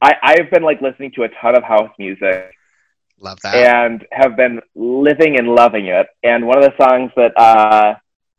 I 0.00 0.14
I've 0.22 0.50
been 0.50 0.62
like 0.62 0.80
listening 0.80 1.10
to 1.16 1.24
a 1.24 1.28
ton 1.40 1.56
of 1.56 1.64
house 1.64 1.90
music 1.98 2.52
Love 3.18 3.40
that. 3.40 3.54
and 3.54 4.06
have 4.12 4.36
been 4.36 4.60
living 4.76 5.38
and 5.38 5.48
loving 5.48 5.86
it. 5.86 6.06
And 6.22 6.46
one 6.46 6.58
of 6.58 6.64
the 6.64 6.76
songs 6.84 7.10
that 7.16 7.32
uh, 7.36 7.94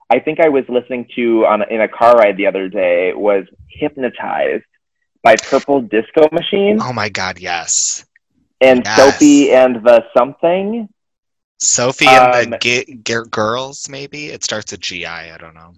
I 0.10 0.20
think 0.20 0.40
I 0.40 0.50
was 0.50 0.64
listening 0.70 1.08
to 1.16 1.46
on 1.46 1.70
in 1.70 1.82
a 1.82 1.88
car 1.88 2.16
ride 2.16 2.38
the 2.38 2.48
other 2.48 2.70
day 2.70 3.14
was 3.14 3.46
"Hypnotized" 3.70 4.64
by 5.24 5.36
Purple 5.36 5.82
Disco 5.82 6.28
Machine 6.32 6.80
oh 6.82 6.94
my 6.94 7.10
God, 7.10 7.40
yes. 7.40 8.06
and 8.62 8.84
yes. 8.86 8.96
Sophie 8.98 9.52
and 9.52 9.76
the 9.84 10.04
something. 10.18 10.88
Sophie 11.60 12.06
and 12.08 12.52
the 12.54 12.56
Um, 12.56 12.60
gi- 12.62 13.02
gi- 13.04 13.30
girls, 13.32 13.90
maybe? 13.90 14.28
It 14.28 14.44
starts 14.44 14.72
with 14.72 14.80
GI, 14.80 15.06
I 15.08 15.38
don't 15.40 15.56
know. 15.56 15.74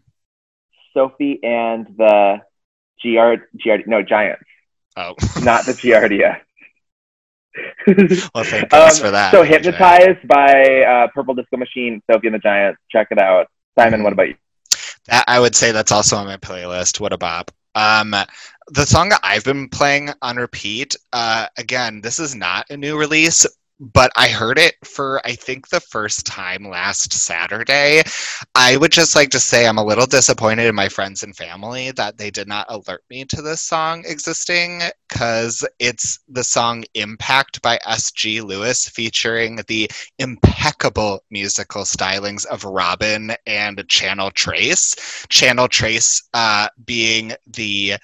Sophie 0.94 1.40
and 1.42 1.88
the 1.98 2.42
Giard, 3.04 3.44
Giard 3.58 3.88
no 3.88 4.02
Giants, 4.04 4.44
Oh, 4.98 5.16
not 5.42 5.66
the 5.66 5.72
Giardia. 5.72 6.42
well, 8.36 8.44
thank 8.44 8.70
goodness 8.70 9.00
Um, 9.00 9.06
for 9.06 9.12
that. 9.12 9.32
So 9.32 9.44
hypnotized 9.44 10.28
by 10.28 10.84
uh, 10.84 11.08
Purple 11.14 11.34
Disco 11.36 11.58
Machine, 11.58 12.02
Sophie 12.12 12.28
and 12.28 12.36
the 12.36 12.40
Giants. 12.40 12.80
Check 12.92 13.08
it 13.12 13.18
out. 13.20 13.48
Simon, 13.78 14.04
what 14.04 14.14
about 14.14 14.30
you? 14.30 14.36
That 15.06 15.26
I 15.28 15.40
would 15.40 15.56
say 15.56 15.72
that's 15.72 15.92
also 15.92 16.16
on 16.18 16.26
my 16.28 16.38
playlist. 16.38 17.00
What 17.00 17.14
a 17.14 17.18
bop. 17.18 17.52
Um, 17.76 18.16
the 18.68 18.86
song 18.86 19.10
that 19.10 19.22
I've 19.24 19.44
been 19.44 19.70
playing 19.70 20.10
on 20.22 20.38
repeat, 20.38 20.96
uh, 21.14 21.48
again, 21.58 22.02
this 22.02 22.20
is 22.20 22.36
not 22.36 22.70
a 22.70 22.78
new 22.78 22.98
release, 22.98 23.46
but 23.80 24.12
I 24.16 24.28
heard 24.28 24.60
it 24.60 24.76
for 24.84 25.22
I 25.26 25.34
think 25.34 25.70
the 25.70 25.80
first 25.80 26.26
time 26.26 26.70
last 26.70 27.14
Saturday. 27.14 28.04
I 28.54 28.76
would 28.78 28.92
just 28.92 29.16
like 29.16 29.30
to 29.32 29.40
say 29.40 29.66
I'm 29.66 29.78
a 29.78 29.86
little 29.86 30.06
disappointed 30.06 30.66
in 30.68 30.76
my 30.76 30.90
friends 30.90 31.24
and 31.24 31.36
family 31.36 31.92
that 31.92 32.18
they 32.18 32.30
did 32.30 32.48
not 32.48 32.68
alert 32.70 33.04
me 33.10 33.26
to 33.26 33.42
this 33.42 33.62
song 33.62 34.04
existing 34.06 34.82
because 35.08 35.66
it's 35.80 36.20
the 36.28 36.44
song 36.44 36.84
Impact 36.94 37.62
by 37.62 37.80
S.G. 37.86 38.42
Lewis 38.42 38.90
featuring 38.90 39.60
the 39.68 39.90
impeccable 40.18 41.24
musical 41.32 41.84
stylings 41.84 42.46
of 42.46 42.66
Robyn 42.66 43.34
and 43.46 43.88
Channel 43.88 44.32
Tres. 44.32 44.96
Channel 45.30 45.70
Tres 45.70 46.24
uh, 46.34 46.68
being 46.86 47.34
the 47.48 47.96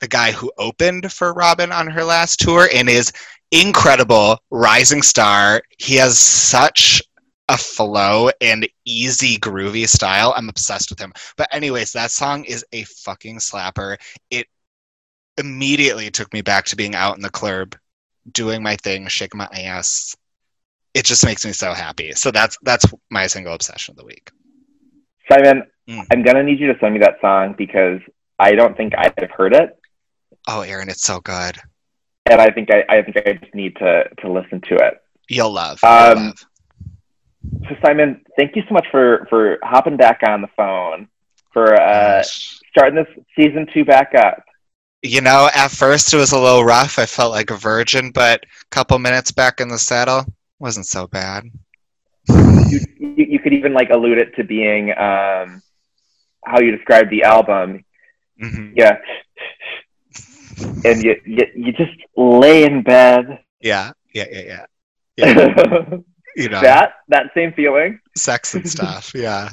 the 0.00 0.08
guy 0.08 0.32
who 0.32 0.52
opened 0.58 1.10
for 1.10 1.32
Robyn 1.32 1.72
on 1.72 1.86
her 1.86 2.04
last 2.04 2.40
tour 2.40 2.68
and 2.74 2.90
is 2.90 3.10
incredible 3.50 4.38
rising 4.50 5.02
star. 5.02 5.62
He 5.78 5.96
has 5.96 6.18
such 6.18 7.02
a 7.48 7.56
flow 7.58 8.30
and 8.40 8.66
easy 8.84 9.36
groovy 9.38 9.86
style. 9.88 10.32
I'm 10.36 10.48
obsessed 10.48 10.90
with 10.90 10.98
him. 10.98 11.12
But 11.36 11.48
anyways, 11.52 11.92
that 11.92 12.10
song 12.10 12.44
is 12.44 12.64
a 12.72 12.84
fucking 12.84 13.38
slapper. 13.38 13.96
It 14.30 14.46
immediately 15.36 16.10
took 16.10 16.32
me 16.32 16.40
back 16.42 16.64
to 16.66 16.76
being 16.76 16.94
out 16.94 17.16
in 17.16 17.22
the 17.22 17.30
club, 17.30 17.74
doing 18.32 18.62
my 18.62 18.76
thing, 18.76 19.06
shaking 19.08 19.38
my 19.38 19.48
ass. 19.52 20.16
It 20.94 21.04
just 21.04 21.24
makes 21.24 21.44
me 21.44 21.52
so 21.52 21.74
happy. 21.74 22.12
So 22.12 22.30
that's 22.30 22.56
that's 22.62 22.86
my 23.10 23.26
single 23.26 23.52
obsession 23.52 23.92
of 23.92 23.96
the 23.98 24.04
week. 24.04 24.30
Simon, 25.30 25.64
Mm. 25.86 26.06
I'm 26.10 26.22
gonna 26.22 26.42
need 26.42 26.60
you 26.60 26.72
to 26.72 26.78
send 26.80 26.94
me 26.94 27.00
that 27.00 27.20
song 27.20 27.54
because 27.58 28.00
I 28.38 28.52
don't 28.52 28.74
think 28.74 28.94
I've 28.96 29.30
heard 29.36 29.52
it, 29.54 29.78
Oh, 30.48 30.62
Aaron, 30.62 30.88
it's 30.88 31.02
so 31.02 31.20
good. 31.20 31.58
And 32.30 32.40
I 32.40 32.50
think 32.50 32.68
I, 32.70 32.84
I 32.88 33.02
think 33.02 33.16
I 33.26 33.32
just 33.34 33.54
need 33.54 33.76
to 33.76 34.04
to 34.20 34.30
listen 34.32 34.60
to 34.62 34.74
it. 34.76 34.94
You'll 35.28 35.52
love. 35.52 35.80
You'll 35.82 35.92
Um, 35.92 36.24
love. 36.26 36.44
So 37.68 37.76
Simon, 37.84 38.22
thank 38.38 38.56
you 38.56 38.62
so 38.68 38.74
much 38.74 38.86
for 38.90 39.26
for 39.28 39.58
hopping 39.62 39.96
back 39.96 40.20
on 40.26 40.40
the 40.40 40.48
phone 40.56 41.08
for 41.52 41.74
uh, 41.74 42.18
Gosh. 42.22 42.58
starting 42.70 42.96
this 42.96 43.24
season 43.38 43.66
two 43.72 43.84
back 43.84 44.14
up. 44.14 44.42
You 45.02 45.20
know, 45.20 45.50
at 45.54 45.70
first 45.70 46.14
it 46.14 46.16
was 46.16 46.32
a 46.32 46.38
little 46.38 46.64
rough. 46.64 46.98
I 46.98 47.04
felt 47.06 47.32
like 47.32 47.50
a 47.50 47.56
virgin, 47.56 48.10
but 48.10 48.42
a 48.44 48.64
couple 48.70 48.98
minutes 48.98 49.30
back 49.30 49.60
in 49.60 49.68
the 49.68 49.78
saddle 49.78 50.24
wasn't 50.58 50.86
so 50.86 51.06
bad. 51.06 51.44
You, 52.28 52.80
you, 52.98 53.14
you 53.16 53.38
could 53.38 53.52
even 53.52 53.74
like 53.74 53.90
allude 53.90 54.16
it 54.18 54.34
to 54.36 54.44
being 54.44 54.90
um, 54.92 55.62
how 56.44 56.60
you 56.60 56.74
described 56.74 57.10
the 57.10 57.24
album. 57.24 57.84
hmm 58.40 58.72
Yeah, 58.74 58.96
and 60.84 61.02
you, 61.02 61.16
you 61.24 61.46
you 61.54 61.72
just 61.72 61.92
lay 62.16 62.64
in 62.64 62.82
bed. 62.82 63.40
Yeah, 63.60 63.92
yeah, 64.12 64.26
yeah, 64.30 64.40
yeah. 64.40 64.66
yeah. 65.16 65.34
that 65.34 66.04
You 66.36 66.48
know, 66.48 66.60
that 66.60 66.94
that 67.08 67.30
same 67.34 67.52
feeling. 67.52 68.00
sex 68.16 68.54
and 68.54 68.68
stuff. 68.68 69.12
Yeah. 69.14 69.50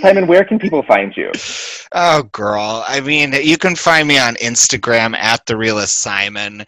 Simon, 0.00 0.26
where 0.26 0.44
can 0.44 0.58
people 0.58 0.82
find 0.82 1.16
you? 1.16 1.30
Oh, 1.92 2.22
girl. 2.32 2.84
I 2.86 3.00
mean, 3.00 3.32
you 3.32 3.56
can 3.56 3.74
find 3.76 4.06
me 4.06 4.18
on 4.18 4.34
Instagram 4.36 5.16
at 5.16 5.46
the 5.46 5.56
realist 5.56 6.00
Simon. 6.00 6.64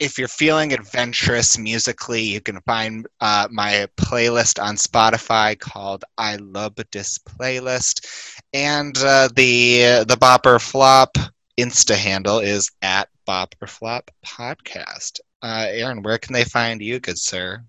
If 0.00 0.18
you're 0.18 0.28
feeling 0.28 0.72
adventurous 0.72 1.58
musically, 1.58 2.22
you 2.22 2.40
can 2.40 2.60
find 2.62 3.06
uh, 3.20 3.48
my 3.50 3.86
playlist 3.96 4.62
on 4.62 4.76
Spotify 4.76 5.58
called 5.58 6.04
"I 6.16 6.36
Love 6.36 6.74
This 6.90 7.18
Playlist," 7.18 8.42
and 8.54 8.96
uh, 8.98 9.28
the 9.36 10.04
the 10.08 10.16
Bop 10.18 10.46
or 10.46 10.58
Flop 10.58 11.16
Insta 11.58 11.94
handle 11.94 12.38
is 12.38 12.70
at 12.80 13.08
Bop 13.26 13.54
or 13.60 13.66
Flop 13.66 14.10
Podcast. 14.26 15.20
Uh, 15.42 15.66
Aaron, 15.68 16.02
where 16.02 16.18
can 16.18 16.32
they 16.32 16.44
find 16.44 16.80
you, 16.80 16.98
good 16.98 17.18
sir? 17.18 17.62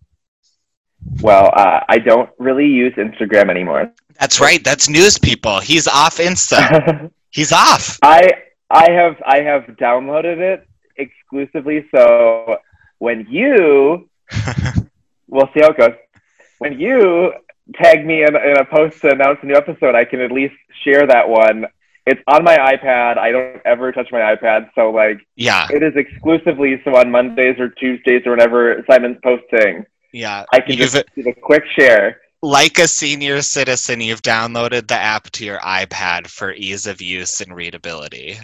Well, 1.21 1.51
uh, 1.55 1.81
I 1.89 1.99
don't 1.99 2.29
really 2.37 2.67
use 2.67 2.93
Instagram 2.93 3.49
anymore. 3.49 3.91
That's 4.19 4.39
right. 4.39 4.63
That's 4.63 4.87
news 4.87 5.17
people. 5.17 5.59
He's 5.59 5.87
off 5.87 6.17
Insta. 6.17 7.11
He's 7.31 7.51
off. 7.51 7.99
I 8.01 8.31
I 8.69 8.91
have 8.91 9.21
I 9.25 9.41
have 9.41 9.63
downloaded 9.77 10.37
it 10.37 10.67
exclusively 11.01 11.87
so 11.93 12.57
when 12.99 13.25
you 13.29 14.09
we'll 15.27 15.49
see 15.53 15.61
how 15.61 15.69
it 15.69 15.77
goes. 15.77 15.95
When 16.59 16.79
you 16.79 17.33
tag 17.75 18.05
me 18.05 18.23
in, 18.23 18.35
in 18.35 18.57
a 18.57 18.65
post 18.65 19.01
to 19.01 19.09
announce 19.09 19.39
a 19.41 19.45
new 19.45 19.55
episode, 19.55 19.95
I 19.95 20.05
can 20.05 20.21
at 20.21 20.31
least 20.31 20.53
share 20.83 21.07
that 21.07 21.27
one. 21.27 21.65
It's 22.05 22.21
on 22.27 22.43
my 22.43 22.57
iPad. 22.57 23.17
I 23.17 23.31
don't 23.31 23.61
ever 23.65 23.91
touch 23.91 24.11
my 24.11 24.35
iPad, 24.35 24.69
so 24.73 24.89
like 24.89 25.19
yeah, 25.35 25.67
it 25.71 25.83
is 25.83 25.93
exclusively 25.95 26.81
so 26.83 26.95
on 26.95 27.11
Mondays 27.11 27.59
or 27.59 27.69
Tuesdays 27.69 28.23
or 28.25 28.31
whenever 28.31 28.83
Simon's 28.89 29.17
posting, 29.23 29.85
yeah. 30.11 30.45
I 30.51 30.59
can 30.59 30.77
just 30.77 31.03
do 31.15 31.23
a 31.27 31.33
quick 31.33 31.63
share. 31.77 32.21
like 32.41 32.79
a 32.79 32.87
senior 32.87 33.41
citizen, 33.43 34.01
you've 34.01 34.23
downloaded 34.23 34.87
the 34.87 34.95
app 34.95 35.29
to 35.31 35.45
your 35.45 35.59
iPad 35.59 36.27
for 36.27 36.51
ease 36.53 36.87
of 36.87 37.01
use 37.01 37.39
and 37.39 37.55
readability. 37.55 38.39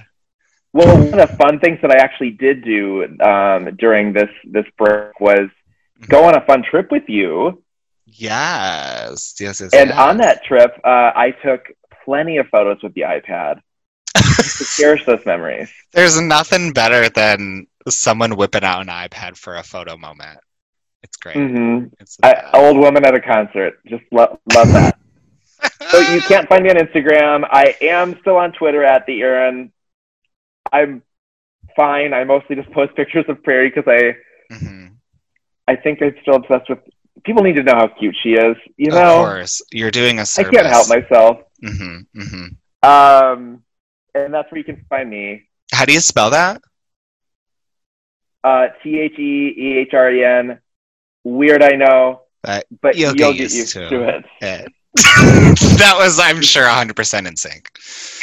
Well, 0.73 0.95
one 0.95 1.19
of 1.19 1.29
the 1.29 1.35
fun 1.35 1.59
things 1.59 1.79
that 1.81 1.91
I 1.91 1.97
actually 1.97 2.31
did 2.31 2.63
do 2.63 3.03
um, 3.21 3.75
during 3.77 4.13
this 4.13 4.29
this 4.45 4.65
break 4.77 5.19
was 5.19 5.49
go 6.07 6.25
on 6.25 6.35
a 6.35 6.41
fun 6.45 6.63
trip 6.63 6.91
with 6.91 7.03
you. 7.07 7.63
Yes, 8.05 9.35
yes, 9.39 9.59
yes. 9.61 9.73
And 9.73 9.89
yes. 9.89 9.97
on 9.97 10.17
that 10.17 10.43
trip, 10.43 10.71
uh, 10.83 11.11
I 11.15 11.31
took 11.43 11.65
plenty 12.05 12.37
of 12.37 12.47
photos 12.47 12.81
with 12.81 12.93
the 12.93 13.01
iPad 13.01 13.59
to 14.15 14.65
cherish 14.77 15.05
those 15.05 15.25
memories. 15.25 15.69
there's 15.93 16.19
nothing 16.21 16.71
better 16.71 17.09
than 17.09 17.67
someone 17.89 18.35
whipping 18.35 18.63
out 18.63 18.81
an 18.81 18.87
iPad 18.87 19.37
for 19.37 19.55
a 19.55 19.63
photo 19.63 19.97
moment. 19.97 20.39
It's 21.03 21.17
great. 21.17 21.35
hmm 21.35 21.85
It's 21.99 22.17
I, 22.23 22.49
old 22.53 22.77
woman 22.77 23.05
at 23.05 23.13
a 23.15 23.21
concert. 23.21 23.79
Just 23.87 24.03
lo- 24.11 24.39
love 24.53 24.67
that. 24.73 24.97
so 25.89 25.99
you 25.99 26.21
can't 26.21 26.47
find 26.49 26.63
me 26.63 26.69
on 26.69 26.75
Instagram. 26.75 27.47
I 27.49 27.75
am 27.81 28.17
still 28.21 28.37
on 28.37 28.51
Twitter 28.51 28.83
at 28.83 29.05
the 29.05 29.21
Aaron. 29.21 29.71
I'm 30.71 31.01
fine. 31.75 32.13
I 32.13 32.23
mostly 32.23 32.55
just 32.55 32.71
post 32.71 32.95
pictures 32.95 33.25
of 33.27 33.43
Prairie 33.43 33.69
because 33.73 33.87
I 33.87 34.15
Mhm. 34.53 34.95
I 35.67 35.75
think 35.75 36.01
I'm 36.01 36.15
still 36.21 36.35
obsessed 36.35 36.69
with. 36.69 36.79
People 37.23 37.43
need 37.43 37.55
to 37.55 37.63
know 37.63 37.75
how 37.75 37.87
cute 37.87 38.15
she 38.21 38.33
is. 38.35 38.55
You 38.77 38.91
know, 38.91 38.97
Of 39.21 39.25
course, 39.25 39.61
you're 39.71 39.91
doing 39.91 40.19
a 40.19 40.21
I 40.21 40.25
service. 40.25 40.51
can't 40.53 40.67
help 40.67 40.87
myself. 40.87 41.37
hmm 41.61 41.99
hmm 42.13 42.47
Um, 42.87 43.63
and 44.13 44.33
that's 44.33 44.49
where 44.51 44.59
you 44.59 44.63
can 44.63 44.85
find 44.89 45.09
me. 45.09 45.49
How 45.73 45.85
do 45.85 45.93
you 45.93 45.99
spell 45.99 46.29
that? 46.29 46.61
Uh, 48.43 48.67
T 48.83 48.99
H 48.99 49.17
E 49.19 49.53
E 49.57 49.77
H 49.79 49.93
R 49.93 50.11
E 50.11 50.23
N. 50.23 50.59
Weird, 51.23 51.61
I 51.61 51.71
know, 51.75 52.21
Uh, 52.43 52.61
but 52.81 52.95
You'll 52.95 53.15
you'll, 53.15 53.33
get 53.33 53.49
get 53.49 53.51
used 53.51 53.73
to 53.73 53.89
to 53.89 54.03
it. 54.07 54.25
eh. 54.41 54.65
That 55.03 55.95
was, 55.97 56.19
I'm 56.19 56.41
sure, 56.41 56.65
100% 56.65 57.27
in 57.27 57.35
sync. 57.35 57.69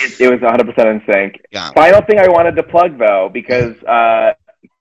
It, 0.00 0.20
it 0.20 0.30
was 0.30 0.40
100% 0.40 0.86
in 0.90 1.02
sync. 1.10 1.40
Yeah. 1.52 1.70
Final 1.72 2.02
thing 2.02 2.18
I 2.18 2.28
wanted 2.28 2.56
to 2.56 2.62
plug 2.62 2.98
though, 2.98 3.30
because 3.32 3.76
uh, 3.84 4.32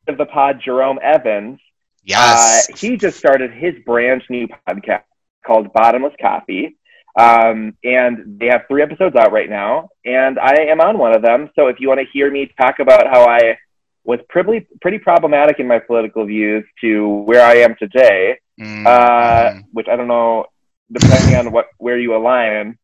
of 0.08 0.18
the 0.18 0.26
pod, 0.26 0.62
Jerome 0.64 1.00
Evans, 1.02 1.60
Yes. 2.06 2.70
uh, 2.70 2.76
he 2.76 2.98
just 2.98 3.18
started 3.18 3.52
his 3.54 3.76
brand 3.86 4.24
new 4.30 4.48
podcast 4.68 5.04
called 5.46 5.72
Bottomless 5.74 6.14
Coffee. 6.22 6.78
Um, 7.18 7.78
and 7.84 8.39
they 8.39 8.48
have 8.48 8.62
three 8.68 8.82
episodes 8.82 9.16
out 9.16 9.32
right 9.32 9.48
now, 9.50 9.89
and 10.04 10.39
I 10.39 10.64
am 10.70 10.82
on 10.82 10.98
one 10.98 11.16
of 11.16 11.22
them. 11.22 11.50
So 11.56 11.68
if 11.68 11.80
you 11.80 11.88
want 11.88 12.00
to 12.00 12.08
hear 12.12 12.32
me 12.32 12.52
talk 12.60 12.80
about 12.80 13.06
how 13.06 13.26
I 13.30 13.56
was 14.04 14.20
pretty 14.30 14.66
pretty 14.82 14.98
problematic 14.98 15.60
in 15.60 15.68
my 15.68 15.78
political 15.78 16.26
views 16.26 16.66
to 16.82 17.08
where 17.08 17.46
I 17.46 17.58
am 17.58 17.76
today, 17.78 18.39
Mm, 18.60 18.86
uh, 18.86 19.54
mm. 19.54 19.64
which 19.74 19.88
I 19.88 19.96
don't 19.96 20.08
know, 20.08 20.46
depending 20.92 21.36
on 21.36 21.52
what 21.52 21.68
where 21.78 21.98
you 21.98 22.16
align, 22.16 22.78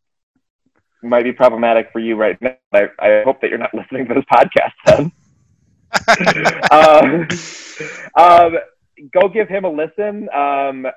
might 1.01 1.23
be 1.23 1.31
problematic 1.31 1.89
for 1.91 1.99
you 1.99 2.15
right 2.15 2.39
now. 2.41 2.55
I, 2.73 2.89
I 2.99 3.23
hope 3.23 3.41
that 3.41 3.49
you're 3.49 3.59
not 3.59 3.73
listening 3.73 4.07
to 4.07 4.13
this 4.15 4.25
podcast 4.31 4.73
then. 4.85 5.11
um, 6.71 7.27
um, 8.55 8.57
go 9.13 9.27
give 9.27 9.47
him 9.47 9.65
a 9.65 9.69
listen. 9.69 10.29
Um, 10.29 10.87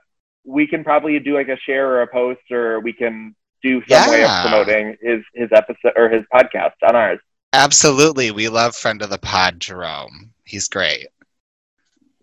we 0.45 0.67
can 0.67 0.83
probably 0.83 1.19
do 1.21 1.35
like 1.35 1.49
a 1.49 1.57
share 1.57 1.89
or 1.89 2.03
a 2.03 2.07
post, 2.07 2.41
or 2.51 2.81
we 2.81 2.93
can 2.93 3.35
do 3.63 3.83
some 3.89 4.11
way 4.11 4.25
of 4.25 4.31
promoting 4.43 4.97
his 5.01 5.23
his 5.35 5.51
episode 5.55 5.93
or 5.97 6.09
his 6.09 6.23
podcast 6.33 6.73
on 6.87 6.97
ours. 6.97 7.21
Absolutely. 7.53 8.31
We 8.31 8.49
love 8.49 8.75
friend 8.75 9.03
of 9.03 9.11
the 9.11 9.19
pod, 9.19 9.61
Jerome. 9.61 10.33
He's 10.45 10.69
great. 10.69 11.09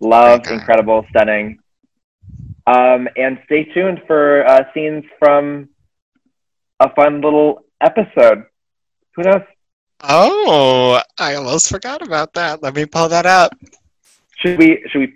Love, 0.01 0.47
incredible, 0.47 1.05
stunning. 1.09 1.59
Um, 2.69 3.07
and 3.17 3.39
stay 3.45 3.63
tuned 3.73 4.01
for 4.05 4.45
uh, 4.45 4.63
scenes 4.73 5.03
from 5.17 5.69
a 6.79 6.93
fun 6.93 7.21
little 7.21 7.63
episode. 7.81 8.43
Who 9.15 9.23
knows? 9.23 9.41
Oh, 10.03 11.01
I 11.17 11.33
almost 11.35 11.69
forgot 11.69 12.05
about 12.05 12.33
that. 12.35 12.61
Let 12.61 12.75
me 12.75 12.85
pull 12.85 13.09
that 13.09 13.25
up. 13.25 13.57
Should 14.37 14.59
we? 14.59 14.85
Should 14.89 14.99
we? 14.99 15.13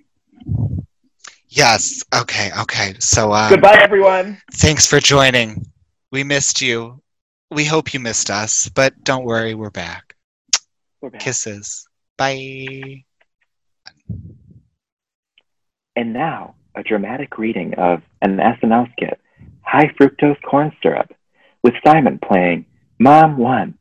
Yes. 1.47 2.03
Okay. 2.13 2.49
Okay. 2.61 2.95
So, 2.99 3.31
um, 3.31 3.49
Goodbye, 3.51 3.77
everyone. 3.79 4.41
thanks 4.53 4.87
for 4.87 4.99
joining. 4.99 5.63
We 6.11 6.23
missed 6.23 6.59
you. 6.59 7.01
We 7.51 7.65
hope 7.65 7.93
you 7.93 7.99
missed 7.99 8.31
us, 8.31 8.67
but 8.69 9.03
don't 9.03 9.25
worry, 9.25 9.53
we're 9.53 9.69
back. 9.69 10.15
We're 11.01 11.11
back. 11.11 11.21
Kisses. 11.21 11.87
Bye. 12.17 13.03
And 15.95 16.13
now, 16.13 16.55
a 16.75 16.83
dramatic 16.83 17.37
reading 17.37 17.73
of 17.75 18.01
an 18.21 18.37
SNL 18.37 18.91
skit, 18.93 19.19
High 19.61 19.91
Fructose 19.99 20.41
Corn 20.41 20.71
Syrup, 20.81 21.13
with 21.63 21.73
Simon 21.85 22.19
playing 22.19 22.65
Mom 22.99 23.37
1 23.37 23.77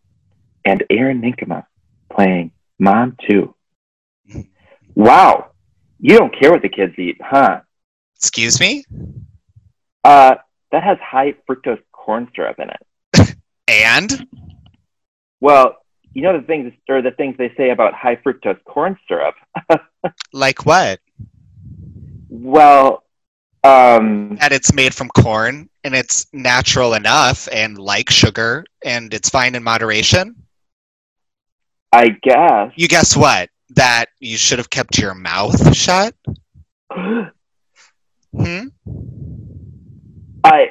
and 0.65 0.85
Aaron 0.91 1.21
Ninkema 1.21 1.65
playing 2.15 2.53
Mom 2.79 3.17
2. 3.29 3.55
Wow, 4.95 5.53
you 5.99 6.19
don't 6.19 6.39
care 6.39 6.51
what 6.51 6.61
the 6.61 6.69
kids 6.69 6.93
eat, 6.99 7.17
huh? 7.19 7.61
Excuse 8.17 8.61
me? 8.61 8.85
Uh, 10.05 10.35
that 10.71 10.83
has 10.83 10.99
high 11.01 11.33
fructose 11.49 11.81
corn 11.93 12.29
syrup 12.37 12.59
in 12.59 12.69
it. 12.69 13.37
And? 13.69 14.27
Well, 15.41 15.77
you 16.13 16.21
know 16.21 16.39
the 16.39 16.47
things 16.47 16.75
or 16.91 17.01
the 17.01 17.11
things 17.13 17.37
they 17.39 17.55
say 17.57 17.71
about 17.71 17.95
high 17.95 18.17
fructose 18.17 18.63
corn 18.65 18.99
syrup. 19.09 19.35
Like 20.33 20.67
what? 20.67 21.01
Well, 22.35 23.05
um, 23.63 24.37
That 24.37 24.53
it's 24.53 24.73
made 24.73 24.95
from 24.95 25.11
corn 25.11 25.69
and 25.85 25.95
it's 25.95 26.27
natural 26.33 26.95
enough 26.95 27.47
and 27.53 27.77
like 27.77 28.09
sugar 28.09 28.65
and 28.83 29.13
it's 29.13 29.29
fine 29.29 29.55
in 29.55 29.63
moderation? 29.63 30.35
I 31.93 32.09
guess. 32.23 32.73
You 32.75 32.89
guess 32.89 33.15
what? 33.15 33.51
That 33.75 34.07
you 34.19 34.39
should 34.39 34.59
have 34.59 34.71
kept 34.71 34.99
your 34.99 35.15
mouth 35.15 35.77
shut? 35.77 36.15
Hmm? 38.35 38.69
I, 40.43 40.69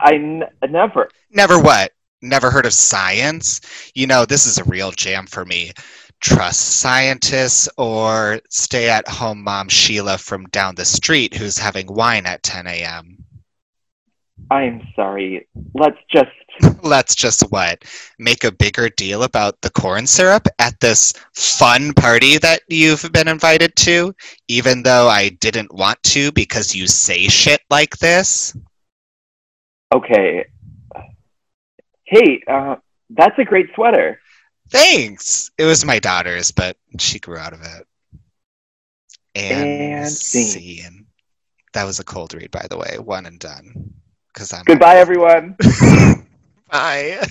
I 0.00 0.14
n- 0.14 0.44
never. 0.70 1.10
Never 1.30 1.60
what? 1.60 1.92
Never 2.22 2.50
heard 2.50 2.64
of 2.64 2.72
science? 2.72 3.60
You 3.94 4.06
know, 4.06 4.24
this 4.24 4.46
is 4.46 4.56
a 4.56 4.64
real 4.64 4.92
jam 4.92 5.26
for 5.26 5.44
me. 5.44 5.72
Trust 6.20 6.80
scientists 6.80 7.68
or 7.76 8.40
stay 8.50 8.88
at 8.88 9.06
home 9.06 9.44
mom 9.44 9.68
Sheila 9.68 10.18
from 10.18 10.46
down 10.46 10.74
the 10.74 10.84
street 10.84 11.34
who's 11.34 11.58
having 11.58 11.86
wine 11.86 12.26
at 12.26 12.42
10 12.42 12.66
a.m. 12.66 13.24
I'm 14.50 14.86
sorry. 14.94 15.46
Let's 15.74 15.98
just. 16.10 16.30
Let's 16.82 17.14
just 17.14 17.42
what? 17.50 17.84
Make 18.18 18.44
a 18.44 18.52
bigger 18.52 18.88
deal 18.88 19.24
about 19.24 19.60
the 19.60 19.70
corn 19.70 20.06
syrup 20.06 20.46
at 20.58 20.78
this 20.80 21.12
fun 21.34 21.92
party 21.92 22.38
that 22.38 22.62
you've 22.68 23.10
been 23.12 23.28
invited 23.28 23.76
to, 23.76 24.14
even 24.48 24.82
though 24.82 25.08
I 25.08 25.30
didn't 25.30 25.74
want 25.74 26.02
to 26.04 26.32
because 26.32 26.74
you 26.74 26.86
say 26.86 27.28
shit 27.28 27.60
like 27.68 27.98
this? 27.98 28.56
Okay. 29.94 30.46
Hey, 32.04 32.42
uh, 32.46 32.76
that's 33.10 33.38
a 33.38 33.44
great 33.44 33.66
sweater. 33.74 34.20
Thanks. 34.70 35.50
It 35.58 35.64
was 35.64 35.84
my 35.84 35.98
daughter's, 35.98 36.50
but 36.50 36.76
she 36.98 37.18
grew 37.18 37.38
out 37.38 37.52
of 37.52 37.62
it. 37.62 37.86
And, 39.34 39.94
And 39.94 40.08
scene. 40.08 40.46
scene. 40.46 41.06
That 41.72 41.84
was 41.84 42.00
a 42.00 42.04
cold 42.04 42.34
read, 42.34 42.50
by 42.50 42.66
the 42.68 42.78
way. 42.78 42.96
One 42.98 43.26
and 43.26 43.38
done. 43.38 43.92
Because 44.32 44.52
I'm 44.52 44.64
Goodbye, 44.64 44.96
everyone. 44.96 45.56
Bye. 46.70 47.26